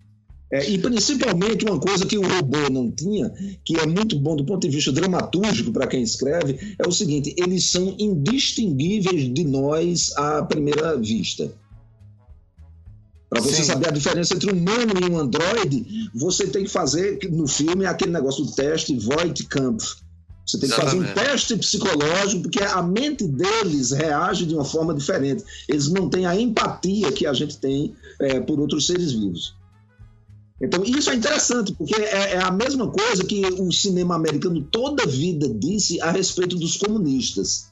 [0.55, 3.29] É, e principalmente uma coisa que o robô não tinha,
[3.63, 7.35] que é muito bom do ponto de vista dramatúrgico para quem escreve, é o seguinte:
[7.37, 11.51] eles são indistinguíveis de nós à primeira vista.
[13.29, 13.63] Para você Sim.
[13.63, 17.85] saber a diferença entre um humano e um androide, você tem que fazer no filme
[17.85, 19.97] aquele negócio do teste Voight-Kampf.
[20.47, 21.07] Você tem que Exatamente.
[21.07, 25.43] fazer um teste psicológico, porque a mente deles reage de uma forma diferente.
[25.67, 29.55] Eles não têm a empatia que a gente tem é, por outros seres vivos.
[30.61, 35.03] Então, isso é interessante, porque é, é, a mesma coisa que o cinema americano toda
[35.03, 37.69] a vida disse a respeito dos comunistas.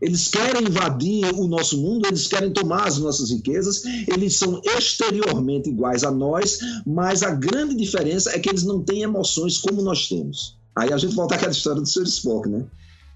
[0.00, 5.70] Eles querem invadir o nosso mundo, eles querem tomar as nossas riquezas, eles são exteriormente
[5.70, 10.08] iguais a nós, mas a grande diferença é que eles não têm emoções como nós
[10.08, 10.58] temos.
[10.76, 12.02] Aí a gente volta àquela história do Sr.
[12.02, 12.66] Spock, né?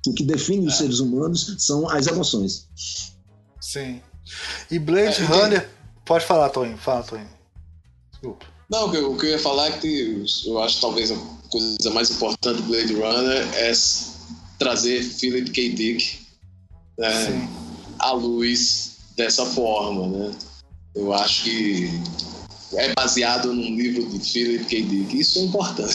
[0.02, 0.68] Que o que define é.
[0.68, 2.68] os seres humanos são as emoções.
[3.60, 4.00] Sim.
[4.70, 5.68] E Blade é, Runner.
[6.04, 6.78] Pode falar, Toninho.
[6.78, 7.28] Fala, Toninho.
[8.12, 8.55] Desculpa.
[8.68, 11.16] Não, o que, eu, ia falar é que eu acho que talvez a
[11.48, 13.72] coisa mais importante do Blade Runner é
[14.58, 15.70] trazer Philip K.
[15.70, 16.18] Dick
[16.98, 17.48] né,
[17.98, 20.34] à luz dessa forma, né?
[20.94, 21.90] Eu acho que
[22.74, 24.82] é baseado num livro de Philip K.
[24.82, 25.20] Dick.
[25.20, 25.94] Isso é importante.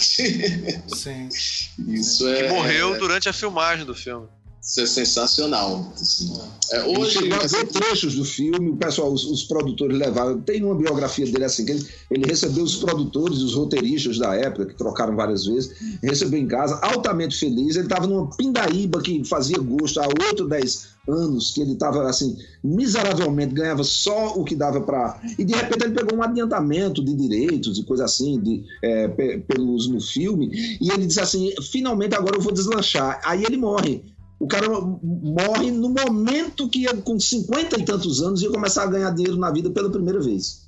[0.95, 1.29] Sim.
[1.91, 2.47] Isso é.
[2.47, 4.27] Que morreu durante a filmagem do filme.
[4.61, 5.91] Isso é sensacional.
[5.95, 6.31] Assim.
[6.71, 10.39] É, hoje ele ver trechos do filme, o pessoal, os, os, produtores levaram.
[10.39, 14.35] Tem uma biografia dele assim, que ele, ele recebeu os produtores e os roteiristas da
[14.35, 15.73] época, que trocaram várias vezes,
[16.03, 17.75] recebeu em casa, altamente feliz.
[17.75, 22.37] Ele estava numa pindaíba que fazia gosto há 8, 10 anos, que ele estava assim,
[22.63, 25.19] miseravelmente, ganhava só o que dava para.
[25.39, 29.07] E de repente ele pegou um adiantamento de direitos e coisa assim, de, é,
[29.39, 33.19] pelo uso no filme, e ele disse assim: finalmente agora eu vou deslanchar.
[33.25, 34.03] Aí ele morre
[34.41, 39.11] O cara morre no momento que, com 50 e tantos anos, ia começar a ganhar
[39.11, 40.67] dinheiro na vida pela primeira vez.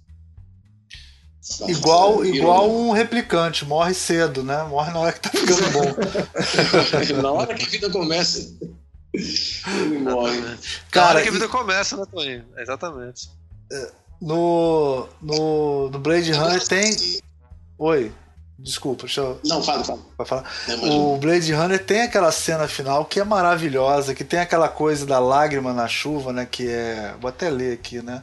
[1.68, 4.62] Igual, igual um replicante, morre cedo, né?
[4.66, 5.86] Morre na hora que tá ficando bom.
[7.20, 8.56] na hora que a vida começa,
[9.12, 10.40] ele morre.
[10.92, 11.50] Cara, na hora que a vida e...
[11.50, 12.46] começa, né, Toninho?
[12.56, 13.32] Exatamente.
[14.22, 16.96] No, no, no Blade Runner tem.
[17.80, 18.12] Oi.
[18.58, 19.40] Desculpa, deixa eu.
[19.44, 20.00] Não, fala, fala.
[20.26, 20.44] falar.
[20.68, 25.06] Não, o Blade Runner tem aquela cena final que é maravilhosa, que tem aquela coisa
[25.06, 26.48] da lágrima na chuva, né?
[26.50, 27.16] Que é.
[27.20, 28.22] Vou até ler aqui, né?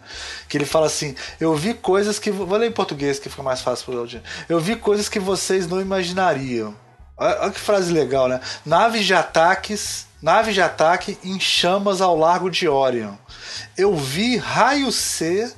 [0.49, 2.31] Que ele fala assim: Eu vi coisas que.
[2.31, 4.29] Vou ler em português que fica mais fácil para o audiência.
[4.49, 6.75] Eu vi coisas que vocês não imaginariam.
[7.17, 8.41] Olha, olha que frase legal, né?
[8.65, 10.07] Nave de ataques.
[10.23, 13.15] Nave de ataque em chamas ao largo de Orion.
[13.77, 15.51] Eu vi raio C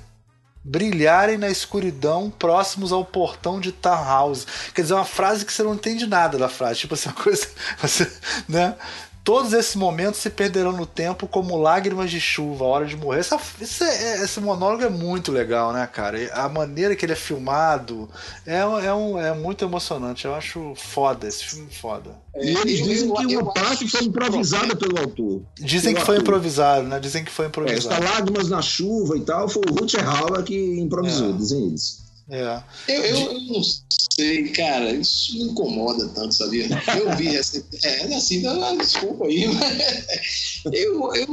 [0.64, 4.46] brilharem na escuridão próximos ao portão de House.
[4.74, 6.80] Quer dizer, uma frase que você não entende nada da frase.
[6.80, 7.48] Tipo assim, uma coisa.
[7.78, 8.10] Você,
[8.48, 8.76] né?
[9.24, 13.20] Todos esses momentos se perderão no tempo como lágrimas de chuva, a hora de morrer.
[13.20, 16.18] Essa, esse, é, esse monólogo é muito legal, né, cara?
[16.34, 18.08] A maneira que ele é filmado
[18.44, 20.24] é, é, um, é muito emocionante.
[20.24, 22.16] Eu acho foda esse filme foda.
[22.36, 25.42] E eles dizem que uma parte foi improvisada pelo autor.
[25.54, 26.98] Dizem que foi improvisado, né?
[26.98, 27.94] Dizem que foi improvisado.
[27.94, 31.32] É, essa lágrimas na chuva e tal, foi o Rutger Hauer que improvisou, é.
[31.34, 32.02] dizem eles.
[32.32, 32.62] É.
[32.88, 36.66] Eu, eu, eu, não sei, cara, isso me incomoda tanto, sabia?
[36.98, 37.62] Eu vi essa.
[37.84, 38.42] É, assim,
[38.78, 41.26] desculpa aí, mas eu, eu,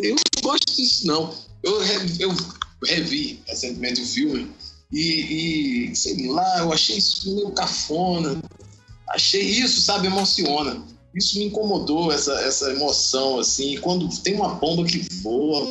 [0.00, 1.34] eu não gosto disso, não.
[1.60, 1.82] Eu,
[2.20, 2.36] eu
[2.84, 4.48] revi recentemente o filme
[4.92, 8.40] e, e, sei lá, eu achei isso meio cafona.
[9.08, 10.80] Achei isso, sabe, emociona.
[11.14, 13.76] Isso me incomodou, essa, essa emoção, assim.
[13.80, 15.68] Quando tem uma bomba que voa,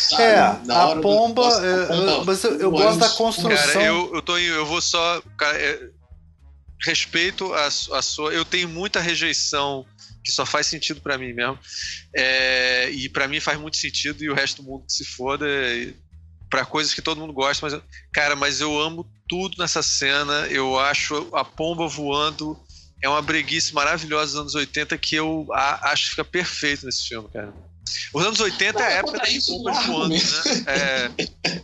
[0.00, 0.22] Sabe?
[0.22, 1.66] É, a pomba, do...
[1.66, 3.72] é, pomba, mas eu, eu gosto da construção.
[3.72, 5.22] Cara, eu, eu, tô, eu vou só.
[5.36, 5.90] Cara, é,
[6.82, 8.32] respeito a, a sua.
[8.32, 9.84] Eu tenho muita rejeição
[10.24, 11.58] que só faz sentido para mim mesmo.
[12.14, 15.46] É, e para mim faz muito sentido e o resto do mundo que se foda.
[16.48, 17.82] para coisas que todo mundo gosta, mas
[18.12, 20.46] cara, mas eu amo tudo nessa cena.
[20.48, 22.58] Eu acho a pomba voando
[23.02, 27.08] é uma breguice maravilhosa dos anos 80 que eu a, acho que fica perfeito nesse
[27.08, 27.52] filme, cara.
[28.12, 30.20] Os anos 80 é a época das pombas voando, né?
[30.66, 31.08] É,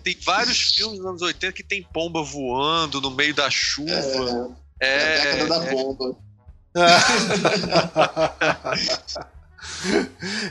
[0.02, 4.56] tem vários filmes dos anos 80 que tem pomba voando no meio da chuva.
[4.80, 5.70] É, é, é a década da é.
[5.70, 6.16] pomba.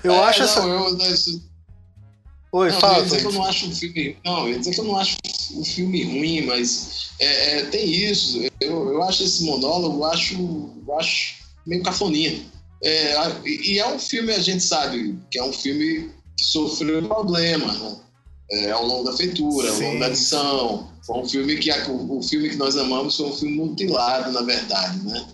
[0.04, 0.60] eu é, acho essa.
[0.62, 0.98] Eu,
[2.52, 3.00] Oi, não, fala.
[3.00, 4.18] Eu dizer que eu não acho o filme.
[4.24, 5.18] Não, eu ia dizer que eu não acho
[5.56, 8.42] o filme ruim, mas é, é, tem isso.
[8.62, 10.36] Eu, eu acho esse monólogo, eu acho,
[10.88, 11.36] eu acho
[11.66, 12.40] meio cafoninha.
[12.86, 17.80] É, e é um filme, a gente sabe, que é um filme que sofreu problemas,
[17.80, 17.98] né?
[18.52, 20.92] É, ao longo da feitura, ao longo da edição.
[21.04, 24.42] Foi um filme que o, o filme que nós amamos foi um filme mutilado, na
[24.42, 25.28] verdade, né?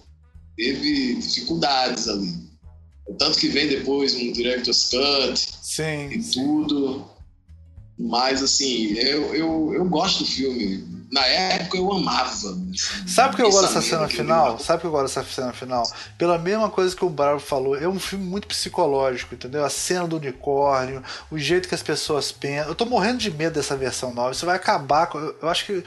[0.55, 2.33] Teve dificuldades ali.
[3.19, 7.05] Tanto que vem depois um director's cut sim, e tudo.
[7.99, 12.31] Mas, assim, eu, eu, eu gosto do filme na época eu amava.
[13.05, 14.57] Sabe o que eu gosto dessa cena final?
[14.59, 15.83] Sabe o que eu gosto dessa cena final?
[16.17, 19.65] Pela mesma coisa que o Bravo falou, é um filme muito psicológico, entendeu?
[19.65, 22.69] A cena do unicórnio, o jeito que as pessoas pensam.
[22.69, 24.31] Eu tô morrendo de medo dessa versão nova.
[24.31, 25.19] Isso vai acabar com.
[25.19, 25.83] Eu acho que.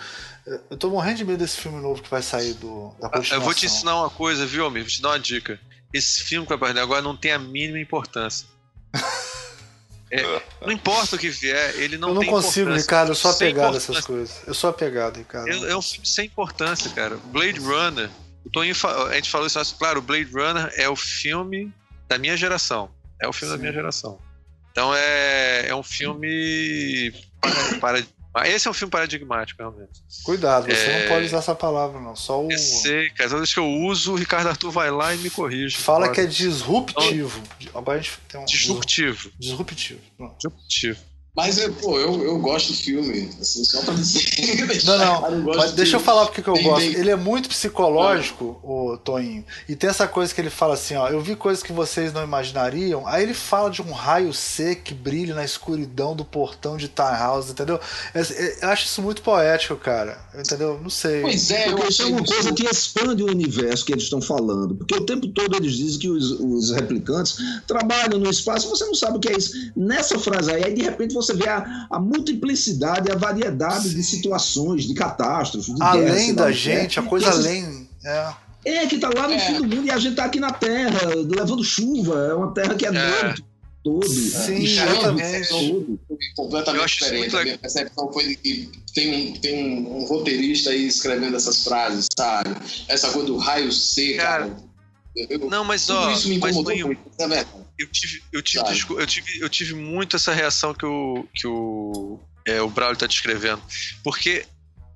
[0.70, 3.38] Eu tô morrendo de medo desse filme novo que vai sair do, da continuação.
[3.38, 4.84] Eu vou te ensinar uma coisa, viu, amigo?
[4.84, 5.58] Vou te dar uma dica.
[5.90, 8.46] Esse filme que vai aparecer agora não tem a mínima importância.
[10.16, 13.74] É, não importa o que vier, ele não Eu não consigo, Ricardo, eu sou apegado
[13.74, 14.42] a essas coisas.
[14.46, 15.48] Eu sou apegado, Ricardo.
[15.48, 17.16] É, é um filme sem importância, cara.
[17.32, 18.08] Blade Runner,
[18.44, 18.76] o Toninho,
[19.10, 21.72] a gente falou isso, mas, claro, Blade Runner é o filme
[22.06, 22.90] da minha geração.
[23.20, 23.56] É o filme Sim.
[23.56, 24.20] da minha geração.
[24.70, 28.06] Então é, é um filme para, para
[28.46, 30.02] esse é um filme paradigmático, realmente.
[30.24, 31.02] Cuidado, você é...
[31.02, 32.16] não pode usar essa palavra, não.
[32.16, 32.50] Só o.
[32.50, 33.30] Eu sei, cara.
[33.30, 35.76] Toda vez que eu uso, o Ricardo Arthur vai lá e me corrige.
[35.76, 37.40] Fala que é disruptivo.
[37.72, 38.44] Agora a gente tem um...
[38.44, 39.30] Disruptivo.
[39.38, 40.00] Disruptivo.
[40.36, 41.13] Disruptivo.
[41.36, 44.84] Mas, pô, eu, eu gosto do filme, assim, só pra dizer.
[44.84, 46.84] Não, não, mas deixa eu falar porque que eu gosto.
[46.84, 51.08] Ele é muito psicológico, o Toinho, e tem essa coisa que ele fala assim, ó,
[51.08, 54.94] eu vi coisas que vocês não imaginariam, aí ele fala de um raio C que
[54.94, 57.80] brilha na escuridão do portão de House, entendeu?
[58.14, 60.78] Eu acho isso muito poético, cara, entendeu?
[60.80, 61.22] Não sei.
[61.22, 64.76] Pois é, porque isso é uma coisa que expande o universo que eles estão falando,
[64.76, 67.36] porque o tempo todo eles dizem que os, os replicantes
[67.66, 69.72] trabalham no espaço, você não sabe o que é isso.
[69.76, 73.94] Nessa frase aí, aí de repente você você vê a, a multiplicidade, a variedade Sim.
[73.96, 75.74] de situações, de catástrofes.
[75.74, 77.88] De além guerra, da gente, a coisa além.
[78.04, 78.34] É.
[78.64, 79.38] É, que tá lá no é.
[79.38, 82.28] fim do mundo e a gente tá aqui na Terra, levando chuva.
[82.30, 83.34] É uma terra que é, é.
[83.82, 84.08] todo.
[84.08, 85.48] Sim, exatamente.
[85.48, 86.00] Todo.
[86.34, 87.36] Completamente diferente.
[87.36, 92.08] A minha percepção foi que tem, um, tem um, um, roteirista aí escrevendo essas frases,
[92.16, 92.56] sabe?
[92.88, 94.48] Essa coisa do raio C, cara.
[94.48, 94.56] cara
[95.28, 97.63] Eu, não, mas ó, isso me mas, incomodou muito, é verdade.
[97.78, 102.20] Eu tive, eu, tive, eu, tive, eu tive muito essa reação que o, que o,
[102.46, 103.62] é, o Braulio está descrevendo.
[104.02, 104.46] Porque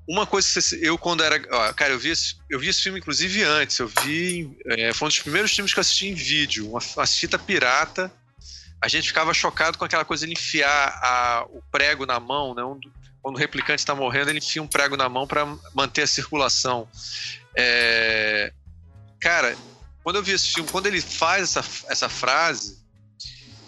[0.09, 1.41] uma coisa que eu, quando era.
[1.51, 3.79] Ó, cara, eu vi, esse, eu vi esse filme, inclusive, antes.
[3.79, 4.57] Eu vi.
[4.67, 8.11] É, foi um dos primeiros filmes que eu assisti em vídeo, uma, uma fita pirata.
[8.81, 12.63] A gente ficava chocado com aquela coisa de enfiar a, o prego na mão, né?
[12.63, 12.81] Um,
[13.21, 15.45] quando o replicante está morrendo, ele enfia um prego na mão para
[15.75, 16.89] manter a circulação.
[17.55, 18.53] É,
[19.21, 19.57] cara,
[20.09, 22.79] quando eu vi esse filme, quando ele faz essa, essa frase,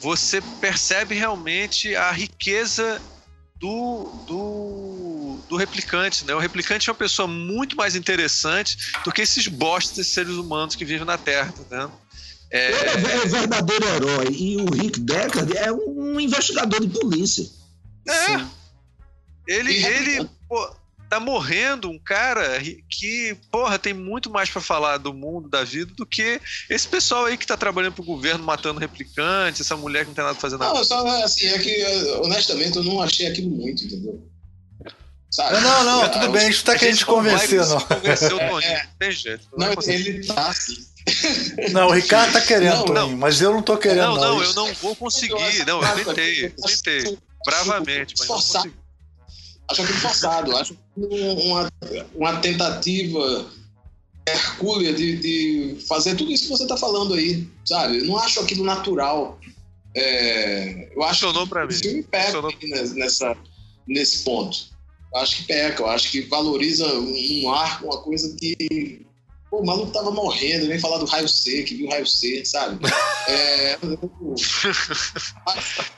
[0.01, 2.99] você percebe realmente a riqueza
[3.57, 6.35] do, do, do, replicante, né?
[6.35, 10.83] O replicante é uma pessoa muito mais interessante do que esses bostas seres humanos que
[10.83, 11.93] vivem na Terra, tá vendo?
[12.51, 12.71] É...
[12.71, 17.45] Ele é, é verdadeiro herói e o Rick Deckard é um investigador de polícia.
[18.09, 18.39] É.
[18.39, 18.51] Sim.
[19.47, 20.75] Ele, ele pô,
[21.11, 25.93] tá morrendo um cara que, porra, tem muito mais para falar do mundo, da vida,
[25.97, 30.09] do que esse pessoal aí que tá trabalhando pro governo matando replicantes, essa mulher que
[30.09, 30.73] não tem nada pra fazer nada.
[30.73, 31.85] Não, só assim, é que,
[32.23, 34.25] honestamente, eu não achei aquilo muito, entendeu?
[35.29, 35.61] Sabe?
[35.61, 37.81] Não, não, tudo bem, a gente tá querendo te convencer, não.
[37.81, 39.49] Convencer o Toninho, é, tem jeito.
[39.57, 40.77] Não, não é ele tá assim.
[41.73, 44.15] Não, o Ricardo tá querendo, não, Toninho, mas eu não tô querendo.
[44.15, 45.67] Não, não, não eu não vou conseguir.
[45.67, 47.19] Não, eu tentei, eu tentei.
[47.45, 48.75] Bravamente, mas não consegui
[49.71, 51.69] acho aquilo forçado, acho uma,
[52.15, 53.47] uma tentativa
[54.27, 57.99] hercúlea de, de fazer tudo isso que você está falando aí, sabe?
[57.99, 59.39] Eu não acho aquilo natural.
[59.95, 61.75] É, eu acho Funcionou para mim.
[61.75, 62.41] O filme peca
[62.95, 63.37] nessa,
[63.87, 64.71] nesse ponto.
[65.13, 69.05] Eu acho que peca, eu acho que valoriza um, arco, uma coisa que
[69.51, 72.45] Pô, o maluco tava morrendo, nem falar do raio C, que viu o raio C,
[72.45, 72.79] sabe?
[73.27, 73.77] É.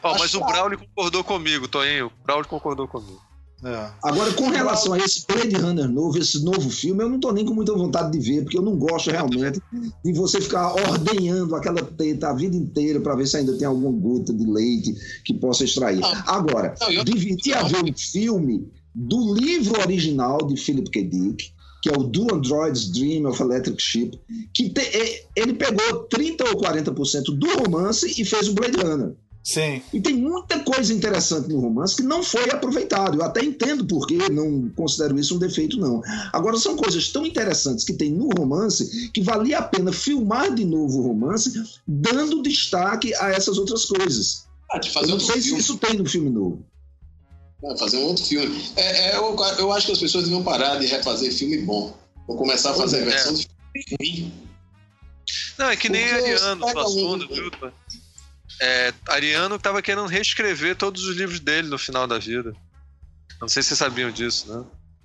[0.02, 2.06] oh, mas o Braulio concordou comigo, Toninho.
[2.06, 3.20] O Braulio concordou comigo.
[3.64, 3.90] É.
[4.02, 7.44] Agora, com relação a esse Blade Runner novo, esse novo filme, eu não tô nem
[7.44, 9.60] com muita vontade de ver, porque eu não gosto realmente
[10.04, 13.92] de você ficar ordenhando aquela teta a vida inteira para ver se ainda tem alguma
[13.92, 14.94] gota de leite
[15.24, 16.00] que possa extrair.
[16.00, 16.10] Não.
[16.26, 17.04] Agora, não, eu...
[17.56, 21.04] haver um filme do livro original de Philip K.
[21.04, 21.52] Dick,
[21.82, 24.18] que é o Do Android's Dream of Electric Ship,
[24.52, 29.14] que te, ele pegou 30 ou 40% do romance e fez o Blade Runner.
[29.42, 29.82] Sim.
[29.92, 33.18] E tem muita coisa interessante no romance que não foi aproveitado.
[33.18, 36.00] Eu até entendo porque não considero isso um defeito, não.
[36.32, 40.64] Agora, são coisas tão interessantes que tem no romance que valia a pena filmar de
[40.64, 41.52] novo o romance,
[41.86, 44.46] dando destaque a essas outras coisas.
[44.70, 46.64] Ah, de fazer eu não sei se isso tem no filme novo.
[47.64, 48.62] Ah, fazer um outro filme.
[48.76, 51.96] É, é, eu, eu, acho que as pessoas deviam parar de refazer filme bom.
[52.28, 53.04] Vou começar a fazer é.
[53.04, 54.32] versão de filme ruim.
[55.58, 57.50] Não, é que nem Ariano, do assunto, viu?
[58.60, 62.52] É, Ariano estava querendo reescrever todos os livros dele no final da vida.
[63.40, 64.64] Não sei se vocês sabiam disso, né?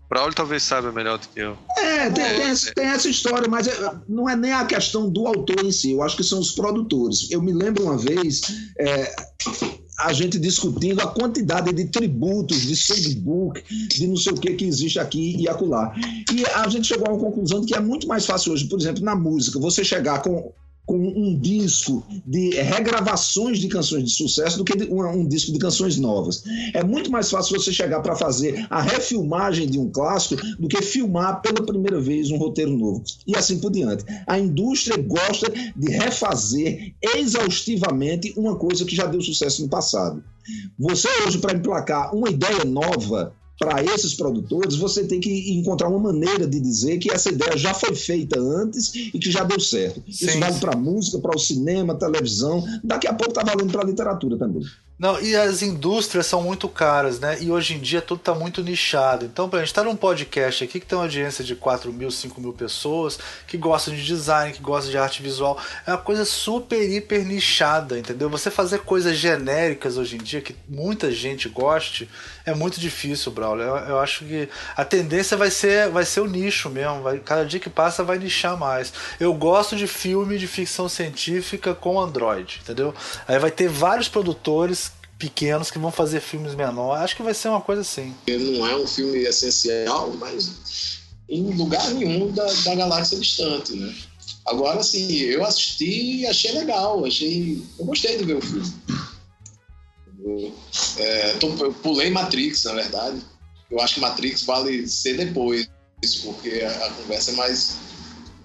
[0.10, 1.58] Braulio talvez saiba melhor do que eu.
[1.78, 5.28] É, tem, é, tem, tem essa história, mas é, não é nem a questão do
[5.28, 7.30] autor em si, eu acho que são os produtores.
[7.30, 8.42] Eu me lembro uma vez
[8.80, 9.14] é,
[10.00, 14.66] a gente discutindo a quantidade de tributos, de songbook, de não sei o que que
[14.66, 15.94] existe aqui e acolá.
[16.34, 18.80] E a gente chegou a uma conclusão de que é muito mais fácil hoje, por
[18.80, 20.54] exemplo, na música, você chegar com
[20.88, 25.60] com um disco de regravações de canções de sucesso do que um, um disco de
[25.60, 26.44] canções novas.
[26.74, 30.82] É muito mais fácil você chegar para fazer a refilmagem de um clássico do que
[30.82, 33.04] filmar pela primeira vez um roteiro novo.
[33.28, 34.06] E assim por diante.
[34.26, 40.24] A indústria gosta de refazer exaustivamente uma coisa que já deu sucesso no passado.
[40.80, 46.00] Você hoje, para emplacar uma ideia nova, para esses produtores, você tem que encontrar uma
[46.00, 50.02] maneira de dizer que essa ideia já foi feita antes e que já deu certo.
[50.12, 50.28] Sim.
[50.28, 53.86] Isso vale para música, para o cinema, televisão, daqui a pouco está valendo para a
[53.86, 54.64] literatura também.
[55.00, 57.38] Não, e as indústrias são muito caras, né?
[57.40, 59.26] E hoje em dia tudo está muito nichado.
[59.26, 61.94] Então, para a gente estar tá num podcast aqui que tem uma audiência de 4
[61.94, 65.56] mil, 5 mil pessoas, que gostam de design, que gostam de arte visual,
[65.86, 68.28] é uma coisa super, hiper nichada, entendeu?
[68.28, 72.10] Você fazer coisas genéricas hoje em dia, que muita gente goste,
[72.44, 73.66] é muito difícil, Braulio.
[73.66, 77.04] Eu, eu acho que a tendência vai ser, vai ser o nicho mesmo.
[77.04, 78.92] Vai, cada dia que passa vai nichar mais.
[79.20, 82.96] Eu gosto de filme de ficção científica com Android, entendeu?
[83.28, 84.87] Aí vai ter vários produtores
[85.18, 87.04] pequenos que vão fazer filmes menores.
[87.04, 88.14] Acho que vai ser uma coisa assim.
[88.28, 91.00] Não é um filme essencial, mas
[91.30, 93.94] em lugar nenhum da, da galáxia distante, né?
[94.46, 97.62] Agora, sim, eu assisti e achei legal, achei...
[97.78, 98.74] Eu gostei de ver o filme.
[100.24, 100.54] Eu,
[100.98, 103.22] é, tô, eu pulei Matrix, na verdade.
[103.70, 105.70] Eu acho que Matrix vale ser depois,
[106.24, 107.78] porque a, a conversa é mais,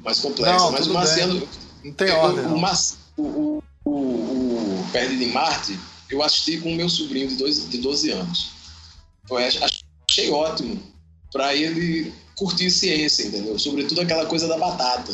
[0.01, 0.57] mais complexa.
[0.57, 1.49] Não, mas o Marciano...
[1.85, 5.79] Não tem ordem, o, o, o, o, o Perdido em Marte
[6.13, 8.51] eu assisti com o meu sobrinho de, dois, de 12 anos.
[10.11, 10.83] Achei ótimo
[11.33, 13.59] para ele curtir ciência, entendeu?
[13.59, 15.13] Sobretudo aquela coisa da batata.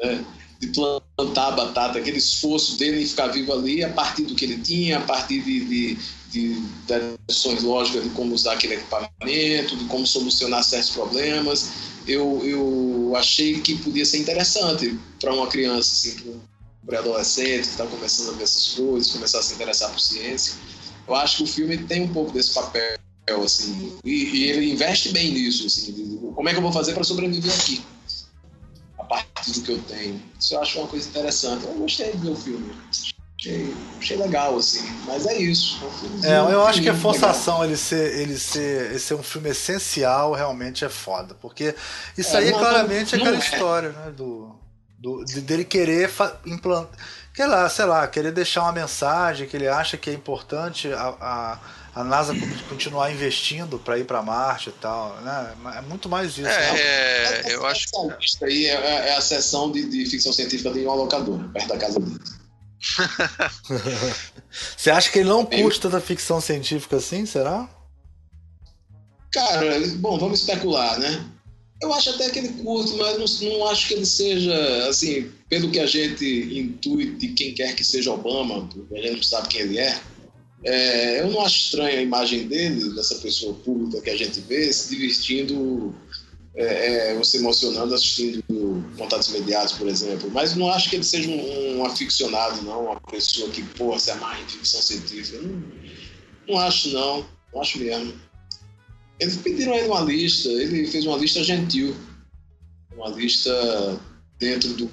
[0.00, 0.24] Né?
[0.60, 4.44] de plantar a batata, aquele esforço dele em ficar vivo ali a partir do que
[4.44, 5.98] ele tinha, a partir de, de,
[6.30, 11.70] de, de decisões lógicas de como usar aquele equipamento, de como solucionar certos problemas.
[12.06, 16.40] Eu, eu achei que podia ser interessante para uma criança, assim,
[16.86, 20.54] pré-adolescente que está começando a ver essas coisas, começar a se interessar por ciência.
[21.06, 22.98] Eu acho que o filme tem um pouco desse papel,
[23.42, 26.94] assim, e, e ele investe bem nisso, assim, de, como é que eu vou fazer
[26.94, 27.82] para sobreviver aqui?
[28.98, 30.22] a partir do que eu tenho.
[30.38, 31.64] Isso eu acho uma coisa interessante.
[31.64, 32.72] Eu gostei do meu filme.
[33.38, 34.82] Achei, achei legal, assim.
[35.06, 35.78] Mas é isso.
[36.22, 39.50] É, é eu acho que a forçação ele ser, ele, ser, ele ser um filme
[39.50, 41.34] essencial realmente é foda.
[41.34, 41.74] Porque
[42.16, 43.38] isso é, aí, não, claramente, é aquela é.
[43.38, 44.12] história, né?
[44.16, 44.54] Do,
[45.04, 46.10] do, de, dele querer
[46.46, 46.98] implantar.
[47.34, 51.14] Sei lá, sei lá, querer deixar uma mensagem que ele acha que é importante a,
[51.20, 51.58] a
[51.94, 52.34] a NASA
[52.68, 55.54] continuar investindo para ir para Marte e tal, né?
[55.76, 56.48] É muito mais isso.
[56.48, 56.80] É, né?
[57.44, 60.80] é eu acho que isso aí é, é, a sessão de, de, ficção científica de
[60.80, 62.18] uma locadora perto da casa dele.
[64.76, 67.68] Você acha que ele não curte tanta ficção científica assim, será?
[69.32, 71.24] Cara, bom, vamos especular, né?
[71.82, 75.70] Eu acho até que ele curte, mas não, não acho que ele seja, assim, pelo
[75.70, 76.24] que a gente
[76.58, 80.00] intui de quem quer que seja Obama, porque a gente não sabe quem ele é,
[80.64, 84.72] é, eu não acho estranha a imagem dele, dessa pessoa pública que a gente vê,
[84.72, 85.94] se divertindo,
[86.56, 88.42] é, é, ou se emocionando assistindo
[88.96, 90.30] Contatos Imediatos, por exemplo.
[90.32, 94.10] Mas não acho que ele seja um, um aficionado, não, uma pessoa que, porra, se
[94.10, 95.38] amarra em ficção científica.
[95.42, 95.62] Não,
[96.48, 97.26] não acho, não.
[97.52, 98.14] Não acho mesmo.
[99.20, 101.94] Eles pediram a ele uma lista, ele fez uma lista gentil.
[102.94, 104.00] Uma lista
[104.38, 104.90] dentro, do,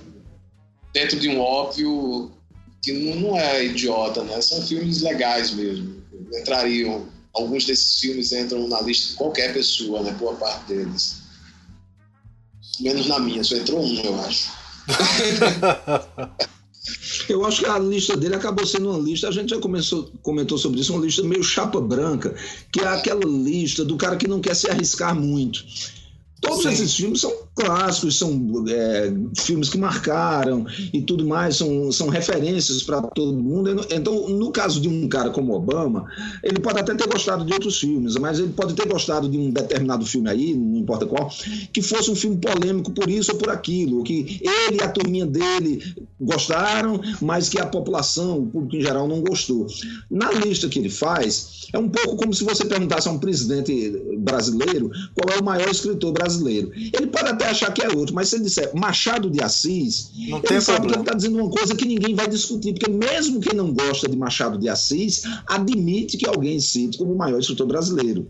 [0.94, 2.32] dentro de um óbvio
[2.82, 4.42] que não é idiota, né?
[4.42, 6.02] São filmes legais mesmo.
[6.34, 10.12] Entrariam, alguns desses filmes entram na lista de qualquer pessoa, né?
[10.14, 11.22] Boa parte deles.
[12.80, 14.52] Menos na minha, só entrou um, eu acho.
[17.30, 20.58] Eu acho que a lista dele acabou sendo uma lista, a gente já começou, comentou
[20.58, 22.36] sobre isso, uma lista meio chapa branca,
[22.72, 25.64] que é aquela lista do cara que não quer se arriscar muito.
[26.42, 26.70] Todos Sim.
[26.70, 32.82] esses filmes são clássicos, são é, filmes que marcaram e tudo mais, são, são referências
[32.82, 33.86] para todo mundo.
[33.92, 36.06] Então, no caso de um cara como Obama,
[36.44, 39.52] ele pode até ter gostado de outros filmes, mas ele pode ter gostado de um
[39.52, 41.32] determinado filme aí, não importa qual,
[41.72, 45.26] que fosse um filme polêmico por isso ou por aquilo, que ele e a turminha
[45.26, 45.82] dele
[46.20, 49.68] gostaram, mas que a população, o público em geral, não gostou.
[50.10, 53.92] Na lista que ele faz, é um pouco como se você perguntasse a um presidente
[54.20, 56.72] brasileiro qual é o maior escritor brasileiro.
[56.76, 60.38] Ele pode até achar que é outro, mas se ele disser Machado de Assis, não
[60.38, 60.88] ele tem sabe problema.
[60.88, 64.08] que ele está dizendo uma coisa que ninguém vai discutir, porque mesmo quem não gosta
[64.10, 68.28] de Machado de Assis admite que alguém cite como o maior escritor brasileiro.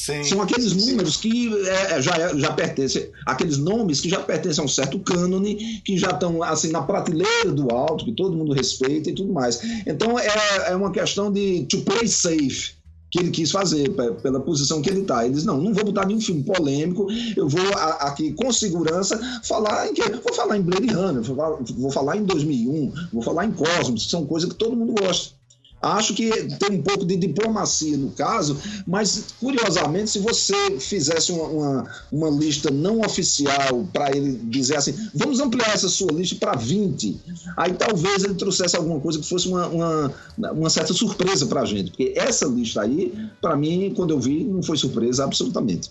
[0.00, 1.20] Sim, São aqueles números sim.
[1.20, 4.98] que é, é já, é, já pertencem, aqueles nomes que já pertencem a um certo
[5.00, 9.30] cânone, que já estão assim na prateleira do alto, que todo mundo respeita e tudo
[9.30, 9.60] mais.
[9.86, 10.26] Então é,
[10.68, 13.90] é uma questão de to play safe que ele quis fazer,
[14.22, 15.26] pela posição que ele está.
[15.26, 17.06] Ele diz: não, não vou botar nenhum filme polêmico,
[17.36, 17.60] eu vou
[17.98, 20.02] aqui com segurança falar em quê?
[20.24, 24.04] Vou falar em Blade Runner, vou falar, vou falar em 2001, vou falar em Cosmos,
[24.04, 25.39] que são coisas que todo mundo gosta.
[25.82, 31.44] Acho que tem um pouco de diplomacia no caso, mas curiosamente, se você fizesse uma,
[31.44, 36.54] uma, uma lista não oficial para ele dizer assim, vamos ampliar essa sua lista para
[36.54, 37.18] 20,
[37.56, 40.14] aí talvez ele trouxesse alguma coisa que fosse uma, uma,
[40.52, 44.44] uma certa surpresa para a gente, porque essa lista aí, para mim, quando eu vi,
[44.44, 45.90] não foi surpresa absolutamente.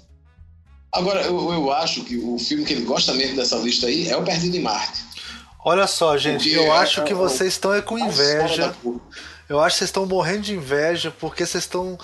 [0.91, 4.17] Agora, eu, eu acho que o filme que ele gosta mesmo dessa lista aí é
[4.17, 5.09] O Perdido em Marte.
[5.63, 8.73] Olha só, gente, Porque eu é, acho que é, vocês estão é com inveja.
[9.49, 11.97] Eu acho que vocês estão morrendo de inveja porque vocês estão.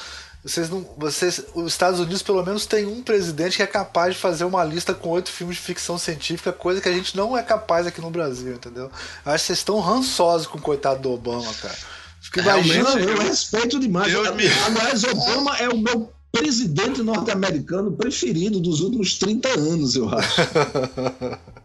[0.43, 4.19] Vocês não, vocês, os Estados Unidos pelo menos tem um presidente que é capaz de
[4.19, 7.41] fazer uma lista com oito filmes de ficção científica, coisa que a gente não é
[7.41, 8.91] capaz aqui no Brasil, entendeu?
[9.26, 11.76] Eu acho que vocês estão rançosos com o coitado do Obama, cara.
[12.22, 12.99] Fica imaginando.
[12.99, 14.13] Eu respeito demais.
[14.15, 20.41] Aliás, Obama é o meu presidente norte-americano preferido dos últimos 30 anos, eu acho.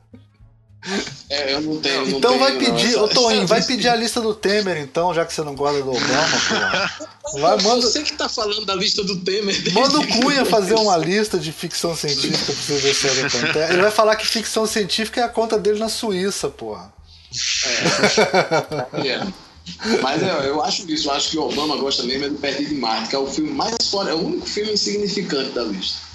[1.29, 2.07] É, eu não tenho.
[2.07, 5.27] Não então tenho, vai pedir, ô Toninho, vai pedir a lista do Temer, então, já
[5.27, 6.91] que você não gosta do Obama,
[7.35, 7.83] Vai, manda...
[7.83, 9.73] Você que tá falando da lista do Temer.
[9.73, 13.73] Manda o Cunha fazer uma lista de ficção científica pra você ver se ele acontece.
[13.73, 16.93] Ele vai falar que ficção científica é a conta dele na Suíça, porra.
[19.05, 19.09] É.
[19.09, 19.27] é.
[20.03, 22.75] Mas eu, eu acho isso, eu acho que o Obama gosta mesmo é do Perdido
[22.75, 26.10] em Marte, que é o filme mais fora, é o único filme insignificante da lista.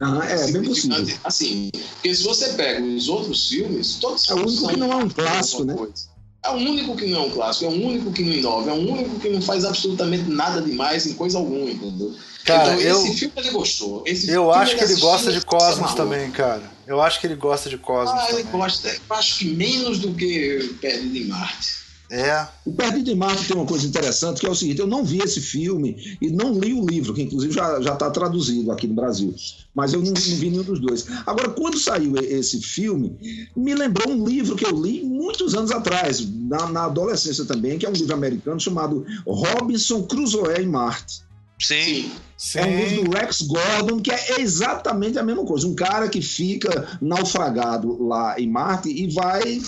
[0.00, 1.18] Ah, é, bem possível.
[1.24, 4.96] Assim, porque se você pega os outros filmes, todos É o único que não é
[4.96, 5.74] um clássico, né?
[5.74, 6.18] Coisa.
[6.44, 8.72] É o único que não é um clássico, é o único que não inova, é
[8.72, 12.14] o único que não faz absolutamente nada demais em coisa alguma, entendeu?
[12.44, 14.04] Cara, então, eu, esse filme ele gostou.
[14.06, 16.62] Esse eu filme acho que ele gosta de Cosmos também, cara.
[16.86, 18.60] Eu acho que ele gosta de Cosmos Ah, ele também.
[18.60, 21.87] gosta, eu acho que menos do que Perdido em Marte.
[22.10, 22.46] É.
[22.64, 25.18] O Perdido em Marte tem uma coisa interessante, que é o seguinte, eu não vi
[25.18, 29.34] esse filme e não li o livro, que inclusive já está traduzido aqui no Brasil,
[29.74, 31.06] mas eu não, não vi nenhum dos dois.
[31.26, 36.26] Agora, quando saiu esse filme, me lembrou um livro que eu li muitos anos atrás,
[36.26, 41.20] na, na adolescência também, que é um livro americano chamado Robinson Crusoe em Marte.
[41.60, 42.10] Sim.
[42.36, 42.58] Sim.
[42.60, 45.66] É um livro do Rex Gordon, que é exatamente a mesma coisa.
[45.66, 49.60] Um cara que fica naufragado lá em Marte e vai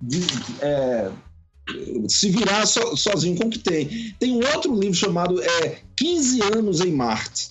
[0.00, 0.26] de-
[0.60, 1.10] é,
[2.08, 4.14] se virar so- sozinho com o que tem.
[4.18, 7.48] Tem um outro livro chamado é, 15 Anos em Marte.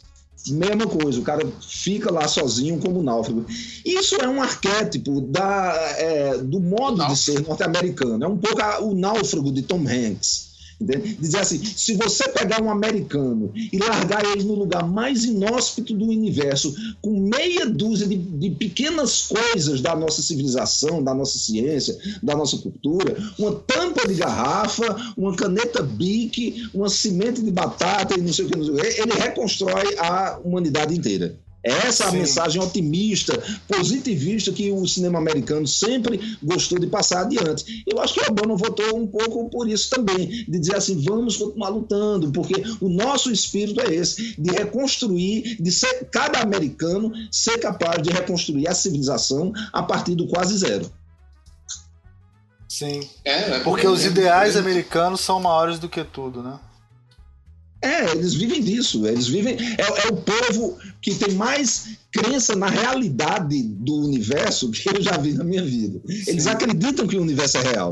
[0.48, 3.46] Mesma coisa, o cara fica lá sozinho como náufrago.
[3.84, 8.24] Isso é um arquétipo da, é, do modo de ser norte-americano.
[8.24, 10.55] É um pouco a- o náufrago de Tom Hanks.
[10.80, 16.06] Dizer assim, se você pegar um americano e largar ele no lugar mais inóspito do
[16.06, 22.36] universo, com meia dúzia de, de pequenas coisas da nossa civilização, da nossa ciência, da
[22.36, 28.34] nossa cultura, uma tampa de garrafa, uma caneta Bic, uma semente de batata e não
[28.34, 31.38] sei o que, ele reconstrói a humanidade inteira.
[31.68, 32.18] Essa é a Sim.
[32.20, 37.84] mensagem otimista, positivista que o cinema americano sempre gostou de passar adiante.
[37.88, 41.38] Eu acho que o Obama votou um pouco por isso também, de dizer assim, vamos
[41.38, 47.58] continuar lutando, porque o nosso espírito é esse, de reconstruir, de ser cada americano ser
[47.58, 50.92] capaz de reconstruir a civilização a partir do quase zero.
[52.70, 53.00] Sim.
[53.24, 56.60] É, é Porque os é- ideais é- americanos são maiores do que tudo, né?
[57.86, 59.06] É, eles vivem disso.
[59.06, 59.56] Eles vivem.
[59.78, 65.18] É, é o povo que tem mais crença na realidade do universo que eu já
[65.18, 66.02] vi na minha vida.
[66.26, 66.50] Eles Sim.
[66.50, 67.90] acreditam que o universo é real.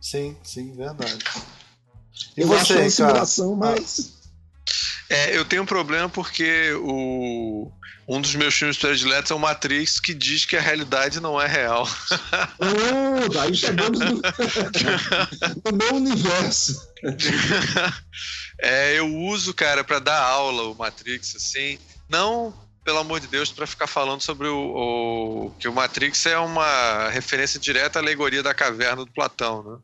[0.00, 1.18] Sim, sim, verdade.
[2.36, 2.90] E Eu acho você, uma cara?
[2.90, 4.14] simulação, mas.
[5.08, 7.70] É, eu tenho um problema porque o,
[8.06, 11.46] um dos meus filmes prediletos é o Matrix, que diz que a realidade não é
[11.46, 11.88] real.
[12.58, 14.20] Oh, aí chegamos no,
[15.64, 16.74] no meu universo.
[18.60, 21.78] É, eu uso, cara, pra dar aula o Matrix, assim.
[22.08, 22.54] Não,
[22.84, 24.56] pelo amor de Deus, pra ficar falando sobre o,
[25.46, 29.78] o- que o Matrix é uma referência direta à alegoria da caverna do Platão, né?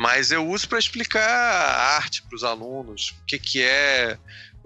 [0.00, 4.16] Mas eu uso pra explicar a arte para os alunos, o que, que é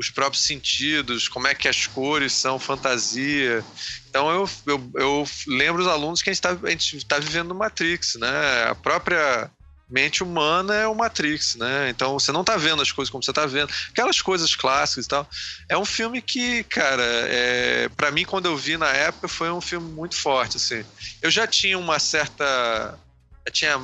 [0.02, 3.64] os próprios sentidos, como é que as cores são fantasia.
[4.10, 8.16] Então eu, eu, eu lembro os alunos que a gente está tá vivendo no Matrix,
[8.16, 8.64] né?
[8.68, 9.48] A própria
[9.88, 11.88] mente humana é o Matrix, né?
[11.90, 13.72] Então você não tá vendo as coisas como você tá vendo.
[13.90, 15.28] Aquelas coisas clássicas e tal.
[15.68, 19.60] É um filme que, cara, é, para mim, quando eu vi na época, foi um
[19.60, 20.84] filme muito forte, assim.
[21.20, 22.98] Eu já tinha uma certa...
[23.46, 23.80] Eu tinha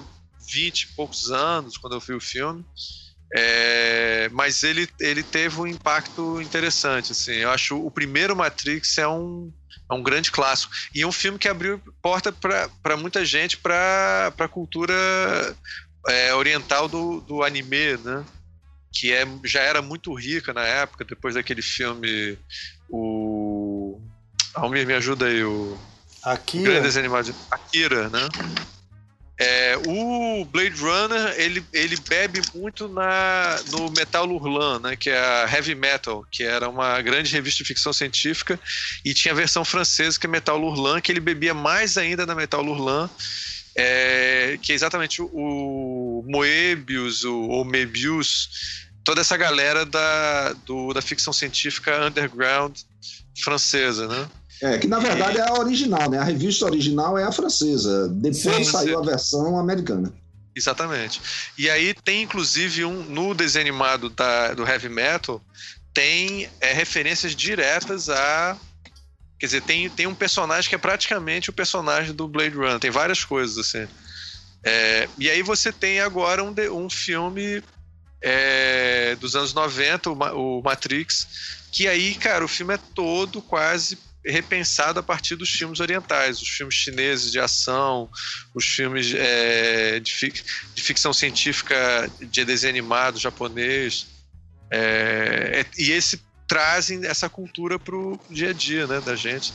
[0.50, 2.64] 20 e poucos anos quando eu vi o filme.
[3.34, 7.32] É, mas ele, ele teve um impacto interessante, assim.
[7.32, 9.52] Eu acho o primeiro Matrix é um,
[9.90, 10.72] é um grande clássico.
[10.94, 14.94] E é um filme que abriu porta para muita gente para a cultura
[16.06, 18.24] é, oriental do, do anime, né?
[18.92, 22.38] Que é, já era muito rica na época, depois daquele filme.
[22.88, 24.00] O.
[24.54, 25.78] Almir, me ajuda aí, o.
[26.22, 28.28] Aqui, o grande desenho animado de Akira, né?
[29.40, 35.18] É, o Blade Runner ele, ele bebe muito na, no Metal Hurlan, né, que é
[35.18, 38.58] a Heavy Metal, que era uma grande revista de ficção científica,
[39.04, 42.34] e tinha a versão francesa que é Metal Hurlan, que ele bebia mais ainda na
[42.34, 43.08] Metal Hurlan,
[43.76, 50.92] é, que é exatamente o, o Moebius, o, o Mebius, toda essa galera da, do,
[50.92, 52.76] da ficção científica underground
[53.40, 54.28] francesa, né?
[54.60, 56.18] É, que na verdade é a original, né?
[56.18, 58.08] A revista original é a francesa.
[58.08, 59.08] Depois Sim, saiu sim.
[59.08, 60.12] a versão americana.
[60.54, 61.20] Exatamente.
[61.56, 65.40] E aí tem inclusive um no desenho animado da, do heavy metal
[65.94, 68.56] tem é, referências diretas a
[69.38, 72.78] quer dizer tem, tem um personagem que é praticamente o personagem do Blade Runner.
[72.78, 73.86] Tem várias coisas assim.
[74.64, 77.62] É, e aí você tem agora um, um filme
[78.20, 81.26] é, dos anos 90, o, o Matrix,
[81.70, 83.96] que aí, cara, o filme é todo quase
[84.28, 88.08] repensado a partir dos filmes orientais, os filmes chineses de ação,
[88.54, 90.44] os filmes é, de, fic-
[90.74, 94.06] de ficção científica de desenho animado japonês.
[94.70, 99.52] É, é- e esse trazem essa cultura pro dia a dia, né, da gente.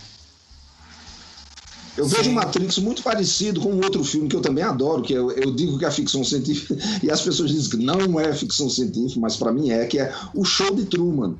[1.95, 5.31] Eu vejo Matrix muito parecido com um outro filme que eu também adoro, que eu,
[5.31, 9.19] eu digo que é ficção científica, e as pessoas dizem que não é ficção científica,
[9.19, 11.37] mas para mim é, que é o Show de Truman.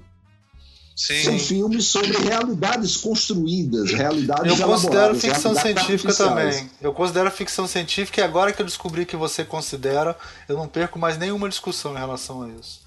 [0.95, 1.23] Sim.
[1.23, 6.69] São filmes sobre realidades construídas, realidades Eu considero ficção científica também.
[6.79, 10.15] Eu considero ficção científica e agora que eu descobri que você considera,
[10.47, 12.83] eu não perco mais nenhuma discussão em relação a isso.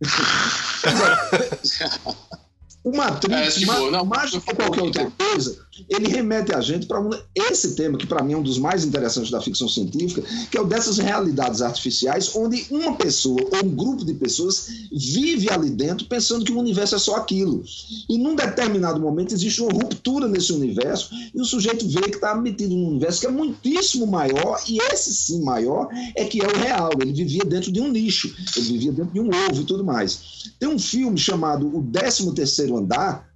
[2.84, 6.86] O Matrix, é, tipo, não, mais do que qualquer outra coisa, ele remete a gente
[6.86, 10.22] para um, esse tema que para mim é um dos mais interessantes da ficção científica,
[10.50, 15.50] que é o dessas realidades artificiais, onde uma pessoa ou um grupo de pessoas vive
[15.50, 17.62] ali dentro pensando que o universo é só aquilo.
[18.08, 22.34] E num determinado momento existe uma ruptura nesse universo e o sujeito vê que está
[22.34, 26.56] metido num universo que é muitíssimo maior e esse sim maior é que é o
[26.56, 26.90] real.
[27.00, 30.52] Ele vivia dentro de um nicho, ele vivia dentro de um ovo e tudo mais.
[30.58, 33.28] Tem um filme chamado O 13 Terceiro Andar,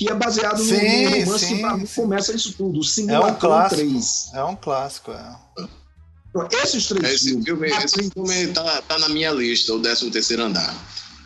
[0.00, 3.20] que é baseado sim, no, no romance sim, que mim, começa isso tudo, o é
[3.20, 4.30] um clássico, 3.
[4.32, 5.36] É um clássico, é.
[6.30, 7.44] Então, esses três esse filmes.
[7.44, 10.74] Filme, esse filme tá, tá na minha lista, o 13 terceiro andar.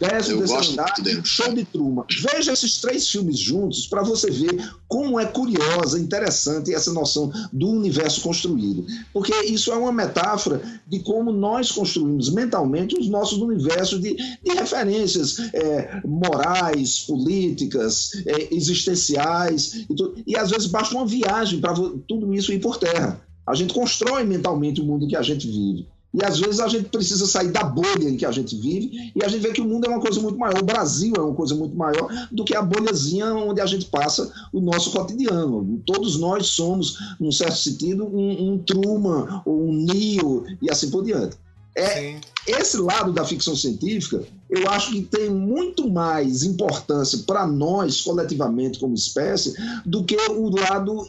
[0.01, 0.95] Décimo terceiro andar,
[1.25, 2.05] show de Truman.
[2.21, 7.69] Veja esses três filmes juntos para você ver como é curiosa, interessante essa noção do
[7.69, 8.85] universo construído.
[9.13, 14.53] Porque isso é uma metáfora de como nós construímos mentalmente os nossos universos de, de
[14.55, 19.75] referências é, morais, políticas, é, existenciais.
[19.75, 20.15] E, tudo.
[20.27, 23.21] e às vezes basta uma viagem para tudo isso ir por terra.
[23.47, 25.87] A gente constrói mentalmente o mundo que a gente vive.
[26.15, 29.25] E às vezes a gente precisa sair da bolha em que a gente vive e
[29.25, 31.35] a gente vê que o mundo é uma coisa muito maior, o Brasil é uma
[31.35, 35.83] coisa muito maior do que a bolhazinha onde a gente passa o nosso cotidiano.
[35.85, 41.05] Todos nós somos, num certo sentido, um, um Truman ou um Neo e assim por
[41.05, 41.37] diante.
[41.77, 48.01] É, esse lado da ficção científica, eu acho que tem muito mais importância para nós,
[48.01, 49.55] coletivamente, como espécie,
[49.85, 51.05] do que o lado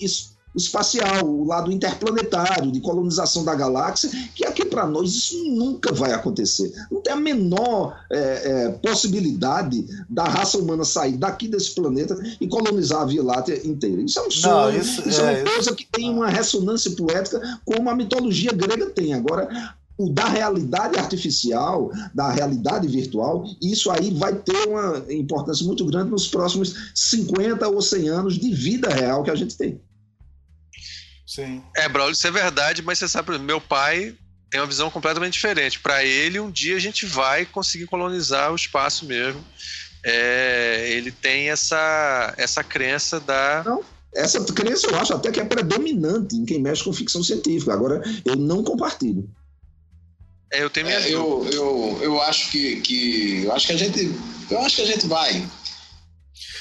[0.55, 6.13] espacial, o lado interplanetário, de colonização da galáxia, que aqui para nós isso nunca vai
[6.13, 6.71] acontecer.
[6.89, 12.47] Não tem a menor é, é, possibilidade da raça humana sair daqui desse planeta e
[12.47, 14.01] colonizar a Via Láctea inteira.
[14.01, 16.91] Isso é um sonho, Não, isso, isso, é, é uma coisa que tem uma ressonância
[16.91, 19.13] poética como a mitologia grega tem.
[19.13, 19.49] Agora,
[19.97, 26.11] o da realidade artificial, da realidade virtual, isso aí vai ter uma importância muito grande
[26.11, 29.79] nos próximos 50 ou 100 anos de vida real que a gente tem.
[31.35, 31.61] Sim.
[31.75, 34.15] É, Braulio, isso é verdade, mas você sabe, meu pai
[34.49, 35.81] tem uma visão completamente diferente.
[35.81, 39.43] Para ele, um dia a gente vai conseguir colonizar o espaço mesmo.
[40.01, 43.63] É, ele tem essa, essa crença da.
[43.65, 43.83] Não,
[44.13, 47.73] essa crença eu acho até que é predominante em quem mexe com ficção científica.
[47.73, 49.29] Agora, eu não compartilho.
[50.53, 53.43] É, eu tenho minha é, eu, eu, eu acho que, que.
[53.43, 54.09] Eu acho que a gente.
[54.49, 55.45] Eu acho que a gente vai.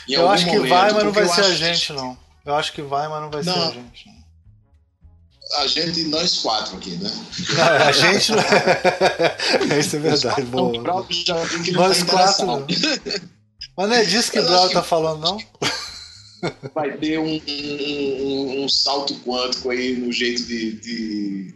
[0.08, 1.92] eu acho que momento, vai, mas não vai ser a gente, que...
[1.92, 2.18] não.
[2.44, 3.52] Eu acho que vai, mas não vai não.
[3.52, 4.08] ser a gente.
[4.08, 4.23] Não
[5.52, 7.10] a gente, nós quatro aqui, né?
[7.86, 8.32] a gente.
[9.78, 10.82] Isso é verdade, boa.
[10.82, 12.46] Nós tá quatro.
[12.46, 12.66] Não.
[13.76, 15.38] Mas não é disso que o Brau tá falando, não?
[16.74, 21.54] Vai ter um, um, um, salto quântico aí no jeito de, de,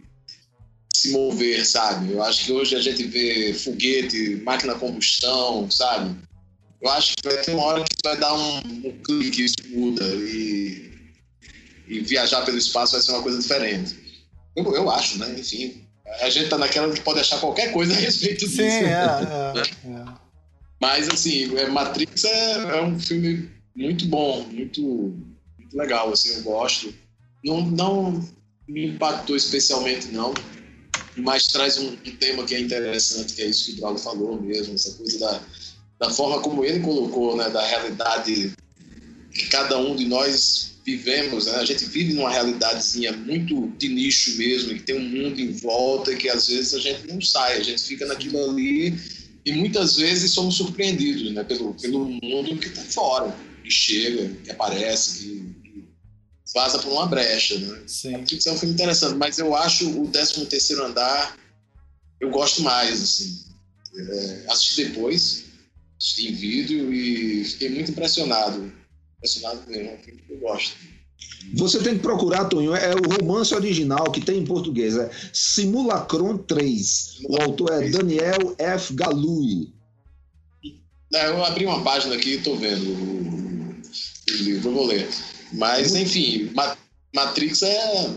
[0.93, 2.13] se mover, sabe?
[2.13, 6.15] Eu acho que hoje a gente vê foguete, máquina a combustão, sabe?
[6.81, 10.03] Eu acho que vai ter uma hora que vai dar um, um clique, isso muda
[10.03, 10.88] e
[11.89, 13.97] e viajar pelo espaço vai ser uma coisa diferente.
[14.55, 15.35] Eu, eu acho, né?
[15.37, 15.83] Enfim,
[16.21, 18.57] a gente tá naquela que pode achar qualquer coisa a respeito disso.
[18.57, 20.05] Sim, é, é, é.
[20.79, 24.81] Mas, assim, é, Matrix é, é, um filme muito bom, muito,
[25.57, 26.93] muito legal, assim, eu gosto.
[27.43, 28.29] Não, não
[28.67, 30.33] me impactou especialmente, não,
[31.17, 34.39] mas traz um, um tema que é interessante, que é isso que o Drago falou
[34.39, 35.41] mesmo, essa coisa da,
[35.99, 38.53] da forma como ele colocou, né, da realidade
[39.33, 41.55] que cada um de nós vivemos, né?
[41.55, 46.15] a gente vive numa realidadezinha muito de nicho mesmo, que tem um mundo em volta
[46.15, 48.97] que às vezes a gente não sai, a gente fica naquilo ali
[49.45, 51.43] e muitas vezes somos surpreendidos né?
[51.43, 55.83] pelo, pelo mundo que está fora, que chega, que aparece, que, que
[56.53, 57.57] vaza por uma brecha.
[57.57, 57.81] Né?
[57.87, 58.13] Sim.
[58.13, 61.37] É um filme interessante, mas eu acho o 13 terceiro andar
[62.19, 63.45] eu gosto mais, assim.
[63.95, 65.45] É, assisti depois,
[65.97, 68.71] assisti em vídeo e fiquei muito impressionado
[69.21, 70.75] mesmo, é um filme que eu gosto.
[71.53, 76.37] Você tem que procurar, Tonho, é o romance original que tem em português, é Simulacron
[76.37, 77.21] 3.
[77.27, 78.93] O autor é Daniel F.
[78.93, 79.73] Galui.
[81.13, 83.81] É, eu abri uma página aqui e estou vendo o,
[84.43, 85.09] livro, eu vou ler.
[85.53, 86.51] Mas, enfim,
[87.13, 88.15] Matrix é,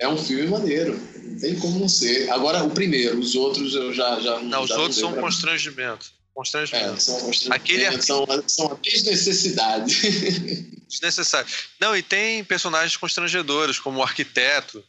[0.00, 1.00] é um filme maneiro.
[1.22, 2.28] Não tem como não ser.
[2.30, 4.20] Agora, o primeiro, os outros eu já.
[4.20, 6.12] já não, já os outros são constrangimento.
[6.40, 6.94] Constrangimento.
[6.94, 8.02] É, são, Aquele arquivo...
[8.02, 9.94] são, são desnecessidade.
[10.88, 11.46] Desnecessário.
[11.78, 14.82] Não, e tem personagens constrangedores, como o arquiteto,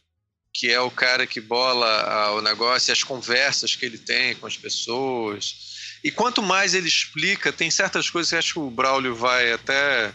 [0.50, 4.46] que é o cara que bola o negócio e as conversas que ele tem com
[4.46, 5.98] as pessoas.
[6.02, 10.14] E quanto mais ele explica, tem certas coisas que acho que o Braulio vai até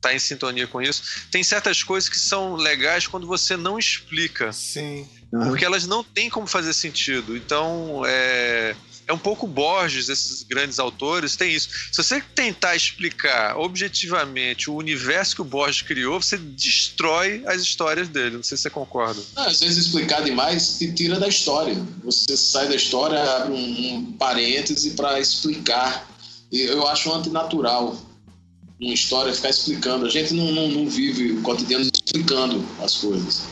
[0.00, 1.02] tá em sintonia com isso.
[1.30, 4.54] Tem certas coisas que são legais quando você não explica.
[4.54, 5.06] Sim.
[5.30, 7.36] Porque elas não têm como fazer sentido.
[7.36, 8.74] Então, é,
[9.08, 11.70] é um pouco Borges, esses grandes autores, tem isso.
[11.90, 18.06] Se você tentar explicar objetivamente o universo que o Borges criou, você destrói as histórias
[18.08, 18.36] dele.
[18.36, 19.20] Não sei se você concorda.
[19.34, 21.74] Não, às vezes explicar demais te tira da história.
[22.04, 26.06] Você sai da história, abre um, um parêntese para explicar.
[26.52, 27.96] Eu acho antinatural
[28.78, 30.04] uma história ficar explicando.
[30.04, 33.44] A gente não, não, não vive o cotidiano explicando as coisas.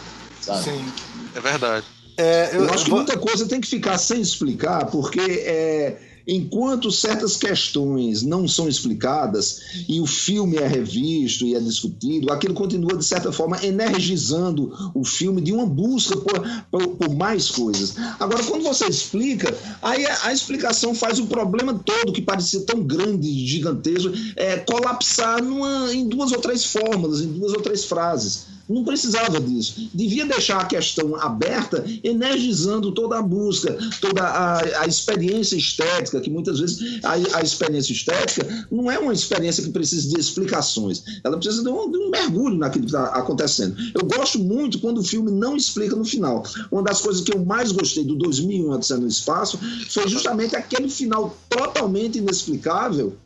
[0.42, 0.64] Sabe?
[0.64, 0.92] Sim.
[1.34, 1.95] É verdade.
[2.16, 5.97] É, eu, eu, acho que muita coisa tem que ficar sem explicar, porque é,
[6.27, 12.55] enquanto certas questões não são explicadas e o filme é revisto e é discutido, aquilo
[12.55, 17.94] continua, de certa forma, energizando o filme de uma busca por, por, por mais coisas.
[18.19, 22.82] Agora, quando você explica, aí a, a, explicação faz o problema todo, que parecia tão
[22.82, 28.57] grande, gigantesco, é, colapsar numa, em duas ou três fórmulas, em duas ou três frases.
[28.69, 29.89] Não precisava disso.
[29.94, 36.30] Devia deixar a questão aberta, energizando toda a busca, toda a, a experiência estética, que
[36.30, 41.02] muitas vezes a, a, experiência estética não é uma experiência que precisa de explicações.
[41.22, 43.76] Ela precisa de um, de um mergulho naquilo que está acontecendo.
[43.94, 46.43] Eu gosto muito quando o filme não explica no final.
[46.70, 50.88] Uma das coisas que eu mais gostei do 2001 Odisseia no Espaço foi justamente aquele
[50.88, 53.16] final totalmente inexplicável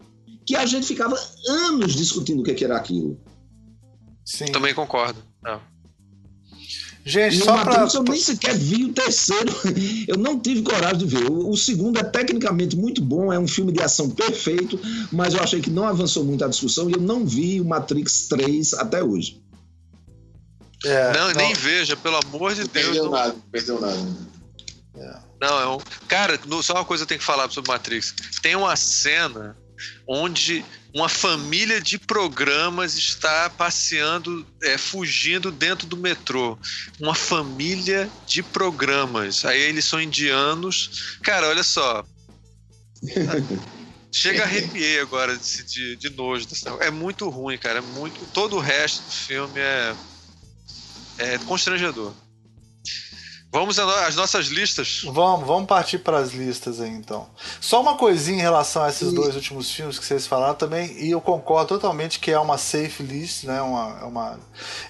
[0.44, 1.16] que a gente ficava
[1.48, 3.18] anos discutindo o que era aquilo.
[4.24, 4.46] Sim.
[4.46, 5.22] Também concordo.
[5.42, 5.60] Não.
[7.04, 9.50] Gente, e só para eu nem sequer vi o terceiro.
[10.06, 11.30] Eu não tive coragem de ver.
[11.30, 14.78] O, segundo é tecnicamente muito bom, é um filme de ação perfeito,
[15.10, 18.26] mas eu achei que não avançou muito a discussão e eu não vi o Matrix
[18.28, 19.40] 3 até hoje.
[20.84, 22.86] É, não, não, nem veja, pelo amor de não Deus.
[22.86, 23.10] Perdeu não...
[23.12, 24.06] nada, perdeu nada.
[24.96, 25.16] É.
[25.40, 25.78] Não, é um.
[26.08, 28.14] Cara, só uma coisa eu tenho que falar sobre Matrix.
[28.42, 29.56] Tem uma cena
[30.06, 30.64] onde
[30.94, 36.58] uma família de programas está passeando, é, fugindo dentro do metrô.
[36.98, 39.44] Uma família de programas.
[39.44, 41.18] Aí eles são indianos.
[41.22, 42.04] Cara, olha só.
[44.12, 46.48] Chega a arrepiei agora de, de, de nojo.
[46.80, 47.78] É muito ruim, cara.
[47.78, 49.94] É muito, todo o resto do filme é,
[51.18, 52.12] é constrangedor.
[53.52, 55.02] Vamos às nossas listas?
[55.04, 57.28] Vamos, vamos partir para as listas aí então.
[57.60, 59.14] Só uma coisinha em relação a esses e...
[59.14, 63.02] dois últimos filmes que vocês falaram também, e eu concordo totalmente que é uma safe
[63.02, 63.60] list, né?
[63.60, 64.38] Uma, é uma...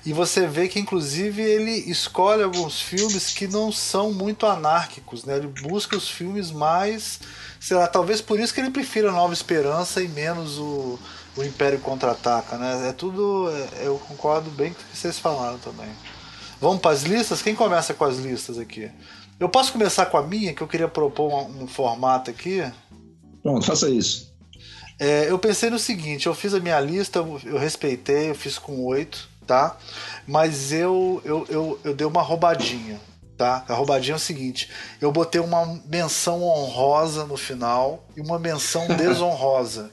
[0.04, 5.38] E você vê que inclusive ele escolhe alguns filmes que não são muito anárquicos, né?
[5.38, 7.18] Ele busca os filmes mais,
[7.58, 10.98] sei lá, talvez por isso que ele prefira Nova Esperança e menos o,
[11.34, 12.90] o Império Contra-Ataca, né?
[12.90, 15.88] É tudo, é, eu concordo bem com o que vocês falaram também.
[16.60, 17.40] Vamos para as listas?
[17.40, 18.90] Quem começa com as listas aqui?
[19.38, 22.62] Eu posso começar com a minha, que eu queria propor um, um formato aqui?
[23.42, 24.30] Pronto, faça isso.
[24.98, 28.84] É, eu pensei no seguinte: eu fiz a minha lista, eu respeitei, eu fiz com
[28.84, 29.78] oito, tá?
[30.26, 33.00] Mas eu, eu, eu, eu dei uma roubadinha,
[33.38, 33.64] tá?
[33.66, 34.68] A roubadinha é o seguinte:
[35.00, 39.90] eu botei uma menção honrosa no final e uma menção desonrosa.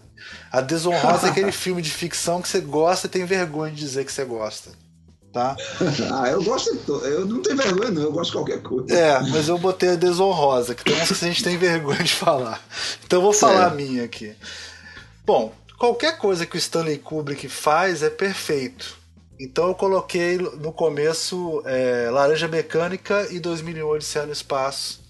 [0.52, 4.04] A desonrosa é aquele filme de ficção que você gosta e tem vergonha de dizer
[4.04, 4.72] que você gosta
[5.32, 5.56] tá?
[6.14, 6.72] ah, eu gosto,
[7.06, 8.94] eu não tenho vergonha não, eu gosto de qualquer coisa.
[8.94, 12.14] É, mas eu botei a desonrosa, que tem umas que a gente tem vergonha de
[12.14, 12.62] falar.
[13.06, 14.36] Então eu vou falar a minha aqui.
[15.26, 18.98] Bom, qualquer coisa que o Stanley Kubrick faz é perfeito.
[19.40, 25.07] Então eu coloquei no começo é, Laranja Mecânica e 2001 Odisseia no Espaço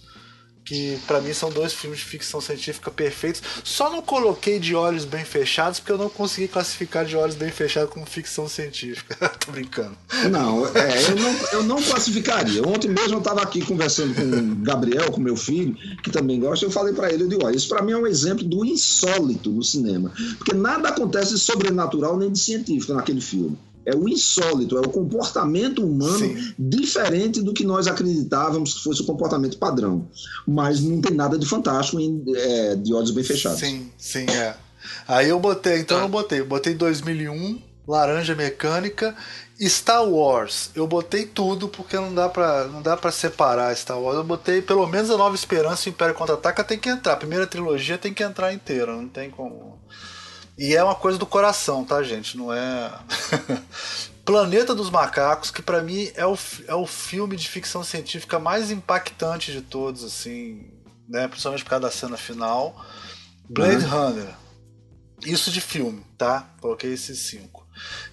[0.67, 3.41] que para mim são dois filmes de ficção científica perfeitos.
[3.63, 7.49] Só não coloquei de olhos bem fechados porque eu não consegui classificar de olhos bem
[7.49, 9.15] fechados como ficção científica.
[9.39, 9.97] Tô brincando.
[10.29, 12.61] Não, é, eu não, eu não classificaria.
[12.67, 15.73] Ontem mesmo eu estava aqui conversando com o Gabriel, com meu filho,
[16.03, 18.05] que também gosta, eu falei para ele, eu digo, olha, isso para mim é um
[18.05, 23.57] exemplo do insólito no cinema, porque nada acontece de sobrenatural nem de científico naquele filme
[23.87, 26.53] é o insólito, é o comportamento humano Sim.
[26.59, 30.05] diferente do que nós acreditávamos que fosse o comportamento padrão.
[30.45, 33.61] Mas não tem nada de fantástico em, é, de olhos bem fechados.
[33.61, 34.57] Sim, sim, é.
[35.07, 39.15] Aí eu botei, então eu botei, botei 2001, Laranja Mecânica,
[39.61, 40.69] Star Wars.
[40.75, 44.17] Eu botei tudo porque não dá para não dá para separar Star Wars.
[44.17, 47.13] Eu botei pelo menos a Nova Esperança e o Império Contra-Ataca tem que entrar.
[47.13, 49.76] A primeira trilogia tem que entrar inteira, não tem como
[50.57, 52.35] e é uma coisa do coração, tá, gente?
[52.35, 52.91] Não é.
[54.25, 58.71] Planeta dos Macacos, que para mim é o, é o filme de ficção científica mais
[58.71, 60.69] impactante de todos, assim,
[61.07, 61.27] né?
[61.27, 62.83] Principalmente por causa da cena final.
[63.47, 63.89] Blade uhum.
[63.89, 64.35] Runner.
[65.25, 66.49] Isso de filme, tá?
[66.59, 67.65] Coloquei esses cinco.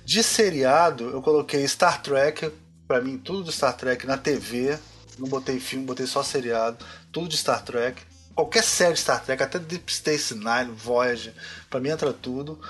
[0.05, 2.53] De seriado, eu coloquei Star Trek,
[2.87, 4.79] para mim, tudo de Star Trek na TV.
[5.19, 6.85] Não botei filme, botei só seriado.
[7.11, 8.01] Tudo de Star Trek,
[8.35, 11.35] qualquer série de Star Trek, até Deep Space Nine, Voyager,
[11.70, 12.61] para mim entra tudo.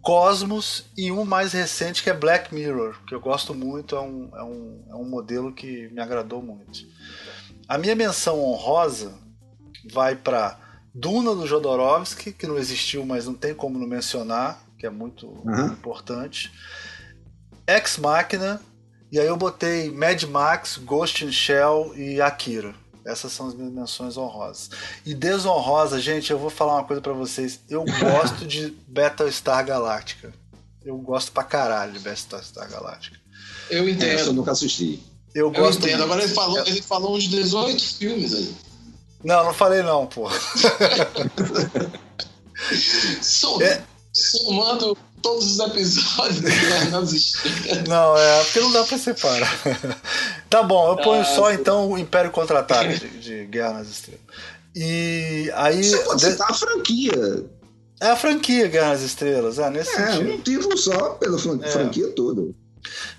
[0.00, 4.30] Cosmos e um mais recente que é Black Mirror, que eu gosto muito, é um,
[4.34, 6.80] é um, é um modelo que me agradou muito.
[7.68, 9.12] A minha menção honrosa
[9.92, 10.58] vai para
[10.94, 15.26] Duna do Jodorowsky, que não existiu, mas não tem como não mencionar, que é muito
[15.26, 15.66] uhum.
[15.66, 16.50] importante.
[17.66, 18.60] Ex Machina,
[19.12, 22.74] e aí eu botei Mad Max, Ghost in Shell e Akira.
[23.04, 24.70] Essas são as minhas menções honrosas.
[25.04, 27.60] E desonrosa, gente, eu vou falar uma coisa para vocês.
[27.68, 30.32] Eu gosto de Battlestar Galactica.
[30.84, 33.18] Eu gosto pra caralho de Battlestar Galactica.
[33.70, 34.18] Eu entendo.
[34.18, 35.02] É, eu nunca assisti.
[35.34, 35.98] Eu, eu gosto entendo.
[35.98, 36.04] Muito.
[36.04, 38.54] Agora ele falou, ele falou uns 18 filmes aí.
[39.22, 40.28] Não, não falei não, pô.
[43.22, 43.82] Som, é.
[44.12, 46.42] Somando todos os episódios
[47.12, 47.12] Estrelas.
[47.88, 49.60] Não, é porque não dá pra separar.
[50.50, 54.20] Tá bom, eu ponho ah, só então o Império Contra-Ataque de, de, Guerra nas Estrelas.
[54.74, 55.82] E aí.
[55.82, 56.52] Você pode citar de...
[56.52, 57.44] a franquia.
[58.00, 60.30] É a franquia Guerra nas Estrelas, é, nesse é, sentido.
[60.30, 61.70] É, um título só pela é.
[61.70, 62.52] franquia toda.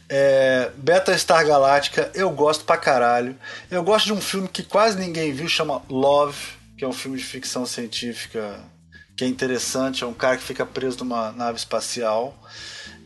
[0.09, 3.35] É, Beta Star Galáctica, eu gosto pra caralho.
[3.69, 6.37] Eu gosto de um filme que quase ninguém viu, chama Love,
[6.77, 8.59] que é um filme de ficção científica
[9.15, 10.03] que é interessante.
[10.03, 12.35] É um cara que fica preso numa nave espacial.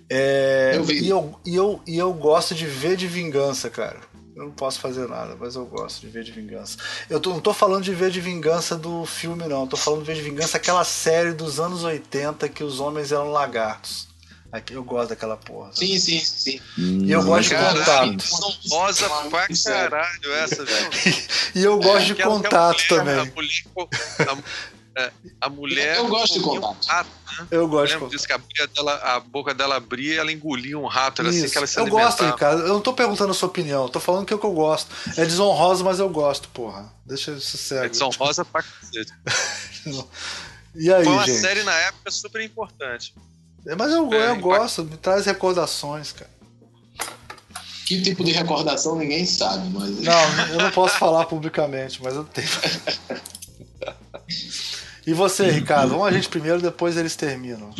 [0.09, 1.03] É, eu vi.
[1.03, 3.99] E, eu, e, eu, e eu gosto de ver de vingança, cara.
[4.35, 6.77] Eu não posso fazer nada, mas eu gosto de ver de vingança.
[7.09, 9.61] Eu tô, não tô falando de ver de vingança do filme, não.
[9.61, 13.13] Eu tô falando de ver de vingança aquela série dos anos 80 que os homens
[13.13, 14.09] eram lagartos.
[14.71, 15.71] Eu gosto daquela porra.
[15.73, 16.61] Sim, sim, sim.
[16.77, 18.23] E eu gosto de contato.
[18.69, 20.89] Rosa pra caralho essa, viu?
[21.55, 23.19] e eu gosto de contato mulher, também.
[23.19, 23.63] A mulher,
[24.19, 24.37] a,
[24.97, 25.11] é,
[25.41, 25.97] a mulher.
[25.97, 26.77] Eu gosto de contato.
[26.85, 27.47] Um rato, né?
[27.51, 27.93] Eu gosto.
[27.93, 31.21] Eu lembro disso que a, dela, a, boca dela abria e ela engolia um rato.
[31.21, 32.61] Era assim que ela se Eu gosto, Ricardo.
[32.61, 33.83] Eu não tô perguntando a sua opinião.
[33.83, 34.89] Eu tô falando que é o que eu gosto.
[35.17, 36.89] É desonrosa, mas eu gosto, porra.
[37.05, 37.85] Deixa isso cego.
[37.85, 39.11] É desonrosa pra cacete.
[40.75, 41.39] e aí, Foi uma gente?
[41.39, 43.13] série na época super importante.
[43.67, 46.29] É, mas eu, é, eu gosto, me traz recordações, cara.
[47.85, 49.99] Que tipo de recordação ninguém sabe, mas.
[49.99, 52.47] Não, eu não posso falar publicamente, mas eu tenho.
[55.05, 55.91] E você, Ricardo?
[55.91, 57.73] Vamos a gente primeiro, depois eles terminam.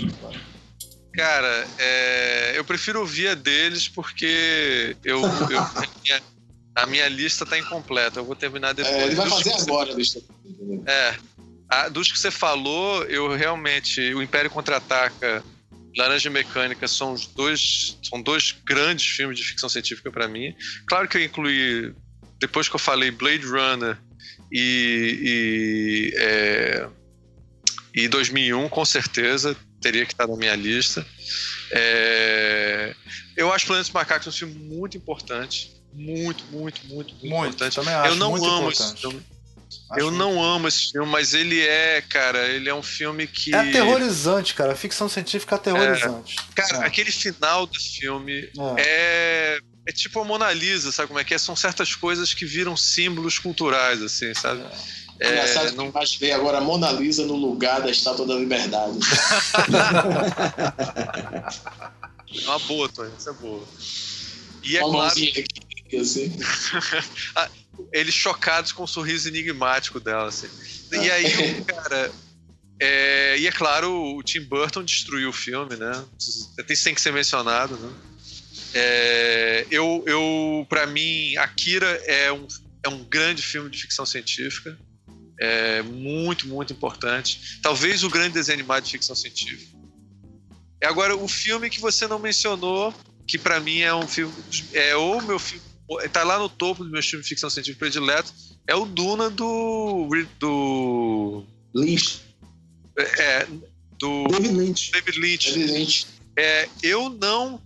[1.13, 6.23] Cara, é, eu prefiro ouvir a deles porque eu, eu a, minha,
[6.75, 8.19] a, minha, lista tá incompleta.
[8.19, 8.95] Eu vou terminar depois.
[8.95, 10.21] É, ele vai fazer agora a lista.
[10.85, 11.15] É.
[11.69, 14.13] A, dos que você falou, eu realmente.
[14.13, 15.43] O Império Contra-Ataca
[15.97, 20.53] Laranja Mecânica são os dois são dois grandes filmes de ficção científica para mim.
[20.85, 21.93] Claro que eu incluí
[22.39, 23.97] depois que eu falei Blade Runner
[24.51, 26.89] e, e, é,
[27.95, 31.05] e 2001 com certeza teria que estar na minha lista.
[31.71, 32.93] É,
[33.37, 37.77] eu acho Planetas Macacos um filme muito importante, muito, muito, muito, muito, muito importante.
[37.77, 38.81] eu não amo importante.
[38.81, 39.21] esse filme.
[39.89, 43.53] Acho eu não amo esse filme, mas ele é, cara, ele é um filme que.
[43.53, 44.75] É aterrorizante, cara.
[44.75, 46.35] Ficção científica aterrorizante.
[46.37, 46.87] É, cara, é.
[46.87, 48.81] aquele final do filme é.
[48.81, 49.59] é.
[49.87, 49.91] é.
[49.91, 51.37] tipo a Mona Lisa, sabe como é que é?
[51.37, 54.63] São certas coisas que viram símbolos culturais, assim, sabe?
[55.19, 55.91] É, não...
[55.91, 58.97] que ver agora a Mona Lisa no lugar da Estátua da Liberdade.
[62.33, 63.63] é uma boa, Tony, isso é boa.
[64.65, 65.11] E é Uma claro.
[65.11, 66.35] Aqui, assim.
[67.35, 67.49] Ah,
[67.91, 70.47] eles chocados com o sorriso enigmático dela, assim.
[70.91, 72.11] E aí, cara.
[72.79, 76.05] É, e é claro, o Tim Burton destruiu o filme, né?
[76.19, 77.93] Isso tem que ser mencionado, né?
[78.73, 82.45] É, eu, eu para mim, Akira é um,
[82.83, 84.77] é um grande filme de ficção científica.
[85.39, 87.59] É muito, muito importante.
[87.61, 89.77] Talvez o grande desenho animado de ficção científica.
[90.81, 92.93] É agora o filme que você não mencionou,
[93.27, 94.33] que para mim é um filme,
[94.73, 95.63] é o meu filme
[96.11, 98.33] tá lá no topo do meu filme de ficção científica predileto,
[98.67, 100.07] é o Duna do.
[100.39, 101.43] do.
[101.73, 102.21] Lynch.
[102.97, 103.45] É,
[103.99, 104.27] do.
[104.27, 104.91] David Lynch.
[104.91, 105.53] David Lynch.
[105.53, 106.07] David Lynch.
[106.37, 107.61] É, eu não.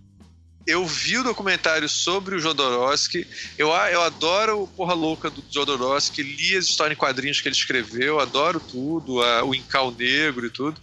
[0.66, 3.26] Eu vi o documentário sobre o Jodorowsky.
[3.56, 6.22] Eu, eu adoro o Porra Louca do Jodorowsky.
[6.22, 8.20] Li as histórias em quadrinhos que ele escreveu.
[8.20, 9.22] Adoro tudo.
[9.22, 10.80] A, o Incal Negro e tudo.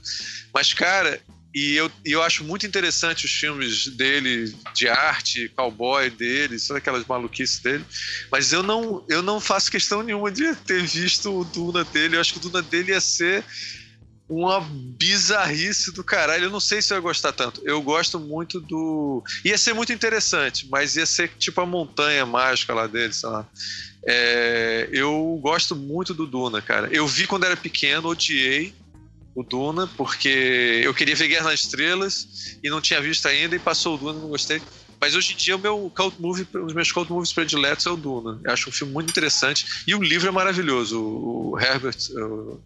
[0.53, 1.21] Mas, cara,
[1.57, 7.05] e eu, eu acho muito interessante os filmes dele, de arte, cowboy dele, todas aquelas
[7.05, 7.83] maluquices dele.
[8.31, 12.15] Mas eu não, eu não faço questão nenhuma de ter visto o Duna dele.
[12.15, 13.43] Eu acho que o Duna dele ia ser
[14.29, 16.45] uma bizarrice do caralho.
[16.45, 17.61] Eu não sei se eu ia gostar tanto.
[17.63, 19.23] Eu gosto muito do.
[19.45, 23.47] Ia ser muito interessante, mas ia ser tipo a montanha mágica lá dele, sei lá.
[24.05, 24.89] É...
[24.91, 26.89] Eu gosto muito do Duna, cara.
[26.91, 28.73] Eu vi quando era pequeno, odiei
[29.33, 33.59] o Duna, porque eu queria ver Guerra nas Estrelas e não tinha visto ainda, e
[33.59, 34.61] passou o Duna, não gostei.
[34.99, 37.95] Mas hoje em dia o meu cult movie, os meus cult movies prediletos é o
[37.95, 38.39] Duna.
[38.43, 39.83] Eu acho um filme muito interessante.
[39.85, 40.99] E o livro é maravilhoso.
[40.99, 41.97] O, Herbert.
[42.15, 42.59] O,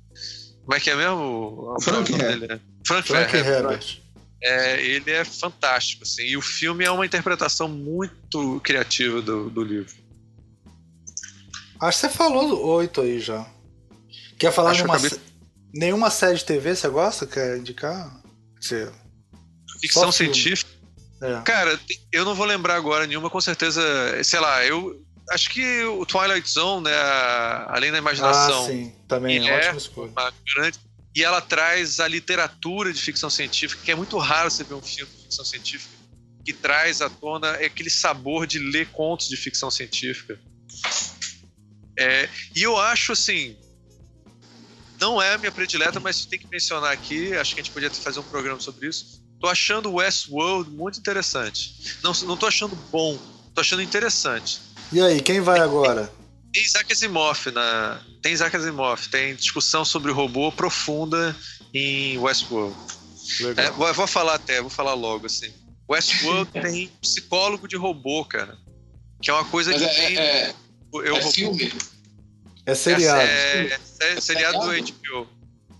[0.66, 1.76] como é que é mesmo?
[1.76, 2.60] O Frank Herbert.
[2.86, 3.56] Frank, Frank Herbert.
[3.56, 4.02] Herbert.
[4.44, 6.24] É, ele é fantástico, assim.
[6.24, 9.94] E o filme é uma interpretação muito criativa do, do livro.
[11.80, 13.46] Acho que você falou oito aí já.
[14.38, 14.96] Quer falar de uma.
[14.96, 15.20] Acabei...
[15.74, 17.26] Nenhuma série de TV você gosta?
[17.26, 18.22] Quer indicar?
[18.60, 18.92] Você...
[19.80, 20.70] Ficção científica?
[21.22, 21.42] É.
[21.42, 21.80] Cara,
[22.12, 23.82] eu não vou lembrar agora nenhuma, com certeza.
[24.24, 25.00] Sei lá, eu.
[25.32, 26.96] Acho que o Twilight Zone, né?
[27.68, 28.66] Além da imaginação.
[28.66, 30.12] Ah, sim, também é, ótima escolha.
[30.56, 30.78] Grande,
[31.16, 34.82] e ela traz a literatura de ficção científica, que é muito raro você ver um
[34.82, 36.02] filme de ficção científica
[36.44, 40.40] que traz à tona aquele sabor de ler contos de ficção científica.
[41.98, 43.56] É, e eu acho assim,
[45.00, 47.92] não é a minha predileta, mas tem que mencionar aqui, acho que a gente podia
[47.92, 49.22] fazer um programa sobre isso.
[49.40, 51.98] Tô achando o Westworld muito interessante.
[52.04, 53.18] Não, não tô achando bom,
[53.54, 54.62] tô achando interessante.
[54.92, 56.12] E aí, quem vai agora?
[56.54, 58.02] Tem Isaac Asimov na.
[58.22, 61.36] Tem Isaac Asimov, tem discussão sobre robô profunda
[61.74, 62.76] em Westworld.
[63.56, 65.52] É, vou, vou, falar até, vou falar logo assim.
[65.90, 68.58] Westworld tem psicólogo de robô, cara.
[69.22, 70.18] Que é uma coisa Mas que é, tem.
[70.18, 70.54] É,
[70.94, 71.72] eu, é filme?
[72.66, 73.22] É seriado.
[73.22, 75.28] É, é, é, é seriado do HBO.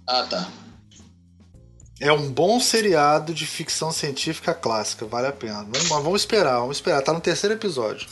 [0.08, 0.50] Ah, tá.
[2.00, 5.64] É um bom seriado de ficção científica clássica, vale a pena.
[5.64, 7.02] Vamos, vamos esperar, vamos esperar.
[7.02, 8.08] Tá no terceiro episódio.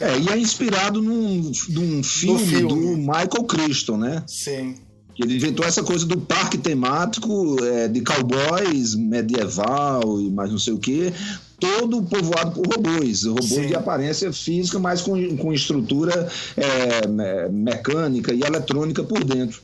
[0.00, 4.22] É, e é inspirado num, num filme, filme, do Michael Crichton, né?
[4.26, 4.76] Sim.
[5.18, 10.72] Ele inventou essa coisa do parque temático é, de cowboys medieval e mais não sei
[10.72, 11.12] o quê,
[11.58, 13.66] todo povoado por robôs, robôs Sim.
[13.66, 16.26] de aparência física, mas com, com estrutura
[16.56, 19.60] é, mecânica e eletrônica por dentro.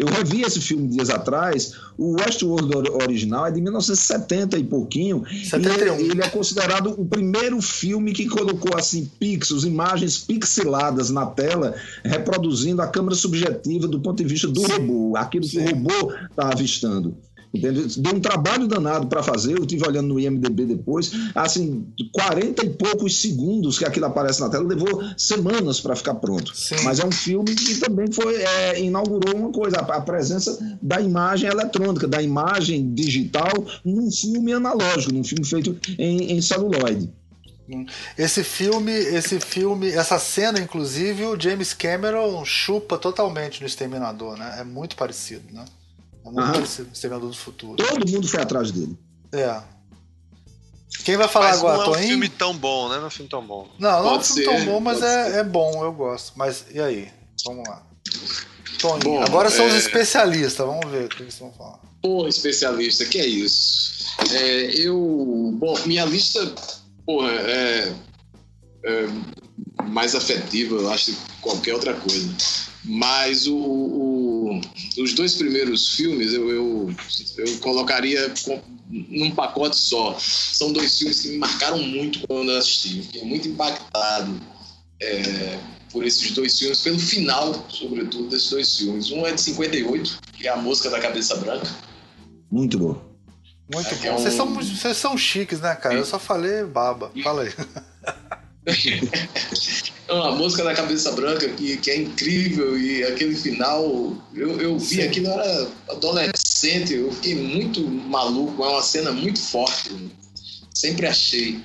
[0.00, 1.74] Eu revi esse filme dias atrás.
[1.98, 5.22] O Westworld original é de 1970 e pouquinho.
[5.26, 6.00] 71.
[6.00, 11.74] E ele é considerado o primeiro filme que colocou assim pixels, imagens pixeladas na tela,
[12.02, 14.72] reproduzindo a câmera subjetiva do ponto de vista do Sim.
[14.72, 15.64] robô, aquilo que Sim.
[15.64, 17.14] o robô está avistando.
[17.52, 17.84] Entendeu?
[17.96, 22.70] Deu um trabalho danado para fazer, eu estive olhando no IMDB depois, assim, 40 e
[22.70, 26.54] poucos segundos que aquilo aparece na tela, levou semanas para ficar pronto.
[26.54, 26.76] Sim.
[26.84, 31.00] Mas é um filme que também foi é, inaugurou uma coisa, a, a, presença da
[31.00, 33.52] imagem eletrônica, da imagem digital
[33.84, 37.10] num filme analógico, num filme feito em, em celuloide.
[38.18, 44.56] Esse filme, esse filme, essa cena, inclusive, o James Cameron chupa totalmente no Exterminador, né?
[44.58, 45.64] É muito parecido, né?
[46.24, 47.76] É muito parecido com o Exterminador do Futuro.
[47.76, 48.98] Todo mundo foi atrás dele.
[49.32, 49.62] É.
[51.04, 52.96] Quem vai falar mas agora, não é um filme tão bom, né?
[52.96, 53.68] Não é um filme tão bom.
[53.78, 56.32] Não, não é um filme tão bom, mas é, é, bom, eu gosto.
[56.36, 57.10] Mas e aí?
[57.44, 57.82] Vamos lá.
[58.78, 59.68] Toninho, bom, agora são é...
[59.68, 61.78] os especialistas, vamos ver o que eles vão falar.
[62.02, 64.06] Pô, especialista, que é isso?
[64.32, 65.54] É, eu.
[65.58, 66.52] Bom, minha lista,
[67.04, 67.92] porra, é,
[68.84, 69.06] é
[69.84, 72.28] mais afetiva, eu acho, que qualquer outra coisa.
[72.84, 74.19] Mas o, o,
[74.98, 76.94] os dois primeiros filmes eu, eu,
[77.38, 78.32] eu colocaria
[78.88, 80.16] num pacote só.
[80.18, 83.02] São dois filmes que me marcaram muito quando eu assisti.
[83.02, 84.40] Fiquei muito impactado
[85.00, 85.58] é,
[85.92, 89.10] por esses dois filmes, pelo final, sobretudo, desses dois filmes.
[89.10, 91.68] Um é de 58, que é A Mosca da Cabeça Branca.
[92.50, 93.00] Muito bom.
[93.72, 94.06] Muito é, bom.
[94.06, 94.18] É um...
[94.18, 95.94] Vocês, são, vocês são chiques, né, cara?
[95.94, 97.12] Eu só falei baba.
[97.22, 97.52] Fala aí.
[100.10, 104.96] A música da Cabeça Branca, que, que é incrível, e aquele final, eu, eu vi
[104.96, 105.02] Sim.
[105.02, 109.90] aquilo, eu era adolescente, eu fiquei muito maluco, é uma cena muito forte,
[110.74, 111.60] sempre achei.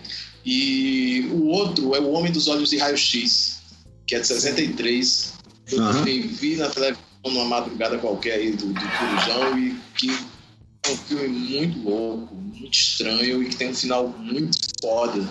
[0.46, 3.62] E o outro é O Homem dos Olhos de Raio-X,
[4.06, 5.34] que é de 63,
[5.72, 6.04] eu uhum.
[6.04, 11.28] vi na televisão numa madrugada qualquer aí do, do Corujão, e que é um filme
[11.28, 15.28] muito louco, muito estranho, e que tem um final muito foda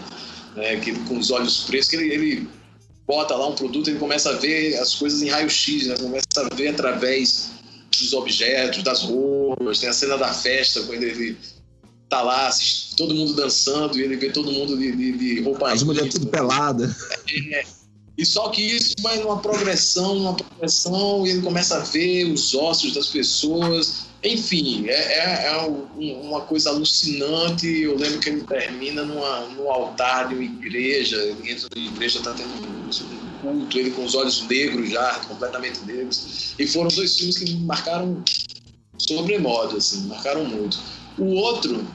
[0.57, 2.49] né, que com os olhos pretos, que ele, ele
[3.07, 5.97] bota lá um produto, ele começa a ver as coisas em raio-x, né?
[5.97, 7.51] começa a ver através
[7.91, 11.37] dos objetos, das roupas, tem a cena da festa, quando ele
[12.09, 15.73] tá lá, assiste, todo mundo dançando, e ele vê todo mundo de, de, de roupa
[15.73, 16.95] As mulheres tudo pelada.
[17.53, 17.65] É,
[18.17, 22.55] e só que isso vai numa progressão, numa progressão, e ele começa a ver os
[22.55, 25.57] ossos das pessoas, enfim, é, é, é
[25.99, 27.67] uma coisa alucinante.
[27.67, 32.19] Eu lembro que ele termina numa, num altar de uma igreja, ele entra na igreja,
[32.19, 32.83] está tendo um
[33.43, 36.55] culto, ele com os olhos negros já, completamente negros.
[36.59, 38.25] E foram dois filmes que me marcaram
[38.99, 40.79] sobremodo, assim, marcaram muito.
[41.19, 41.87] O outro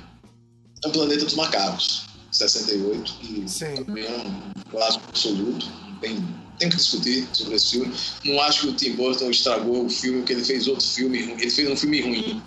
[0.84, 3.84] é o Planeta dos Macacos, 68, que Sim.
[3.84, 5.68] também é um clássico absoluto,
[6.00, 6.26] bem tem
[6.68, 7.94] que discutir sobre esse filme.
[8.26, 11.50] Não acho que o Tim Burton estragou o filme, porque ele fez outro filme, ele
[11.50, 12.42] fez um filme ruim.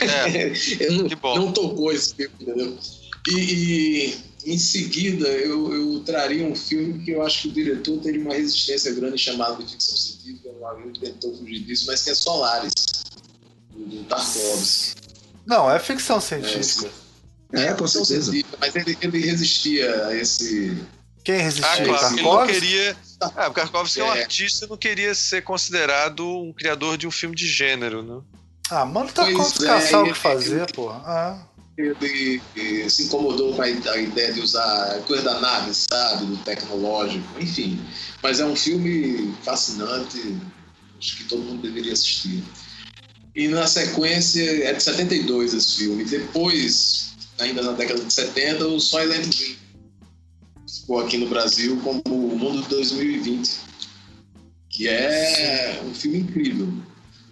[0.00, 2.78] É, ele não, não, tocou esse filme, entendeu?
[3.28, 4.14] E,
[4.46, 8.34] em seguida, eu, eu, traria um filme que eu acho que o diretor teria uma
[8.34, 10.48] resistência grande chamado de ficção científica,
[10.84, 12.72] ele tentou fugir disso, mas que é Solaris,
[13.74, 15.00] do Tarkovsky.
[15.44, 16.90] Não, é ficção científica.
[17.52, 18.32] É, é com certeza.
[18.60, 20.78] Mas ele, ele resistia a esse...
[21.24, 21.70] Quem resistia?
[21.70, 22.96] Ah, claro, ele não queria...
[23.20, 24.02] Ah, o Tarkovsky é.
[24.02, 28.02] é um artista e não queria ser considerado um criador de um filme de gênero,
[28.02, 28.22] né?
[28.70, 30.90] Ah, mano, Tarkovsky é, caçar o que fazer, pô.
[30.90, 31.46] Ah
[31.80, 32.40] ele
[32.90, 36.26] se incomodou com a ideia de usar coisa da nave, sabe?
[36.26, 37.80] Do tecnológico, enfim.
[38.22, 40.36] Mas é um filme fascinante,
[40.98, 42.42] acho que todo mundo deveria assistir.
[43.34, 46.04] E na sequência, é de 72 esse filme.
[46.04, 49.59] Depois, ainda na década de 70, o Soylent Green
[50.90, 53.60] ficou aqui no Brasil como O Mundo de 2020,
[54.68, 56.68] que é um filme incrível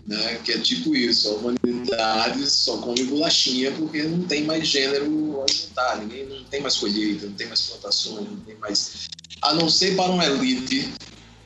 [0.06, 0.40] né?
[0.43, 5.97] Que é tipo isso, a humanidade só come bolachinha porque não tem mais gênero alimentar,
[5.97, 9.09] ninguém não tem mais colheita, não tem mais plantações, não tem mais.
[9.43, 10.90] A não ser para uma elite,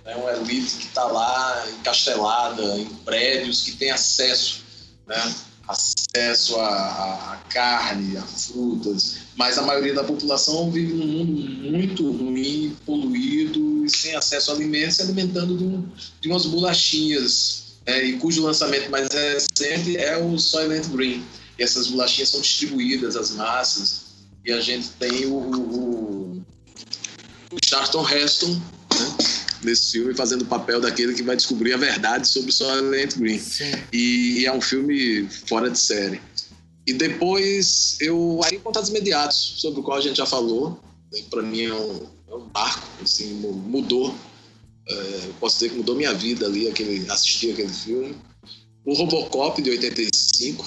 [0.05, 0.15] né?
[0.15, 4.63] uma elite que está lá encastelada em prédios que tem acesso,
[5.09, 5.35] né?
[5.67, 11.33] acesso a, a, carne, a frutas, mas a maioria da população vive num mundo
[11.71, 15.89] muito ruim, poluído e sem acesso a alimentos, se alimentando de, um,
[16.21, 21.25] de umas bolachinhas é, e cujo lançamento mais recente é o Soylent Green.
[21.59, 24.03] E essas bolachinhas são distribuídas às massas.
[24.45, 26.43] E a gente tem o, o,
[27.53, 29.17] o Charlton Heston né,
[29.63, 33.41] nesse filme fazendo o papel daquele que vai descobrir a verdade sobre o Soylent Green.
[33.93, 36.21] E, e, é um filme fora de série.
[36.87, 40.81] E depois eu aí contatos imediatos sobre o qual a gente já falou.
[41.31, 44.15] Para mim é um, é um marco, assim, mudou
[44.89, 48.17] é, posso dizer que mudou minha vida ali, aquele, assistir aquele filme.
[48.85, 50.67] O Robocop, de 85,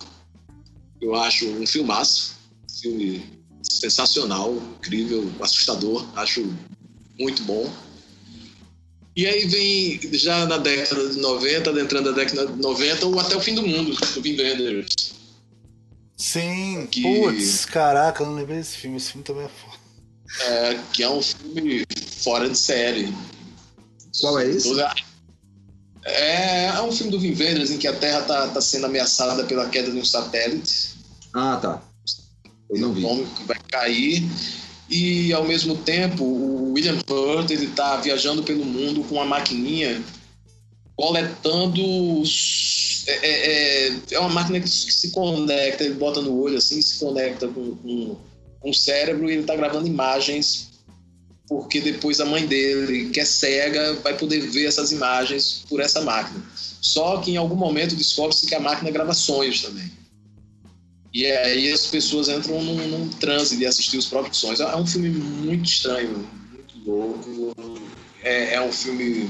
[1.01, 2.35] eu acho um filmaço,
[2.79, 3.23] filme
[3.61, 6.47] sensacional, incrível, assustador, acho
[7.19, 7.69] muito bom.
[9.15, 13.35] E aí vem, já na década de 90, adentrando a década de 90, o Até
[13.35, 15.14] o Fim do Mundo, do Vin Wenders.
[16.17, 17.01] Sim, que...
[17.01, 19.85] putz, caraca, eu não lembrei desse filme, esse filme também é foda.
[20.41, 21.85] É, que é um filme
[22.23, 23.13] fora de série.
[24.19, 24.69] Qual é esse?
[26.05, 29.43] É, é um filme do Vin Vendors em que a Terra está tá sendo ameaçada
[29.43, 30.95] pela queda de um satélite.
[31.33, 31.81] Ah, tá.
[32.69, 33.01] Eu não vi.
[33.35, 34.23] que vai cair.
[34.89, 40.01] E, ao mesmo tempo, o William Hurt está viajando pelo mundo com uma maquininha
[40.95, 42.23] coletando...
[43.07, 46.99] É, é, é, é uma máquina que se conecta, ele bota no olho assim, se
[46.99, 48.17] conecta com, com,
[48.59, 50.75] com o cérebro e ele está gravando imagens
[51.47, 56.01] porque depois a mãe dele, que é cega, vai poder ver essas imagens por essa
[56.01, 56.43] máquina.
[56.81, 59.91] Só que em algum momento descobre-se que a máquina grava sonhos também.
[61.13, 64.59] E aí as pessoas entram num, num transe de assistir os próprios sonhos.
[64.59, 67.55] É um filme muito estranho, muito louco.
[68.21, 69.29] É, é um filme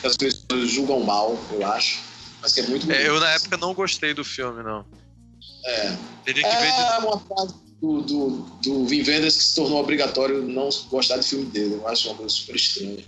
[0.00, 2.00] que as pessoas julgam mal, eu acho,
[2.44, 4.84] mas que é muito é, Eu, na época, não gostei do filme, não.
[5.64, 5.96] É.
[6.26, 7.06] Teria que é ver de...
[7.06, 8.28] uma frase do, do,
[8.62, 11.76] do Vin Vendors que se tornou obrigatório não gostar de filme dele.
[11.76, 13.02] Eu acho uma coisa super estranha.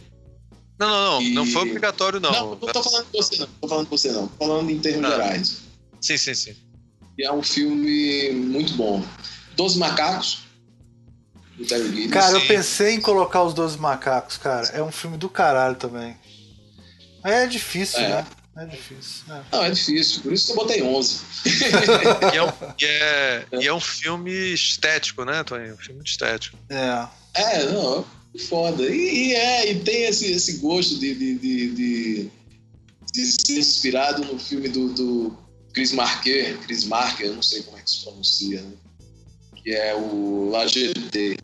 [0.78, 1.22] Não, não, não.
[1.22, 1.34] E...
[1.34, 2.32] Não foi obrigatório, não.
[2.32, 3.46] Não, não tô falando de você, não.
[3.60, 4.26] Tô falando de você, não.
[4.26, 5.62] Tô falando em termos gerais.
[6.00, 6.56] Sim, sim, sim.
[7.18, 9.04] E é um filme muito bom.
[9.54, 10.38] Doze Macacos.
[11.58, 12.10] Do Terry Gilliam.
[12.10, 12.42] Cara, sim.
[12.42, 14.66] eu pensei em colocar os Doze Macacos, cara.
[14.68, 16.16] É um filme do caralho também.
[17.22, 18.08] Mas é difícil, é.
[18.08, 18.26] né?
[18.56, 19.34] É difícil.
[19.34, 19.42] É.
[19.52, 20.22] Não, é difícil.
[20.22, 21.20] Por isso que eu botei 11.
[22.32, 25.72] e, é um, e, é, e é um filme estético, né, Tony?
[25.72, 26.56] Um filme estético.
[26.70, 27.06] É.
[27.34, 28.04] É, não,
[28.48, 28.82] foda.
[28.84, 32.30] E, e, é, e tem esse, esse gosto de, de, de, de,
[33.12, 35.38] de ser inspirado no filme do, do
[35.74, 38.72] Chris Marker, Chris Marker, eu não sei como é que se pronuncia, né?
[39.62, 41.36] que é o La GT.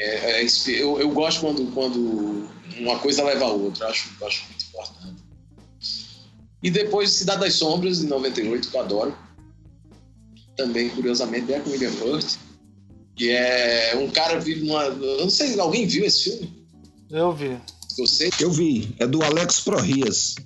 [0.00, 2.48] É, é, eu, eu gosto quando, quando
[2.78, 5.13] uma coisa leva a outra, acho, acho muito importante.
[6.64, 9.14] E depois Cidade das Sombras, em 98, que eu adoro.
[10.56, 12.36] Também, curiosamente, é com William Hurt.
[13.14, 14.84] Que é um cara vive numa.
[14.84, 16.66] Eu não sei, alguém viu esse filme?
[17.10, 17.60] Eu vi.
[17.98, 18.30] Você?
[18.40, 18.94] Eu vi.
[18.98, 20.36] É do Alex Prohias.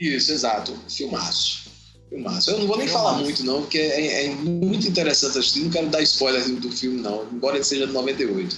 [0.00, 0.76] Isso, exato.
[0.88, 1.70] Filmaço.
[2.08, 2.50] Filmaço.
[2.50, 3.06] Eu não vou nem Filmaço.
[3.06, 5.60] falar muito, não, porque é, é, muito interessante assistir.
[5.60, 8.56] Não quero dar spoiler do, do, filme, não, embora ele seja de 98.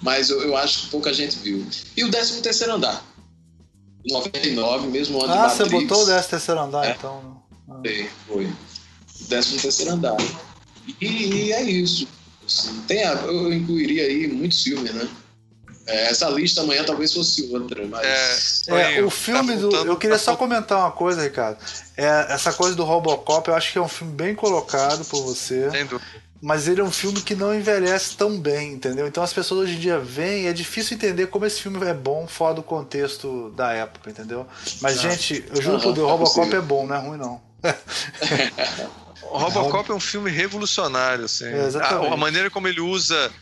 [0.00, 1.66] Mas eu, eu acho que pouca gente viu.
[1.96, 3.15] E o 13 terceiro andar
[4.12, 5.60] 99, mesmo ano ah, de Matrix.
[5.60, 6.92] Ah, você botou o 13 terceiro andar, é.
[6.92, 7.42] então.
[7.68, 7.74] Ah.
[7.82, 8.52] Foi, foi.
[9.28, 10.16] 13 terceiro andar.
[11.00, 12.06] E, e, é isso.
[12.44, 15.08] Assim, tem a, eu incluiria aí muitos filmes, né?
[15.88, 18.62] É, essa lista amanhã talvez fosse outra, mas.
[18.66, 19.76] É, é o filme tá do.
[19.76, 21.58] Eu queria só comentar uma coisa, Ricardo.
[21.96, 25.68] É, essa coisa do Robocop, eu acho que é um filme bem colocado por você.
[26.42, 29.06] Mas ele é um filme que não envelhece tão bem, entendeu?
[29.06, 31.94] Então as pessoas hoje em dia veem e é difícil entender como esse filme é
[31.94, 34.46] bom fora do contexto da época, entendeu?
[34.80, 35.08] Mas, ah.
[35.10, 37.40] gente, eu juro por Deus, é Robocop é bom, não é ruim não.
[39.22, 41.46] o Robocop é um filme revolucionário, assim.
[41.46, 43.32] É, a, a maneira como ele usa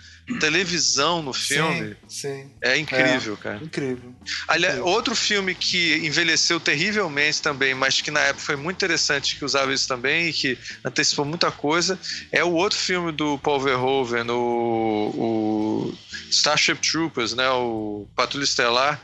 [0.41, 2.51] televisão no filme sim, sim.
[2.63, 3.61] é incrível, é, cara.
[3.63, 4.15] Incrível.
[4.49, 9.45] Aliás, outro filme que envelheceu terrivelmente também, mas que na época foi muito interessante, que
[9.45, 11.99] usava isso também e que antecipou muita coisa,
[12.33, 15.99] é o outro filme do Paul Verhoeven, o, o
[16.31, 19.01] Starship Troopers, né, o Patrulha Estelar.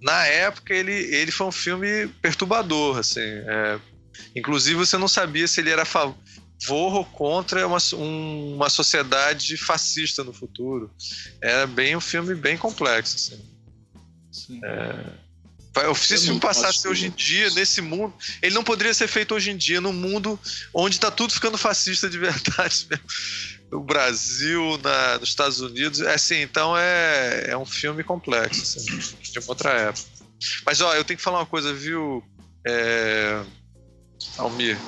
[0.00, 3.20] Na época ele, ele foi um filme perturbador, assim.
[3.20, 3.78] É,
[4.34, 5.84] inclusive você não sabia se ele era
[6.66, 10.90] Vorro contra uma, um, uma sociedade fascista no futuro.
[11.40, 13.16] É bem um filme bem complexo.
[14.30, 14.60] Assim.
[14.64, 15.12] É,
[15.94, 19.50] se esse filme passasse hoje em dia, nesse mundo, ele não poderia ser feito hoje
[19.50, 20.38] em dia, num mundo
[20.72, 22.88] onde está tudo ficando fascista de verdade.
[23.70, 26.00] No Brasil, na, nos Estados Unidos.
[26.00, 30.08] É assim, então é, é um filme complexo, assim, de uma outra época.
[30.66, 32.22] Mas ó, eu tenho que falar uma coisa, viu,
[32.66, 33.42] é,
[34.36, 34.78] Almir?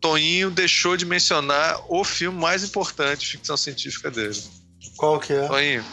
[0.00, 4.42] Toninho deixou de mencionar o filme mais importante de ficção científica dele.
[4.96, 5.46] Qual que é?
[5.46, 5.84] Toninho.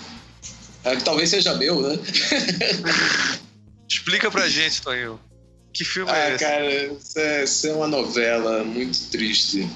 [0.83, 1.99] É, talvez seja meu, né?
[3.89, 5.19] Explica pra gente, Toninho.
[5.73, 6.43] Que filme ah, é esse?
[6.43, 9.69] Cara, isso é, isso é uma novela muito triste.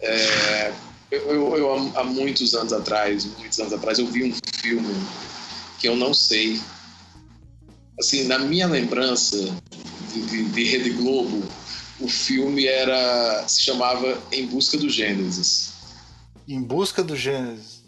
[0.00, 0.72] É,
[1.10, 4.94] eu, eu, eu, há muitos anos atrás, muitos anos atrás, eu vi um filme
[5.78, 6.60] que eu não sei.
[7.98, 9.36] Assim, na minha lembrança
[10.12, 11.42] de, de, de Rede Globo,
[12.02, 15.70] o filme era se chamava Em Busca do Gênesis.
[16.48, 17.82] Em Busca do Gênesis.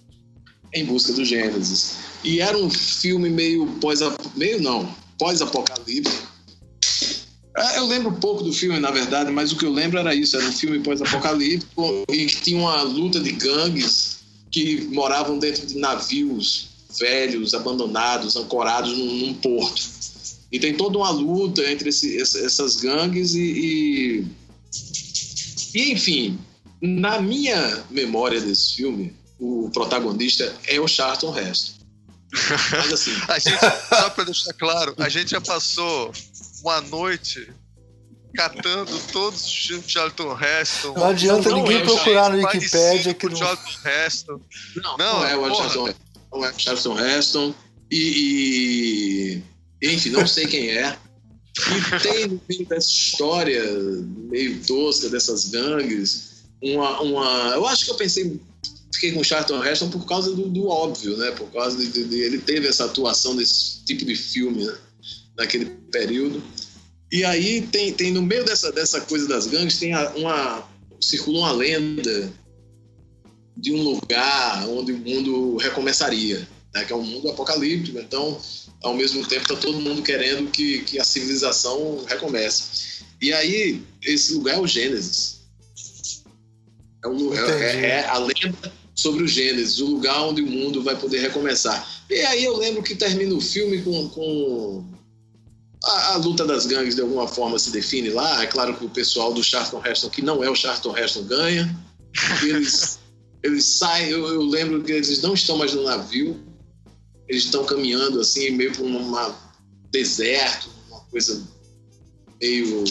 [0.72, 1.96] Em Busca do Gênesis.
[2.22, 4.00] E era um filme meio pós
[4.36, 4.88] meio não,
[5.18, 6.32] pós-apocalíptico.
[7.56, 10.36] É, eu lembro pouco do filme, na verdade, mas o que eu lembro era isso,
[10.36, 14.18] era um filme pós-apocalíptico e tinha uma luta de gangues
[14.50, 16.68] que moravam dentro de navios
[16.98, 19.82] velhos, abandonados, ancorados num, num porto.
[20.54, 24.26] E tem toda uma luta entre esse, essas gangues e, e,
[25.74, 26.38] e, enfim,
[26.80, 31.72] na minha memória desse filme, o protagonista é o Charlton Heston.
[32.70, 33.10] Mas assim...
[33.26, 36.12] a gente, só para deixar claro, a gente já passou
[36.62, 37.52] uma noite
[38.36, 40.94] catando todos os filmes de Charlton Heston.
[40.94, 43.36] Não adianta não ninguém é procurar no Wikipedia que não...
[43.36, 44.40] Charlton Heston.
[44.76, 45.94] Não, não, não é o Charlton,
[46.32, 47.54] não é o Charlton Heston.
[47.90, 49.53] E, e
[49.92, 50.96] enfim, não sei quem é.
[51.56, 53.62] E tem no meio dessa história
[54.30, 57.52] meio tosca dessas gangues, uma, uma.
[57.54, 58.40] Eu acho que eu pensei,
[58.92, 61.30] fiquei com o Charlton Heston por causa do, do óbvio, né?
[61.32, 64.76] Por causa de, de, de, ele teve essa atuação desse tipo de filme né?
[65.36, 66.42] naquele período.
[67.12, 70.66] E aí tem, tem no meio dessa, dessa coisa das gangues tem uma
[71.00, 72.32] circula uma lenda
[73.56, 76.84] de um lugar onde o mundo recomeçaria, né?
[76.84, 77.98] Que é um mundo apocalíptico.
[77.98, 78.38] Então
[78.84, 83.02] ao mesmo tempo está todo mundo querendo que, que a civilização recomece.
[83.20, 85.40] E aí, esse lugar é o Gênesis.
[87.02, 90.96] É, um, é, é, a lenda sobre o Gênesis, o lugar onde o mundo vai
[90.96, 92.04] poder recomeçar.
[92.10, 94.84] E aí eu lembro que termina o filme com, com
[95.82, 98.42] a, a, luta das gangues de alguma forma se define lá.
[98.42, 101.84] É claro que o pessoal do Charlton Heston, que não é o Charlton Heston, ganha.
[102.42, 102.98] Eles,
[103.42, 106.53] eles saem, eu, eu lembro que eles não estão mais no navio,
[107.28, 109.34] eles estão caminhando assim, meio por um
[109.90, 111.42] deserto, uma coisa
[112.40, 112.84] meio.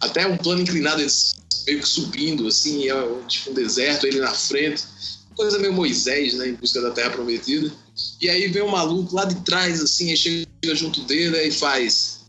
[0.00, 1.36] Até um plano inclinado, eles
[1.66, 2.94] meio que subindo, assim, é
[3.26, 4.84] tipo um deserto, ele na frente.
[5.34, 7.70] Coisa meio Moisés, né, em busca da terra prometida.
[8.20, 12.20] E aí vem um maluco lá de trás, assim, e chega junto dele e faz.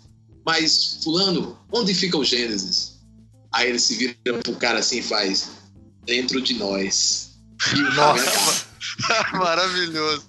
[0.46, 2.98] Mas, Fulano, onde fica o Gênesis?
[3.54, 5.50] Aí ele se vira pro cara assim e faz.
[6.06, 7.28] Dentro de nós.
[7.76, 8.68] E Nossa!
[9.34, 10.28] Maravilhoso.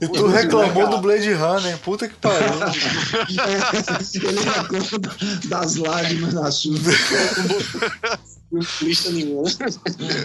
[0.00, 2.48] E tu reclamou do Blade Runner, puta que pariu.
[4.14, 5.16] Ele reclama
[5.48, 6.90] das lágrimas na chuva.
[8.80, 9.48] Lista nenhuma.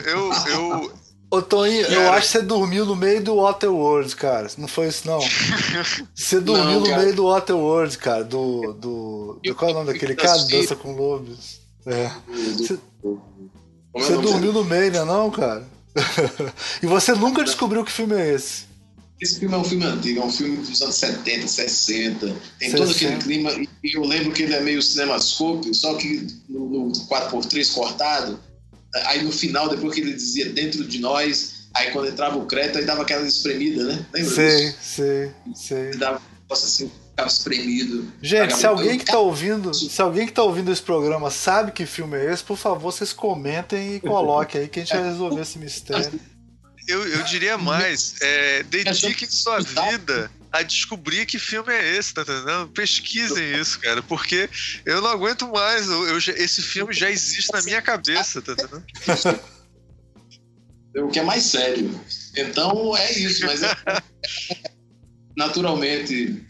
[0.05, 0.93] Eu, eu,
[1.33, 4.47] Ô, Toninho, eu acho que você dormiu no meio do Waterworld, cara.
[4.55, 5.19] Não foi isso, não?
[6.13, 8.23] Você dormiu não, no meio do Waterworld, cara.
[8.23, 8.73] Do.
[8.73, 10.37] do, do qual é o nome daquele cara?
[10.43, 11.59] Dança com lobos.
[11.87, 12.11] É.
[12.29, 12.77] Você,
[13.91, 15.67] você dormiu no meio, né, não, cara?
[16.83, 18.65] e você nunca descobriu que filme é esse?
[19.23, 22.25] Esse filme é um filme antigo, é um filme dos anos 70, 60.
[22.59, 22.77] Tem 60.
[22.77, 23.51] todo aquele clima.
[23.81, 28.37] E eu lembro que ele é meio cinemascope, só que no, no 4x3 cortado.
[29.05, 32.79] Aí no final, depois que ele dizia dentro de nós, aí quando entrava o crédito,
[32.79, 34.05] aí dava aquela espremida, né?
[34.13, 34.77] Lembra sei, disso?
[34.81, 35.91] Sei, sei.
[35.91, 36.21] Dava
[36.51, 38.11] assim, ficava espremido.
[38.21, 41.85] Gente, se alguém que tá ouvindo, se alguém que tá ouvindo esse programa sabe que
[41.85, 45.41] filme é esse, por favor, vocês comentem e coloquem aí que a gente vai resolver
[45.41, 46.19] esse mistério.
[46.87, 52.21] Eu, eu diria mais, é, dediquem sua vida a descobrir que filme é esse, tá
[52.21, 52.67] entendendo?
[52.69, 54.47] Pesquisem isso, cara, porque
[54.85, 55.87] eu não aguento mais.
[55.87, 58.83] Eu, eu esse filme já existe na minha cabeça, tá entendendo?
[60.95, 61.99] O que é mais sério.
[62.37, 63.75] Então é isso, mas é,
[65.35, 66.45] naturalmente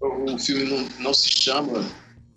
[0.00, 1.84] o filme não, não se chama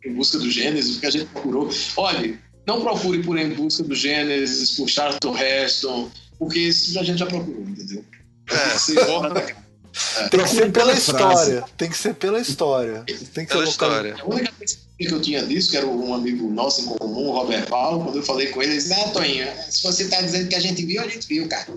[0.06, 1.70] Em Busca do Gênesis, porque a gente procurou.
[1.98, 7.20] Olha, não procure por Em Busca do Gênesis, por Charlton Heston, porque isso a gente
[7.20, 8.06] já procurou, entendeu?
[8.50, 8.56] É,
[9.56, 10.30] é.
[10.30, 11.66] Tem que ser pela história.
[11.78, 13.04] Tem que ser pela história.
[13.34, 14.16] Tem que pela ser história.
[14.20, 17.32] A única coisa que eu tinha disso, que era um amigo nosso em comum, o
[17.32, 20.48] Robert Paulo, quando eu falei com ele, ele disse: Ah, Toninho, se você tá dizendo
[20.48, 21.68] que a gente viu, a gente viu, cara.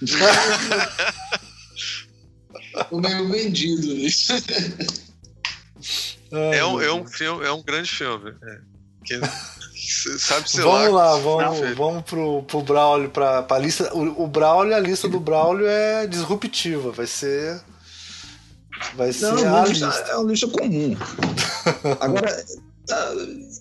[2.88, 4.32] Tô meio vendido nisso.
[6.30, 8.32] É um, é um filme, é um grande filme.
[8.42, 8.60] É.
[9.04, 9.20] Que,
[10.18, 13.92] sabe se vamos lá, lá vamos, vamos pro, pro Braulio, pra, pra lista.
[13.94, 17.60] O, o Braulio, a lista do Braulio é disruptiva, vai ser.
[18.94, 19.86] Vai ser Não, a lista.
[19.86, 20.96] É uma lista comum.
[22.00, 22.44] Agora,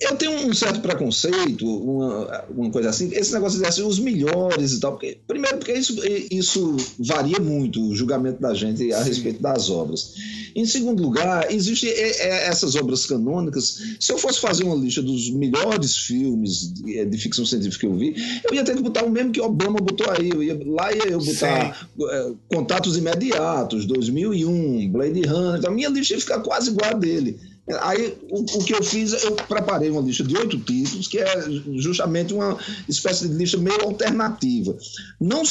[0.02, 4.74] eu tenho um certo preconceito, uma, uma coisa assim, esse negócio de assim, os melhores
[4.74, 4.94] e tal.
[4.94, 5.96] Porque, primeiro, porque isso,
[6.32, 9.10] isso varia muito o julgamento da gente a Sim.
[9.10, 10.14] respeito das obras.
[10.56, 13.82] Em segundo lugar, existem essas obras canônicas.
[14.00, 17.96] Se eu fosse fazer uma lista dos melhores filmes de, de, ficção científica que eu
[17.96, 20.30] vi, eu ia ter que botar o mesmo que Obama botou aí.
[20.30, 25.60] Eu ia, lá ia eu botar é, Contatos Imediatos, 2001, Blade Runner.
[25.60, 27.40] Então, a minha lista ia ficar quase igual a dele.
[27.82, 31.46] Aí o, o, que eu fiz, eu preparei uma lista de oito títulos, que é
[31.78, 34.76] justamente uma espécie de lista meio alternativa.
[35.20, 35.44] Não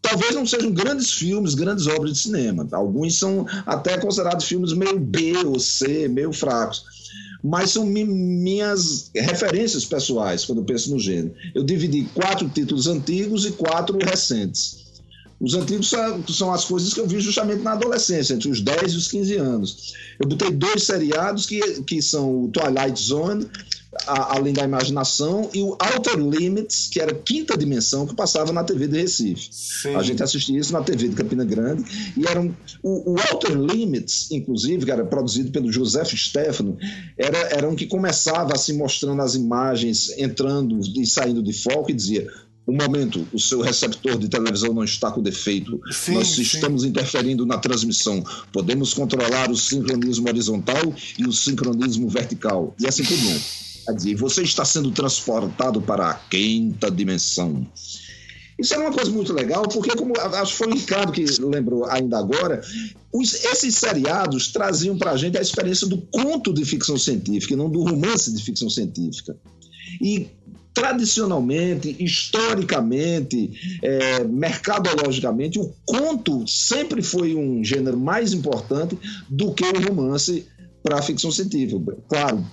[0.00, 2.66] talvez não sejam grandes filmes, grandes obras de cinema.
[2.72, 6.84] Alguns são até considerados filmes meio B ou C, meio fracos.
[7.42, 11.34] Mas são mi minhas referências pessoais quando eu penso no gênero.
[11.54, 14.81] Eu dividi quatro títulos antigos e quatro recentes.
[15.42, 15.90] Os antigos
[16.28, 19.36] são, as coisas que eu vi justamente na adolescência, entre os 10 e os 15
[19.36, 19.92] anos.
[20.20, 23.48] Eu botei dois seriados que, que são o Twilight Zone,
[24.06, 28.62] a, Além da Imaginação, e o Outer Limits, que era quinta dimensão, que passava na
[28.62, 29.48] TV de Recife.
[29.50, 29.96] Sim.
[29.96, 32.12] A gente assistia isso na TV de Campina Grande.
[32.16, 36.78] E era um, o, o Outer Limits, inclusive, que era produzido pelo Joseph Stefano,
[37.18, 41.94] era, era um que começava assim mostrando as imagens entrando e saindo de foco e
[41.94, 42.30] dizia
[42.66, 45.80] um momento, o seu receptor de televisão não está com defeito.
[45.90, 46.42] Sim, Nós sim.
[46.42, 48.22] estamos interferindo na transmissão.
[48.52, 52.74] Podemos controlar o sincronismo horizontal e o sincronismo vertical.
[52.78, 53.62] E assim por diante.
[53.84, 57.66] Quer dizer, você está sendo transportado para a quinta dimensão.
[58.56, 61.84] Isso é uma coisa muito legal, porque, como acho que foi o Ricardo que lembrou
[61.86, 62.60] ainda agora,
[63.12, 67.56] os, esses seriados traziam para a gente a experiência do conto de ficção científica, e
[67.56, 69.36] não do romance de ficção científica.
[70.00, 70.28] E
[70.74, 79.88] tradicionalmente, historicamente, é, mercadologicamente, o conto sempre foi um gênero mais importante do que o
[79.88, 80.46] romance
[80.82, 81.96] para a ficção científica.
[82.08, 82.44] Claro,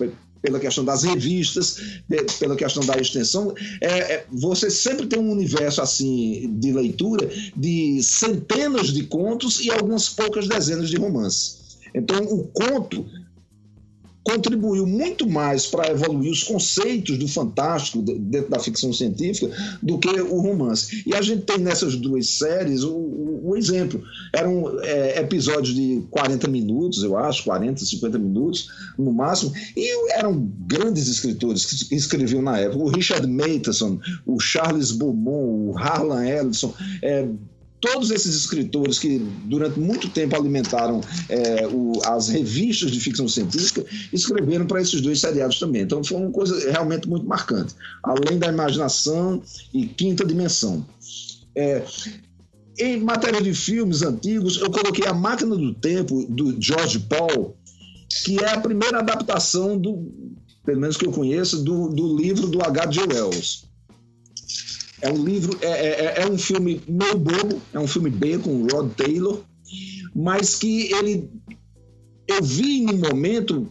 [0.42, 2.02] pela questão das revistas,
[2.38, 8.02] pela questão da extensão, é, é, você sempre tem um universo assim de leitura de
[8.02, 11.60] centenas de contos e algumas poucas dezenas de romances.
[11.94, 13.04] Então, o conto
[14.22, 19.50] contribuiu muito mais para evoluir os conceitos do fantástico dentro da ficção científica
[19.82, 21.02] do que o romance.
[21.06, 24.02] E a gente tem nessas duas séries o, o, o exemplo.
[24.32, 28.68] Eram é, episódios de 40 minutos, eu acho, 40, 50 minutos
[28.98, 32.84] no máximo, e eram grandes escritores que escreviam na época.
[32.84, 37.26] O Richard Matheson, o Charles Beaumont, o Harlan Ellison, é,
[37.80, 43.84] todos esses escritores que durante muito tempo alimentaram é, o, as revistas de ficção científica
[44.12, 45.82] escreveram para esses dois seriados também.
[45.82, 47.74] Então foi uma coisa realmente muito marcante.
[48.02, 49.42] Além da imaginação
[49.72, 50.86] e quinta dimensão.
[51.54, 51.82] É,
[52.78, 57.56] em matéria de filmes antigos, eu coloquei A Máquina do Tempo, do George Paul,
[58.24, 60.10] que é a primeira adaptação, do,
[60.64, 63.00] pelo menos que eu conheço, do, do livro do H.G.
[63.02, 63.69] Wells.
[65.02, 68.38] É um livro, é, é, é, é um filme meio bobo, é um filme B
[68.38, 69.42] com Rod Taylor,
[70.14, 71.30] mas que ele.
[72.26, 73.68] Eu vi em um momento,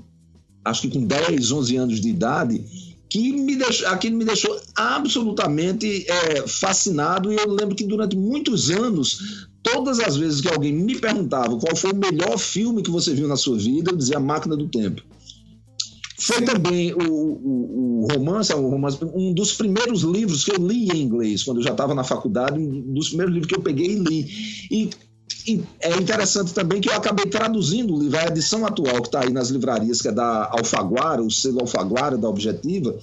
[0.65, 2.63] acho que com 10, 11 anos de idade,
[3.09, 7.31] que me deixou, aquilo me deixou absolutamente é, fascinado.
[7.31, 11.75] E eu lembro que durante muitos anos, todas as vezes que alguém me perguntava qual
[11.75, 14.67] foi o melhor filme que você viu na sua vida, eu dizia A Máquina do
[14.67, 15.03] Tempo.
[16.29, 20.87] Foi também o, o, o romance, o romance, um dos primeiros livros que eu li
[20.89, 23.87] em inglês, quando eu já estava na faculdade, um dos primeiros livros que eu peguei
[23.87, 24.27] e li.
[24.69, 24.89] E
[25.81, 29.33] é interessante também que eu acabei traduzindo o livro, a edição atual que está aí
[29.33, 32.95] nas livrarias, que é da Alfaguara, o selo Alfaguara da Objetiva,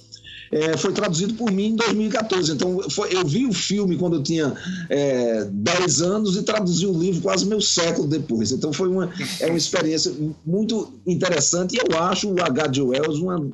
[0.51, 2.51] é, foi traduzido por mim em 2014.
[2.51, 4.53] Então, foi, eu vi o filme quando eu tinha
[4.89, 8.51] é, 10 anos e traduzi o livro quase meio século depois.
[8.51, 10.13] Então, foi uma, é uma experiência
[10.45, 12.81] muito interessante e eu acho o H.G.
[12.81, 13.49] Wells uma,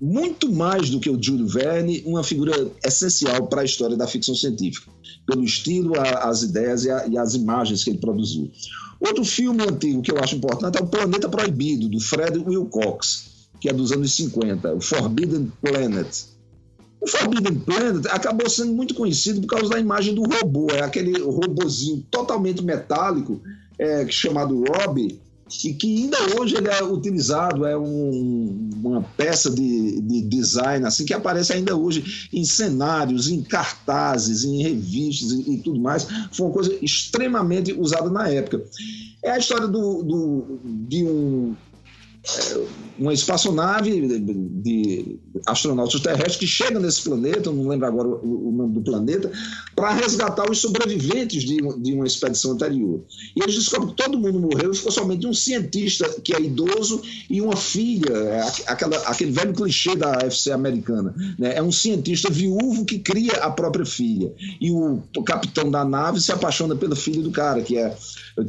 [0.00, 4.34] muito mais do que o Júlio Verne, uma figura essencial para a história da ficção
[4.34, 4.90] científica,
[5.26, 8.50] pelo estilo, a, as ideias e, a, e as imagens que ele produziu.
[9.00, 13.29] Outro filme antigo que eu acho importante é O Planeta Proibido, do Fred Wilcox
[13.60, 16.24] que é dos anos 50, o Forbidden Planet.
[17.00, 21.18] O Forbidden Planet acabou sendo muito conhecido por causa da imagem do robô, é aquele
[21.20, 23.40] robozinho totalmente metálico,
[23.78, 25.20] é, chamado Robbie,
[25.64, 31.04] e que ainda hoje ele é utilizado, é um, uma peça de, de, design assim
[31.04, 36.06] que aparece ainda hoje em cenários, em cartazes, em revistas e, e, tudo mais.
[36.32, 38.62] Foi uma coisa extremamente usada na época.
[39.24, 41.56] É a história do, do de um
[42.98, 48.82] uma espaçonave de astronautas terrestres que chega nesse planeta, não lembro agora o nome do
[48.82, 49.32] planeta,
[49.74, 51.62] para resgatar os sobreviventes de,
[51.94, 53.02] uma expedição anterior.
[53.34, 57.40] E eles descobrem que todo mundo morreu, ficou somente um cientista que é idoso e
[57.40, 61.14] uma filha, é aquela, aquele velho clichê da FC americana.
[61.38, 61.54] Né?
[61.54, 64.30] É um cientista viúvo que cria a própria filha.
[64.60, 67.96] E o, o capitão da nave se apaixona pela filha do cara, que é,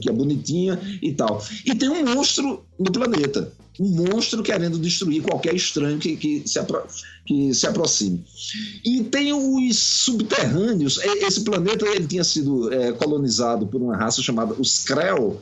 [0.02, 1.42] que é bonitinha e tal.
[1.66, 3.50] E tem um monstro no planeta
[3.80, 6.84] um monstro querendo destruir qualquer estranho que, que, se, apro
[7.26, 8.24] que se aproxime.
[8.84, 10.98] E tem os subterrâneos.
[10.98, 15.42] Esse planeta ele tinha sido é, colonizado por uma raça chamada os Krell.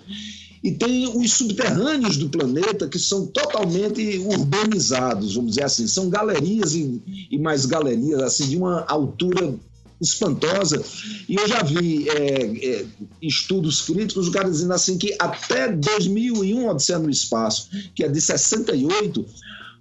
[0.61, 5.87] E tem os subterrâneos do planeta que são totalmente urbanizados, vamos dizer assim.
[5.87, 7.01] São galerias e,
[7.31, 9.55] e mais galerias, assim, de uma altura
[10.01, 10.81] espantosa.
[11.27, 12.85] E eu já vi é, é,
[13.21, 18.21] estudos críticos, o cara dizendo assim que até 2001, Odisseia no Espaço, que é de
[18.21, 19.25] 68,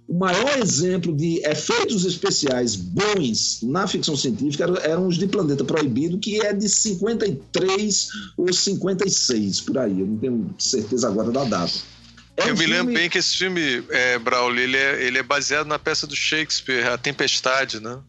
[0.09, 6.17] o maior exemplo de efeitos especiais bons na ficção científica eram os de Planeta Proibido,
[6.17, 9.99] que é de 53 ou 56, por aí.
[9.99, 11.73] Eu não tenho certeza agora da data.
[12.35, 12.73] É eu um me filme...
[12.73, 16.15] lembro bem que esse filme, é, Braulio, ele é, ele é baseado na peça do
[16.15, 17.99] Shakespeare, A Tempestade, né?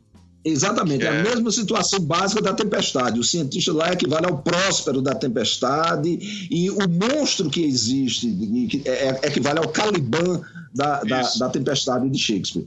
[0.42, 1.22] Exatamente, é a é.
[1.22, 3.20] mesma situação básica da tempestade.
[3.20, 9.20] O cientista lá equivale ao próspero da tempestade e o monstro que existe é, é,
[9.24, 10.40] equivale ao Caliban
[10.74, 12.66] da, da, da, tempestade de Shakespeare.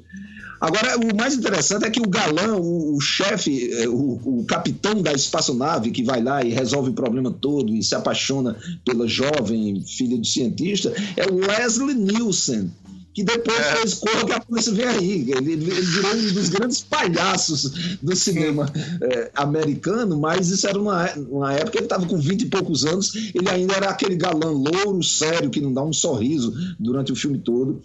[0.61, 5.01] Agora, o mais interessante é que o galã, o, o chefe, é, o, o, capitão
[5.01, 8.55] da espaçonave que vai lá e resolve o problema todo e se apaixona
[8.85, 12.71] pela jovem filha do cientista, é o Leslie Nielsen
[13.13, 13.75] que depois é.
[13.75, 15.31] fez Corra que a Polícia Vem Aí.
[15.31, 18.65] Ele, ele, virou um dos grandes palhaços do cinema
[19.01, 23.13] é, americano, mas isso era uma, uma época, ele estava com 20 e poucos anos,
[23.33, 27.37] ele ainda era aquele galã louro, sério, que não dá um sorriso durante o filme
[27.37, 27.81] todo.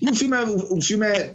[0.00, 1.34] E o filme é, o filme é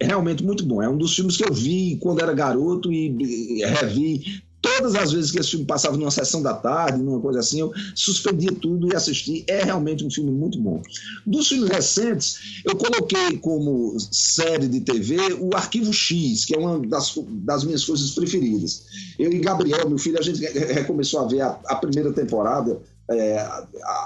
[0.00, 0.82] realmente muito bom.
[0.82, 5.30] É um dos filmes que eu vi quando era garoto e revi todas as vezes
[5.30, 8.96] que esse filme passava numa sessão da tarde, numa coisa assim, eu suspendia tudo e
[8.96, 9.44] assisti.
[9.46, 10.82] É realmente um filme muito bom.
[11.24, 16.78] Dos filmes recentes, eu coloquei como série de TV o Arquivo X, que é uma
[16.86, 17.14] das,
[17.44, 18.84] das minhas coisas preferidas.
[19.18, 22.80] Eu e Gabriel, meu filho, a gente recomeçou a ver a, a primeira temporada
[23.10, 23.38] é,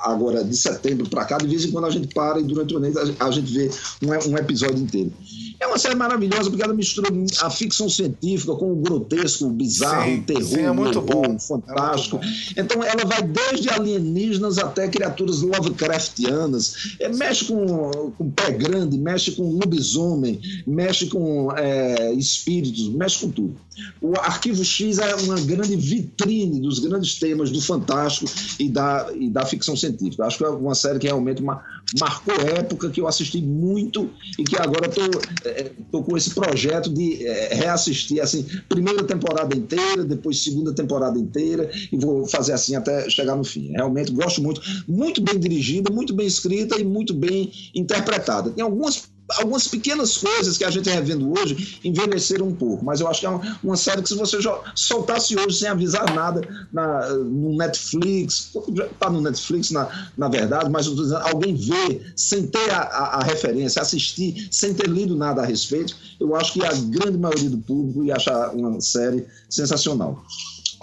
[0.02, 2.80] agora de setembro para cá, de vez em quando a gente para e durante o
[2.80, 3.70] mês a gente vê
[4.02, 5.12] um, um episódio inteiro.
[5.60, 7.10] É uma série maravilhosa porque ela mistura
[7.42, 11.38] a ficção científica com o grotesco, o bizarro, sim, o terror, sim, é muito bom.
[11.38, 12.16] fantástico.
[12.56, 12.82] É muito bom.
[12.82, 16.96] Então ela vai desde alienígenas até criaturas Lovecraftianas.
[16.98, 23.30] É, mexe com, com pé grande, mexe com lobisomem, mexe com é, espíritos, mexe com
[23.30, 23.56] tudo.
[24.00, 29.28] O Arquivo X é uma grande vitrine dos grandes temas do fantástico e da, e
[29.28, 30.24] da ficção científica.
[30.24, 34.56] Acho que é uma série que realmente marcou época, que eu assisti muito e que
[34.56, 35.04] agora estou
[35.50, 41.18] é, tô com esse projeto de é, reassistir assim, primeira temporada inteira, depois segunda temporada
[41.18, 43.72] inteira, e vou fazer assim até chegar no fim.
[43.72, 48.50] Realmente gosto muito, muito bem dirigida, muito bem escrita e muito bem interpretada.
[48.50, 53.08] Tem algumas algumas pequenas coisas que a gente revendo hoje envelheceram um pouco, mas eu
[53.08, 54.38] acho que é uma, uma série que se você
[54.74, 56.40] soltasse hoje sem avisar nada
[56.72, 58.52] na, no Netflix,
[58.92, 63.82] está no Netflix na, na verdade, mas alguém vê sem ter a, a, a, referência,
[63.82, 68.04] assistir sem ter lido nada a respeito, eu acho que a grande maioria do público
[68.04, 70.24] ia achar uma série sensacional.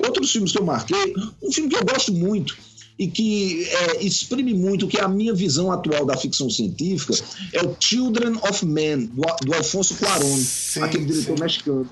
[0.06, 2.56] Outros filmes que eu marquei, um filme que eu gosto muito,
[2.98, 7.14] e que é, exprime muito que é a minha visão atual da ficção científica
[7.54, 10.40] é o Children of Men, do, do Alfonso Cuarón,
[10.82, 11.44] aquele diretor sim.
[11.44, 11.90] mexicano.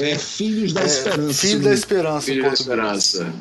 [0.00, 1.40] É Filhos da É, Esperança.
[1.40, 2.26] Filho da Esperança.
[2.26, 2.52] Filho da.
[2.52, 3.34] Esperança.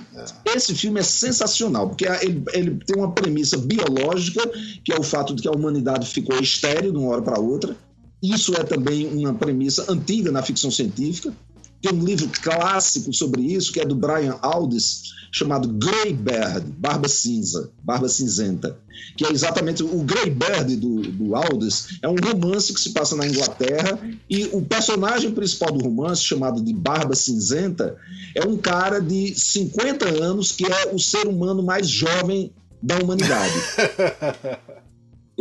[0.43, 4.49] Esse filme é sensacional, porque ele, ele tem uma premissa biológica,
[4.83, 7.75] que é o fato de que a humanidade ficou estéril de uma hora para outra.
[8.21, 11.33] Isso é também uma premissa antiga na ficção científica.
[11.81, 17.71] Tem um livro clássico sobre isso, que é do Brian Aldiss, chamado Greybird, Barba Cinza,
[17.81, 18.77] Barba Cinzenta,
[19.15, 23.25] que é exatamente o Greybird do, do Aldiss, é um romance que se passa na
[23.25, 23.97] Inglaterra
[24.29, 27.95] e o personagem principal do romance, chamado de Barba Cinzenta,
[28.35, 32.51] é um cara de 50 anos que é o ser humano mais jovem
[32.81, 33.53] da humanidade.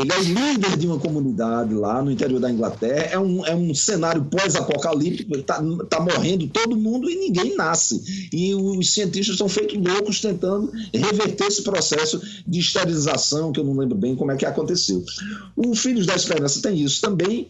[0.01, 3.09] Ele é líder de uma comunidade lá no interior da Inglaterra.
[3.13, 5.37] É um, é um cenário pós-apocalíptico.
[5.37, 8.29] Está tá morrendo todo mundo e ninguém nasce.
[8.33, 13.77] E os cientistas estão feitos loucos tentando reverter esse processo de esterilização, que eu não
[13.77, 15.05] lembro bem como é que aconteceu.
[15.57, 17.49] O Filhos da Esperança tem isso também.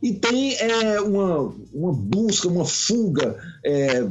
[0.00, 4.06] E tem é, uma, uma busca, uma fuga é,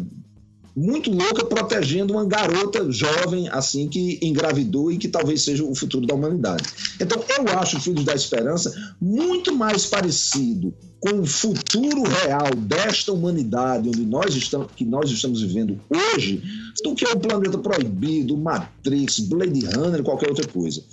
[0.78, 6.06] muito louca protegendo uma garota jovem assim que engravidou e que talvez seja o futuro
[6.06, 6.64] da humanidade.
[7.02, 8.72] Então eu acho Filhos da Esperança
[9.02, 15.42] muito mais parecido com o futuro real desta humanidade onde nós estamos, que nós estamos
[15.42, 16.44] vivendo hoje
[16.84, 20.84] do que o Planeta Proibido, Matrix, Blade Runner, qualquer outra coisa.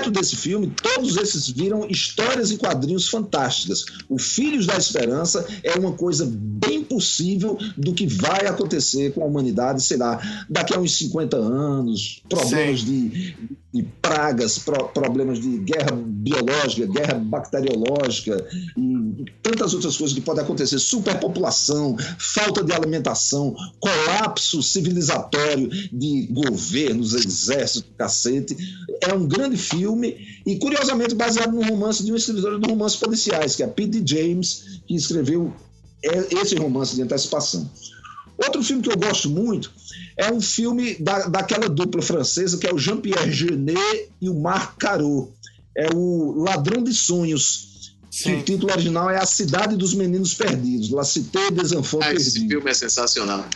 [0.00, 3.84] Perto desse filme, todos esses viram histórias e quadrinhos fantásticas.
[4.08, 9.26] O Filhos da Esperança é uma coisa bem possível do que vai acontecer com a
[9.26, 10.18] humanidade, sei lá,
[10.48, 13.36] daqui a uns 50 anos, problemas de,
[13.72, 20.42] de, pragas, pro, problemas de guerra biológica, guerra bacteriológica e tantas outras coisas que podem
[20.42, 28.56] acontecer, superpopulação, falta de alimentação, colapso civilizatório de governos, exército, cacete.
[29.02, 33.54] É um grande filme e, curiosamente, baseado no romance de um escritor de romances policiais,
[33.54, 34.02] que é P.D.
[34.04, 35.52] James, que escreveu
[36.02, 37.70] esse romance de antecipação.
[38.42, 39.70] Outro filme que eu gosto muito
[40.16, 44.76] é um filme da, daquela dupla francesa que é o Jean-Pierre Jeunet e o Marc
[44.78, 45.30] Caro.
[45.76, 47.68] É o Ladrão de Sonhos.
[48.10, 50.90] Que o título original é A Cidade dos Meninos Perdidos.
[50.90, 52.52] La Cité des Enfants Ah, esse Perdidos.
[52.54, 53.46] filme é sensacional.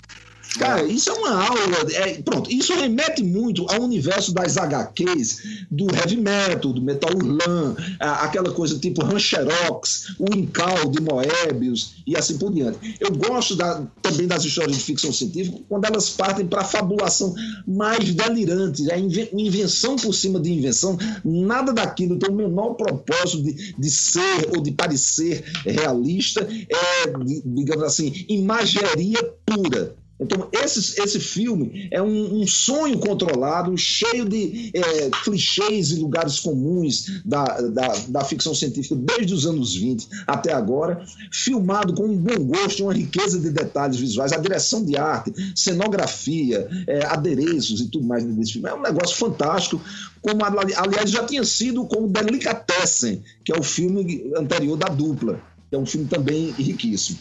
[0.58, 1.92] Cara, isso é uma aula.
[1.92, 7.74] é, pronto, isso remete muito ao universo das HQs, do heavy metal, do metal urlan,
[7.98, 12.96] aquela coisa tipo Rancherox, o Incal de Moebius e assim por diante.
[13.00, 17.34] Eu gosto da- também das histórias de ficção científica quando elas partem para a fabulação
[17.66, 23.74] mais delirante, a invenção por cima de invenção, nada daquilo tem o menor propósito de,
[23.76, 29.96] de ser ou de parecer realista, é, di- digamos assim, imageria pura.
[30.20, 36.38] Então, esse, esse filme é um, um sonho controlado, cheio de é, clichês e lugares
[36.38, 42.16] comuns da, da, da ficção científica desde os anos 20 até agora, filmado com um
[42.16, 47.80] bom gosto e uma riqueza de detalhes visuais, a direção de arte, cenografia, é, adereços
[47.80, 48.68] e tudo mais desse filme.
[48.68, 49.82] É um negócio fantástico,
[50.22, 55.40] como ali- aliás já tinha sido com Delicatessen, que é o filme anterior da dupla,
[55.68, 57.18] que é um filme também riquíssimo.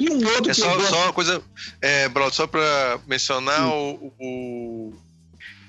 [0.00, 1.42] E um outro É só, gosto- só uma coisa,
[1.82, 4.94] é, Brother, só pra mencionar, o, o-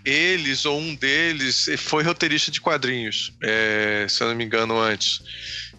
[0.05, 5.21] eles ou um deles foi roteirista de quadrinhos, é, se eu não me engano, antes.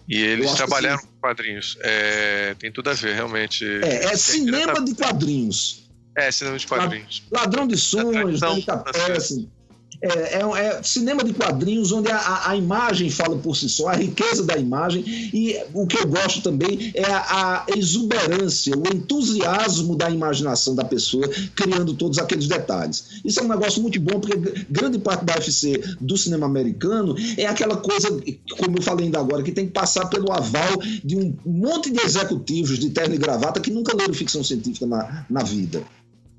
[0.07, 1.77] E eles trabalharam com quadrinhos.
[1.81, 3.65] É, tem tudo a ver, realmente.
[3.81, 5.83] É, é cinema de quadrinhos.
[6.15, 7.23] É, cinema de quadrinhos.
[7.31, 9.51] Ladrão de Sonhos, tradição Delicatessen.
[10.05, 13.93] É, é, é cinema de quadrinhos onde a, a- imagem fala por si só, a
[13.95, 15.01] riqueza da imagem.
[15.33, 20.83] E o que eu gosto também é a, a exuberância, o entusiasmo da imaginação da
[20.83, 21.25] pessoa,
[21.55, 23.21] criando todos aqueles detalhes.
[23.23, 27.45] Isso é um negócio muito bom, porque grande parte da FC do cinema americano é
[27.45, 28.09] aquela coisa,
[28.57, 32.01] como eu falei ainda agora, que tem que passar pelo aval de um monte de
[32.01, 35.81] executivos de terno e gravata que nunca leram ficção científica na, na vida.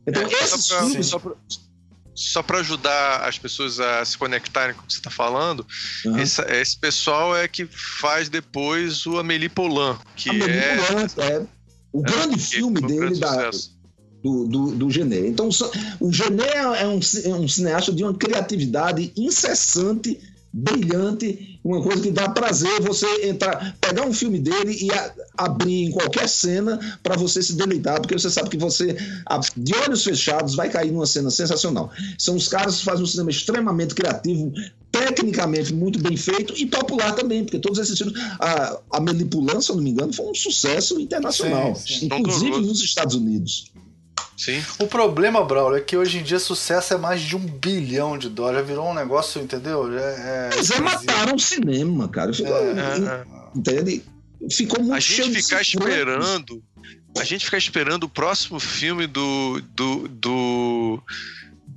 [0.06, 1.14] Então, É, esses pra- filmes.
[2.14, 5.66] Só para ajudar as pessoas a se conectarem com o que você está falando,
[6.06, 6.20] Aham.
[6.20, 11.46] esse, esse pessoal é que faz depois o Amélie Poulain, que Amélie é, Poulain, é
[11.92, 13.50] o grande que filme dele grande da,
[14.22, 15.28] do, do, do Genet.
[15.28, 15.48] Então,
[16.00, 20.18] o Genet é um, é um cineasta de uma criatividade incessante,
[20.56, 25.86] brilhante, uma coisa que dá prazer você entrar, pegar um filme dele e a- abrir
[25.86, 28.96] em qualquer cena para você se deleitar, porque você sabe que você,
[29.56, 31.90] de olhos fechados, vai cair numa cena sensacional.
[32.16, 34.52] São os caras que fazem um cinema extremamente criativo,
[34.92, 39.70] tecnicamente muito bem feito e popular também, porque todos esses filmes, a, a Melipulã, se
[39.70, 42.06] eu não me engano, foi um sucesso internacional, Sim, sim.
[42.06, 43.72] inclusive nos Estados Unidos.
[44.36, 44.62] Sim.
[44.80, 48.28] O problema, Braulio, é que hoje em dia sucesso é mais de um bilhão de
[48.28, 48.60] dólares.
[48.60, 49.92] Já virou um negócio, entendeu?
[49.92, 52.30] Já É, Mas é mataram o cinema, cara.
[52.30, 53.24] Eu fico- É, É, é.
[53.56, 54.02] Entende?
[54.50, 56.62] ficou muito A gente ficar esperando.
[57.16, 59.60] A gente ficar esperando o próximo filme do.
[59.74, 61.02] do, do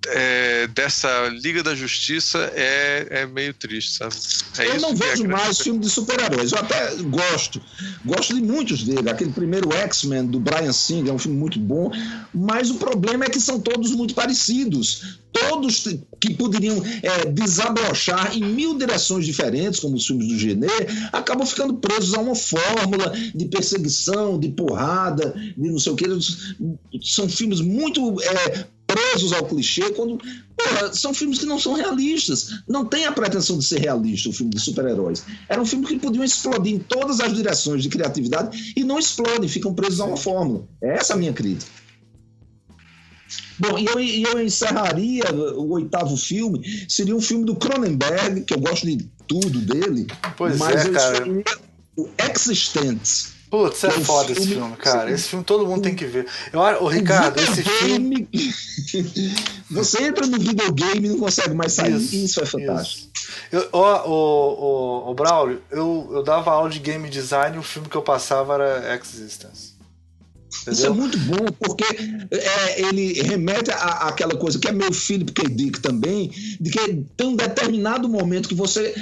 [0.08, 4.16] é, dessa Liga da Justiça é, é meio triste, sabe?
[4.60, 6.52] É eu não vejo é mais filme de super-heróis.
[6.52, 7.62] Eu até gosto.
[8.06, 9.10] Gosto de muitos dele.
[9.10, 11.92] Aquele primeiro X-Men do Brian Singer é um filme muito bom.
[12.34, 15.20] Mas o problema é que são todos muito parecidos.
[15.32, 15.88] Todos
[16.20, 20.68] que poderiam é, desabrochar em mil direções diferentes, como os filmes do Genê,
[21.12, 26.06] acabam ficando presos a uma fórmula de perseguição, de porrada, de não sei o que.
[27.04, 32.62] São filmes muito é, presos ao clichê quando porra, são filmes que não são realistas.
[32.68, 35.24] Não tem a pretensão de ser realista o filme de super-heróis.
[35.48, 39.50] Era um filme que podiam explodir em todas as direções de criatividade e não explodem,
[39.50, 40.68] ficam presos a uma fórmula.
[40.82, 41.70] É essa a minha crítica.
[43.60, 48.60] Bom, e eu, eu encerraria o oitavo filme, seria um filme do Cronenberg, que eu
[48.60, 50.08] gosto de tudo dele.
[50.38, 51.26] Pois mas é, cara.
[51.98, 55.10] O Existence Putz, é foda esse filme, cara.
[55.10, 56.28] Esse filme todo mundo tem que ver.
[56.52, 58.28] Eu, o Ricardo, esse filme.
[59.72, 61.96] Você entra no videogame e não consegue mais sair.
[61.96, 63.08] Isso, isso é fantástico.
[63.52, 67.64] Eu, ó, o, o, o Braulio, eu, eu dava aula de game design e o
[67.64, 69.78] filme que eu passava era Existence.
[70.62, 70.74] Entendeu?
[70.74, 71.86] Isso é muito bom, porque
[72.32, 75.48] é, ele remete àquela coisa que é meio Philip K.
[75.50, 78.94] Dick também, de que tem um determinado momento que você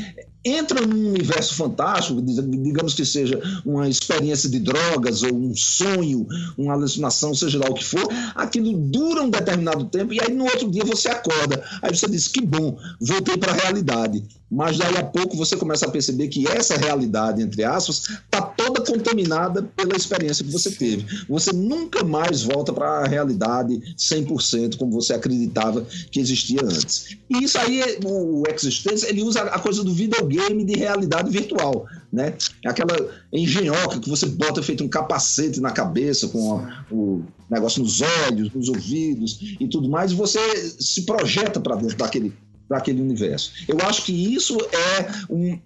[0.45, 6.73] entra num universo fantástico, digamos que seja uma experiência de drogas ou um sonho, uma
[6.73, 10.69] alucinação, seja lá o que for, aquilo dura um determinado tempo e aí no outro
[10.69, 11.63] dia você acorda.
[11.81, 14.23] Aí você diz: que bom, voltei para a realidade.
[14.49, 18.81] Mas daí a pouco você começa a perceber que essa realidade, entre aspas, está toda
[18.81, 21.05] contaminada pela experiência que você teve.
[21.27, 27.17] Você nunca mais volta para a realidade 100% como você acreditava que existia antes.
[27.29, 31.85] E isso aí, o Existence, ele usa a coisa do videogame game de realidade virtual,
[32.11, 32.33] né?
[32.65, 32.95] Aquela
[33.31, 38.51] engenhoca que você bota feito um capacete na cabeça com a, o negócio nos olhos,
[38.53, 40.39] nos ouvidos e tudo mais, e você
[40.79, 42.33] se projeta para dentro daquele,
[42.69, 43.51] daquele universo.
[43.67, 45.59] Eu acho que isso é um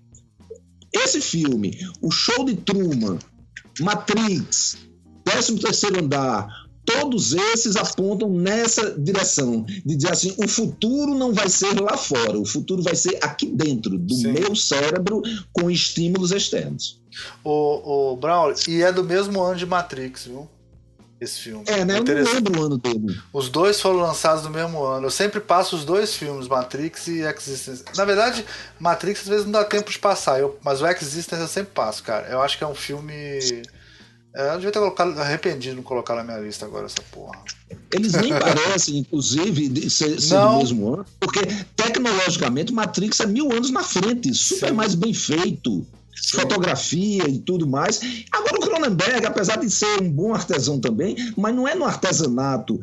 [0.92, 3.20] esse filme, o show de Truman,
[3.80, 4.78] Matrix,
[5.24, 6.48] 13 terceiro andar,
[6.84, 12.40] todos esses apontam nessa direção, de dizer assim, o futuro não vai ser lá fora,
[12.40, 14.32] o futuro vai ser aqui dentro do Sim.
[14.32, 15.22] meu cérebro
[15.54, 17.00] com estímulos externos.
[17.44, 20.50] O, o Brown, e é do mesmo ano de Matrix, viu?
[21.20, 21.64] Esse filme.
[21.68, 21.98] É, né?
[21.98, 23.20] Eu não lembro o ano dele.
[23.34, 25.08] Os dois foram lançados no mesmo ano.
[25.08, 27.84] Eu sempre passo os dois filmes, Matrix e Existence.
[27.98, 28.46] Na verdade,
[28.80, 32.02] Matrix às vezes não dá tempo de passar, eu, mas o Existence eu sempre passo,
[32.04, 32.28] cara.
[32.30, 33.64] Eu acho que é um filme
[34.36, 37.40] é, eu devia ter colocado, arrependido de não colocar na minha lista agora essa porra.
[37.92, 41.40] Eles nem parecem, inclusive, ser, ser do mesmo ano, porque
[41.76, 44.76] tecnologicamente Matrix é mil anos na frente, super Sim.
[44.76, 45.86] mais bem feito.
[46.22, 46.38] Sim.
[46.40, 48.00] fotografia e tudo mais.
[48.32, 52.80] Agora o Cronenberg, apesar de ser um bom artesão também, mas não é no artesanato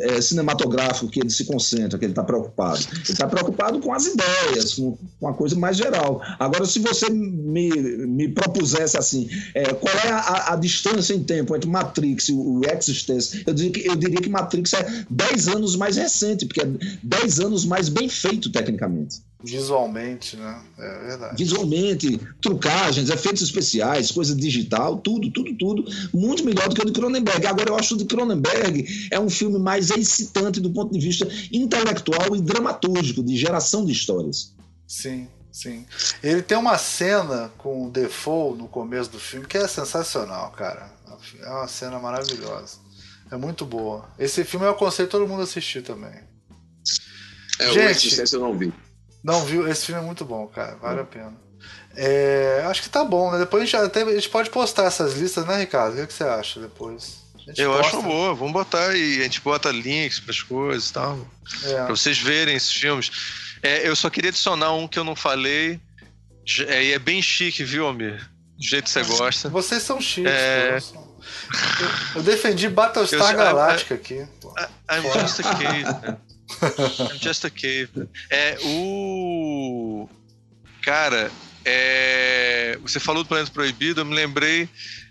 [0.00, 2.80] é, cinematográfico que ele se concentra, que ele está preocupado.
[2.92, 6.20] Ele está preocupado com as ideias, com, com a coisa mais geral.
[6.38, 7.70] Agora, se você me,
[8.06, 12.58] me propusesse assim, é, qual é a, a, distância em tempo entre Matrix e o,
[12.58, 16.60] o Existence, eu diria, que, eu diria que Matrix é 10 anos mais recente, porque
[16.60, 16.68] é
[17.02, 19.22] 10 anos mais bem feito tecnicamente.
[19.42, 20.60] Visualmente, né?
[20.78, 21.36] É verdade.
[21.36, 26.92] Visualmente, trucagens, efeitos especiais, coisa digital, tudo, tudo, tudo, muito melhor do que o de
[26.92, 27.46] Cronenberg.
[27.46, 30.98] Agora, eu acho que o de Cronenberg é um filme mais excitante do ponto de
[30.98, 34.54] vista intelectual e dramatúrgico, de geração de histórias.
[34.88, 35.86] Sim, sim.
[36.20, 40.92] Ele tem uma cena com o Defoe no começo do filme que é sensacional, cara.
[41.40, 42.78] É uma cena maravilhosa.
[43.30, 44.08] É muito boa.
[44.18, 46.26] Esse filme eu aconselho todo mundo a assistir também.
[47.60, 48.72] É, Gente, o eu não vi.
[49.22, 49.68] Não viu?
[49.68, 50.76] Esse filme é muito bom, cara.
[50.76, 51.34] Vale a pena.
[51.96, 53.38] É, acho que tá bom, né?
[53.38, 55.92] Depois a gente, até, a gente pode postar essas listas, né, Ricardo?
[55.92, 57.26] O que, é que você acha depois?
[57.56, 57.96] Eu posta.
[57.96, 61.18] acho boa, vamos botar e a gente bota links para as coisas e tal.
[61.64, 61.74] É.
[61.74, 63.10] Pra vocês verem esses filmes.
[63.62, 65.80] É, eu só queria adicionar um que eu não falei.
[66.66, 68.30] É, e é bem chique, viu, Almir?
[68.56, 69.48] Do jeito que você gosta.
[69.48, 70.78] Vocês são chiques, é...
[70.78, 74.26] eu, eu defendi Battlestar Galactica aqui.
[74.90, 76.18] I'm just a kid.
[77.20, 78.08] Just a Cave.
[78.30, 80.08] É o.
[80.82, 81.30] Cara,
[81.64, 82.78] é...
[82.82, 84.68] você falou do Planeta Proibido, eu me lembrei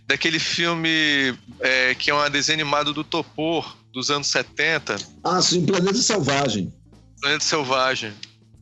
[0.07, 4.95] daquele filme é, que é um desenho animado do Topor, dos anos 70.
[5.23, 6.73] Ah, sim, Planeta Selvagem.
[7.21, 8.13] Planeta Selvagem.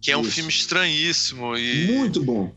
[0.01, 0.27] Que é Isso.
[0.27, 1.87] um filme estranhíssimo e.
[1.87, 2.53] Muito bom.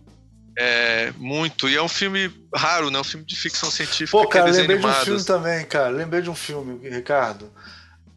[0.59, 1.69] É, muito.
[1.69, 2.99] E é um filme raro, né?
[2.99, 4.11] Um filme de ficção científica.
[4.11, 4.95] Pô, cara, é lembrei animado.
[4.95, 5.91] de um filme também, cara.
[5.91, 7.51] Lembrei de um filme, Ricardo.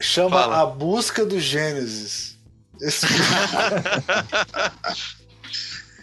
[0.01, 0.61] Chama Fala.
[0.61, 2.37] A Busca do Gênesis.
[2.81, 3.05] Esse...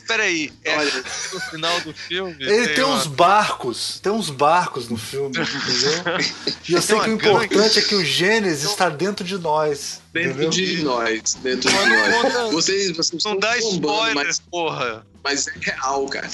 [0.08, 2.34] peraí, é Olha, no final do filme.
[2.40, 2.96] Ele tem, tem uma...
[2.96, 6.18] uns barcos, tem uns barcos no filme, entendeu?
[6.66, 10.00] E eu sei que o importante é que o Gênesis está dentro de nós.
[10.12, 10.50] Dentro entendeu?
[10.50, 12.52] de nós, dentro de nós.
[12.52, 15.06] vocês, vocês não dá spoiler, mas, porra.
[15.22, 16.30] Mas é real, cara.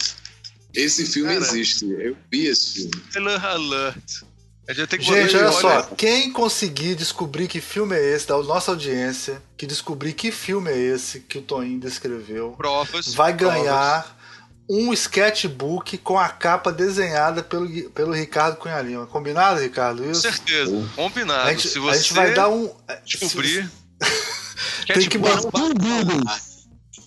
[0.73, 1.85] Esse filme cara, existe.
[1.85, 2.91] Eu vi esse filme.
[3.09, 4.23] Spoiler alert.
[4.99, 10.15] Gente, olha só, quem conseguir descobrir que filme é esse, da nossa audiência, que descobrir
[10.15, 14.17] que filme é esse que o Toninho descreveu, provas, vai ganhar provas.
[14.71, 19.07] um sketchbook com a capa desenhada pelo, pelo Ricardo Cunha Lima.
[19.07, 20.03] Combinado, Ricardo?
[20.11, 20.23] Isso?
[20.23, 21.49] Com certeza, combinado.
[21.49, 22.73] A gente, se você a gente vai dar um.
[23.05, 23.71] Descobrir.
[24.87, 25.43] Tem que mandar.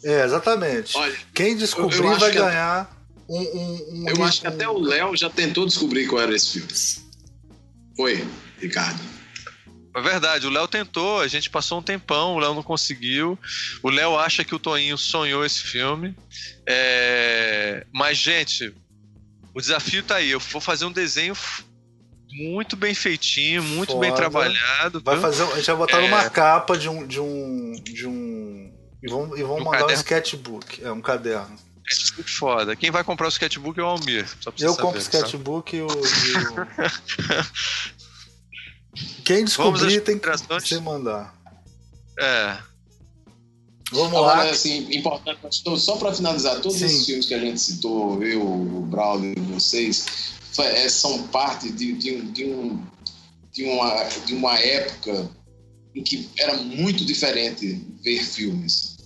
[0.03, 0.95] É, exatamente.
[0.95, 4.09] Olha, Quem descobrir eu, eu vai ganhar um, um, um.
[4.09, 7.06] Eu acho que até o Léo já tentou descobrir qual era esse filme.
[7.97, 8.25] Foi,
[8.61, 9.01] Ricardo.
[9.95, 13.37] É verdade, o Léo tentou, a gente passou um tempão, o Léo não conseguiu.
[13.81, 16.15] O Léo acha que o Toninho sonhou esse filme.
[16.67, 17.83] É...
[17.91, 18.75] Mas, gente,
[19.55, 20.29] o desafio tá aí.
[20.29, 21.35] Eu vou fazer um desenho
[22.31, 24.01] muito bem feitinho, muito Foda.
[24.01, 25.01] bem trabalhado.
[25.03, 26.01] Vai fazer, a gente vai botar é...
[26.01, 27.07] numa capa de um.
[27.07, 29.93] De um, de um e vamos, e vamos um mandar caderno.
[29.93, 30.83] um sketchbook.
[30.83, 31.55] É um caderno.
[31.87, 32.75] Sketchbook foda.
[32.75, 34.29] Quem vai comprar o sketchbook é o Almir.
[34.59, 35.87] eu compro o sketchbook e o.
[35.87, 35.89] O...
[39.23, 41.35] Quem descobrir tem que você mandar.
[42.19, 42.57] É.
[43.91, 44.49] Vamos lá.
[44.49, 46.85] assim, importante, só para finalizar, todos Sim.
[46.85, 51.93] esses filmes que a gente citou, eu, o Braulio e vocês, é, são parte de,
[51.93, 52.83] de, de, um,
[53.53, 55.29] de, uma, de uma época
[55.95, 58.96] em que era muito diferente ver filmes.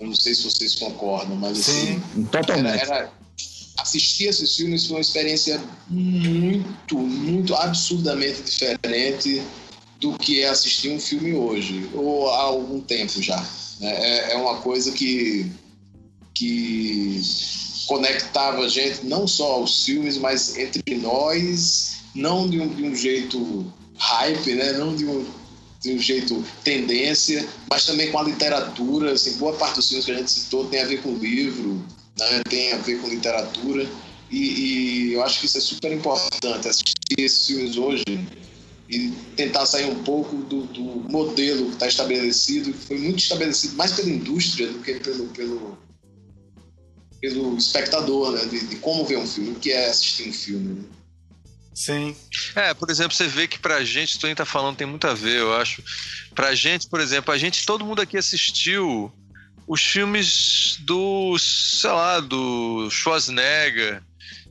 [0.00, 2.82] Eu não sei se vocês concordam, mas Sim, assim, totalmente.
[2.82, 3.12] Era, era,
[3.78, 9.42] assistir esses filmes foi uma experiência muito, muito absurdamente diferente
[10.00, 13.46] do que é assistir um filme hoje, ou há algum tempo já.
[13.80, 15.50] É, é uma coisa que,
[16.34, 17.20] que
[17.86, 22.94] conectava a gente não só aos filmes, mas entre nós, não de um, de um
[22.94, 24.72] jeito hype, né?
[24.72, 25.26] não de um,
[25.80, 29.12] de um jeito tendência, mas também com a literatura.
[29.12, 31.82] Assim, boa parte dos filmes que a gente citou tem a ver com livro,
[32.18, 32.42] né?
[32.48, 33.88] tem a ver com literatura.
[34.30, 38.04] E, e, eu acho que isso é super importante, assistir esses filmes hoje
[38.88, 43.76] e tentar sair um pouco do, do modelo que está estabelecido, que foi muito estabelecido
[43.76, 45.78] mais pela indústria do que pelo, pelo,
[47.20, 48.44] pelo espectador, né?
[48.44, 50.74] de, de como ver um filme, o que é assistir um filme.
[50.74, 50.84] Né?
[51.74, 52.16] Sim.
[52.54, 55.38] É, por exemplo, você vê que pra gente, tu tá falando, tem muito a ver,
[55.38, 55.82] eu acho.
[56.34, 59.12] Pra gente, por exemplo, a gente, todo mundo aqui assistiu
[59.66, 64.02] os filmes do, sei lá, do Schwarzenegger,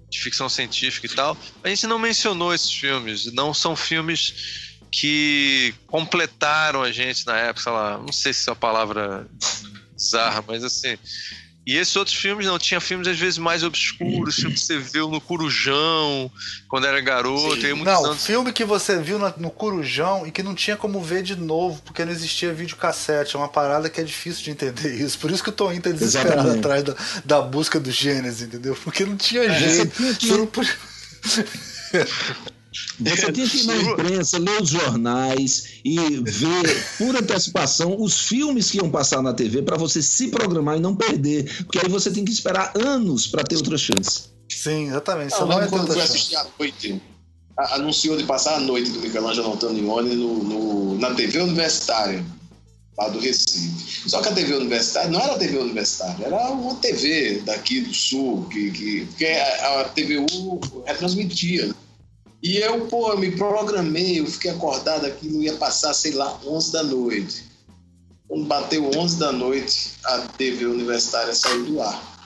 [0.09, 1.37] de ficção científica e tal.
[1.63, 7.63] A gente não mencionou esses filmes, não são filmes que completaram a gente na época,
[7.63, 9.27] sei lá, não sei se é a palavra
[9.95, 10.97] bizarra, mas assim,
[11.65, 15.07] e esses outros filmes não, tinha filmes às vezes mais obscuros, filmes que você viu
[15.09, 16.31] no Curujão,
[16.67, 17.61] quando era garoto.
[17.61, 17.73] Sim.
[17.83, 18.25] não, anos...
[18.25, 21.81] filme que você viu no, no Curujão e que não tinha como ver de novo,
[21.83, 23.35] porque não existia videocassete.
[23.35, 25.19] É uma parada que é difícil de entender isso.
[25.19, 26.59] Por isso que o Toninho tá desesperado Exatamente.
[26.59, 28.75] atrás da, da busca do Gênesis, entendeu?
[28.83, 30.03] Porque não tinha é, jeito.
[30.19, 30.75] Você não podia...
[32.99, 38.69] Você tinha que ir na imprensa, ler os jornais e ver por antecipação os filmes
[38.69, 41.65] que iam passar na TV para você se programar e não perder.
[41.65, 44.29] Porque aí você tem que esperar anos para ter outra chance.
[44.47, 45.31] Sim, exatamente.
[45.31, 47.01] Não, não é quando fui assistir à noite,
[47.57, 52.23] anunciou de passar a noite do Michelangelo Antonioni no, no, na TV universitária,
[52.97, 54.09] lá do Recife.
[54.09, 57.93] Só que a TV universitária não era a TV universitária, era uma TV daqui do
[57.93, 61.73] Sul, que, que, que a, a TVU retransmitia.
[62.41, 66.83] E eu, pô, me programei, eu fiquei acordado, aquilo ia passar, sei lá, 11 da
[66.83, 67.43] noite.
[68.27, 72.18] Quando bateu 11 da noite, a TV universitária saiu do ar.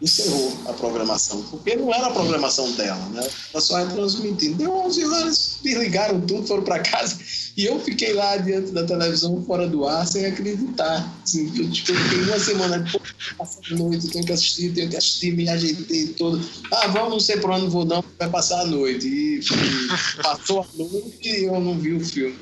[0.00, 3.28] Encerrou a programação, porque não era a programação dela, né?
[3.52, 4.56] Ela só ia transmitindo.
[4.56, 7.18] Deu 11 horas, desligaram tudo, foram para casa.
[7.56, 11.12] E eu fiquei lá diante da televisão, fora do ar, sem acreditar.
[11.22, 13.00] Assim, eu, tipo, eu fiquei uma semana, pô,
[13.36, 16.40] passar a noite, tenho que assistir, tenho que assistir, me ajeitei todo.
[16.72, 19.06] Ah, vamos, não sei para onde vou não, vai passar a noite.
[19.06, 22.38] E, e passou a noite e eu não vi o filme.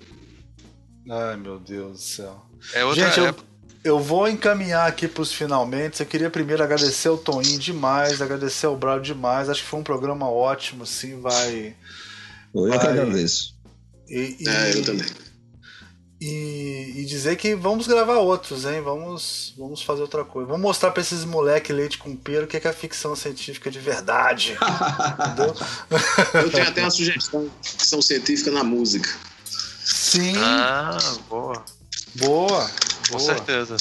[1.08, 2.46] Ai, meu Deus do céu.
[2.74, 3.42] É outra Gente, época.
[3.42, 3.55] Eu,
[3.86, 6.00] eu vou encaminhar aqui para os finalmente.
[6.00, 9.48] Eu queria primeiro agradecer o Toninho demais, agradecer ao Brau demais.
[9.48, 11.76] Acho que foi um programa ótimo, assim, vai.
[12.52, 12.78] Eu vai...
[12.81, 13.55] que agradeço.
[14.08, 15.06] E, e, é, eu também.
[16.20, 18.81] E, e, dizer que vamos gravar outros, hein?
[18.81, 20.48] Vamos, vamos fazer outra coisa.
[20.48, 23.78] Vamos mostrar para esses moleque leite com pera o que é, a ficção científica de
[23.78, 24.56] verdade.
[25.20, 25.55] entendeu?
[26.42, 29.08] Eu tenho até uma sugestão de ficção científica na música.
[29.84, 30.36] Sim.
[30.39, 30.98] Ah,
[31.28, 31.75] boa.
[32.18, 32.70] Boa.
[33.10, 33.76] Com certeza.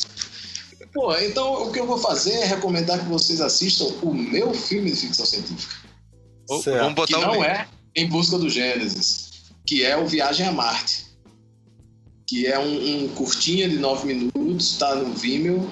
[0.94, 4.92] Pô, então o que eu vou fazer é recomendar que vocês assistam o meu filme
[4.92, 5.76] de ficção científica.
[6.50, 10.52] Oh, vamos botar que não é Em Busca do Gênesis, que é o Viagem a
[10.52, 11.06] Marte.
[12.28, 15.70] Que é um, um curtinha de nove minutos, está no Vimeo,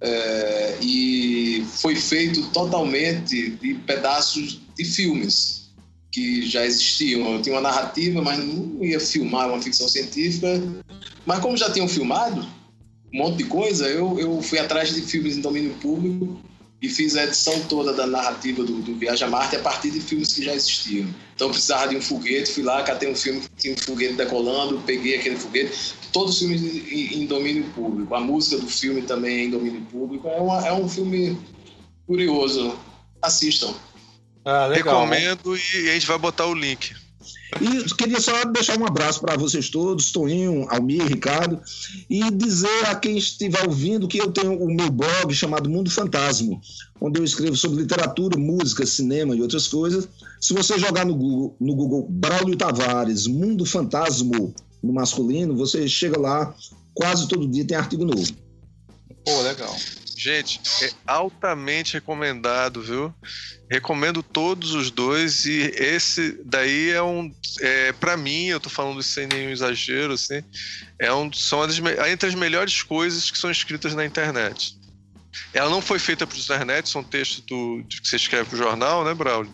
[0.00, 5.70] é, e foi feito totalmente de pedaços de filmes
[6.10, 7.32] que já existiam.
[7.32, 10.60] Eu tinha uma narrativa, mas não ia filmar uma ficção científica.
[11.24, 12.46] Mas como já tinham filmado
[13.12, 16.40] um monte de coisa, eu, eu fui atrás de filmes em domínio público
[16.80, 20.00] e fiz a edição toda da narrativa do, do Viagem a Marte a partir de
[20.00, 21.08] filmes que já existiam.
[21.34, 24.14] Então eu precisava de um foguete, fui lá, catei um filme que tinha um foguete
[24.14, 25.94] decolando, peguei aquele foguete.
[26.10, 28.14] Todos os filmes em, em domínio público.
[28.14, 30.26] A música do filme também é em domínio público.
[30.26, 31.38] É, uma, é um filme
[32.06, 32.76] curioso.
[33.20, 33.72] Assistam.
[34.44, 35.04] Ah, legal.
[35.04, 36.94] Recomendo e a gente vai botar o link.
[37.60, 41.60] E queria só deixar um abraço para vocês todos, Toninho, Almir, Ricardo,
[42.08, 46.58] e dizer a quem estiver ouvindo que eu tenho o meu blog chamado Mundo Fantasma,
[47.00, 50.08] onde eu escrevo sobre literatura, música, cinema e outras coisas.
[50.40, 56.18] Se você jogar no Google, no Google Braulio Tavares, Mundo Fantasma no masculino, você chega
[56.18, 56.54] lá,
[56.94, 58.32] quase todo dia tem artigo novo.
[59.24, 59.76] Pô, legal.
[60.22, 63.12] Gente, é altamente recomendado, viu?
[63.68, 69.00] Recomendo todos os dois e esse daí é um, é, para mim, eu tô falando
[69.00, 70.40] isso sem nenhum exagero, assim,
[70.96, 71.76] é um, são as,
[72.08, 74.78] entre as melhores coisas que são escritas na internet.
[75.52, 79.04] Ela não foi feita para internet, são textos do, que você escreve para o jornal,
[79.04, 79.52] né, Braulio?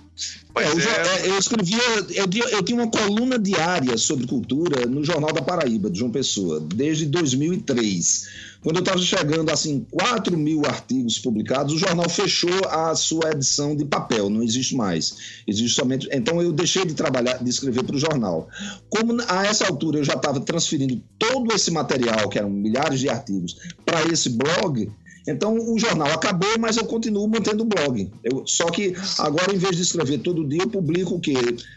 [0.54, 1.28] É, eu, é...
[1.28, 1.78] eu, escrevia,
[2.10, 6.60] eu, eu, tinha uma coluna diária sobre cultura no Jornal da Paraíba, de João Pessoa,
[6.60, 8.47] desde 2003.
[8.62, 13.76] Quando eu estava chegando assim 4 mil artigos publicados, o jornal fechou a sua edição
[13.76, 15.42] de papel, não existe mais.
[15.46, 16.08] Existe somente.
[16.12, 18.48] Então eu deixei de trabalhar, de escrever para o jornal.
[18.88, 23.08] Como a essa altura eu já estava transferindo todo esse material, que eram milhares de
[23.08, 24.90] artigos, para esse blog,
[25.28, 28.10] então o jornal acabou, mas eu continuo mantendo o blog.
[28.24, 31.34] Eu, só que agora, em vez de escrever todo dia, eu publico o quê?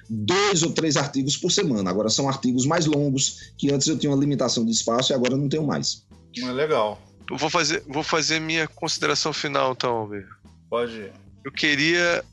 [0.10, 1.90] Dois ou três artigos por semana.
[1.90, 5.36] Agora são artigos mais longos, que antes eu tinha uma limitação de espaço e agora
[5.36, 6.04] não tenho mais.
[6.38, 7.02] É legal.
[7.30, 10.28] Eu vou fazer, vou fazer minha consideração final, então, Almir.
[10.70, 11.12] Pode ir.
[11.44, 12.24] Eu queria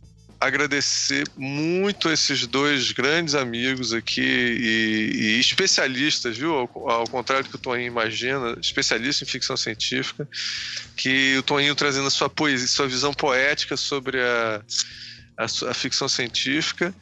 [0.40, 6.54] agradecer muito esses dois grandes amigos aqui e, e especialistas, viu?
[6.54, 10.28] Ao, ao, contrário do que o Toninho imagina, especialista em ficção científica,
[10.96, 14.62] que o Toninho trazendo a sua poesia, sua visão poética sobre a,
[15.36, 16.94] a, a ficção científica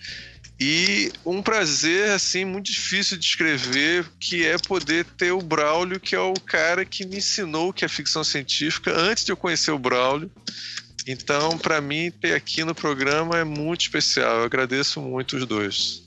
[0.58, 6.14] e um prazer, assim, muito difícil de escrever, que é poder ter o Braulio, que
[6.14, 9.70] é o cara que me ensinou o que é ficção científica antes de eu conhecer
[9.70, 10.30] o Braulio.
[11.06, 14.38] Então, para mim, ter aqui no programa é muito especial.
[14.38, 16.02] Eu agradeço muito os dois.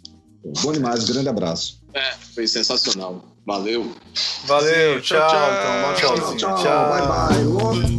[0.61, 1.79] Bom demais, grande abraço.
[1.93, 3.35] É, foi sensacional.
[3.45, 3.95] Valeu.
[4.45, 5.93] Valeu, Sim, tchau, tchau, tchau.
[5.93, 6.89] Então, tchau, tchau, tchau.
[6.89, 7.98] Bye, bye.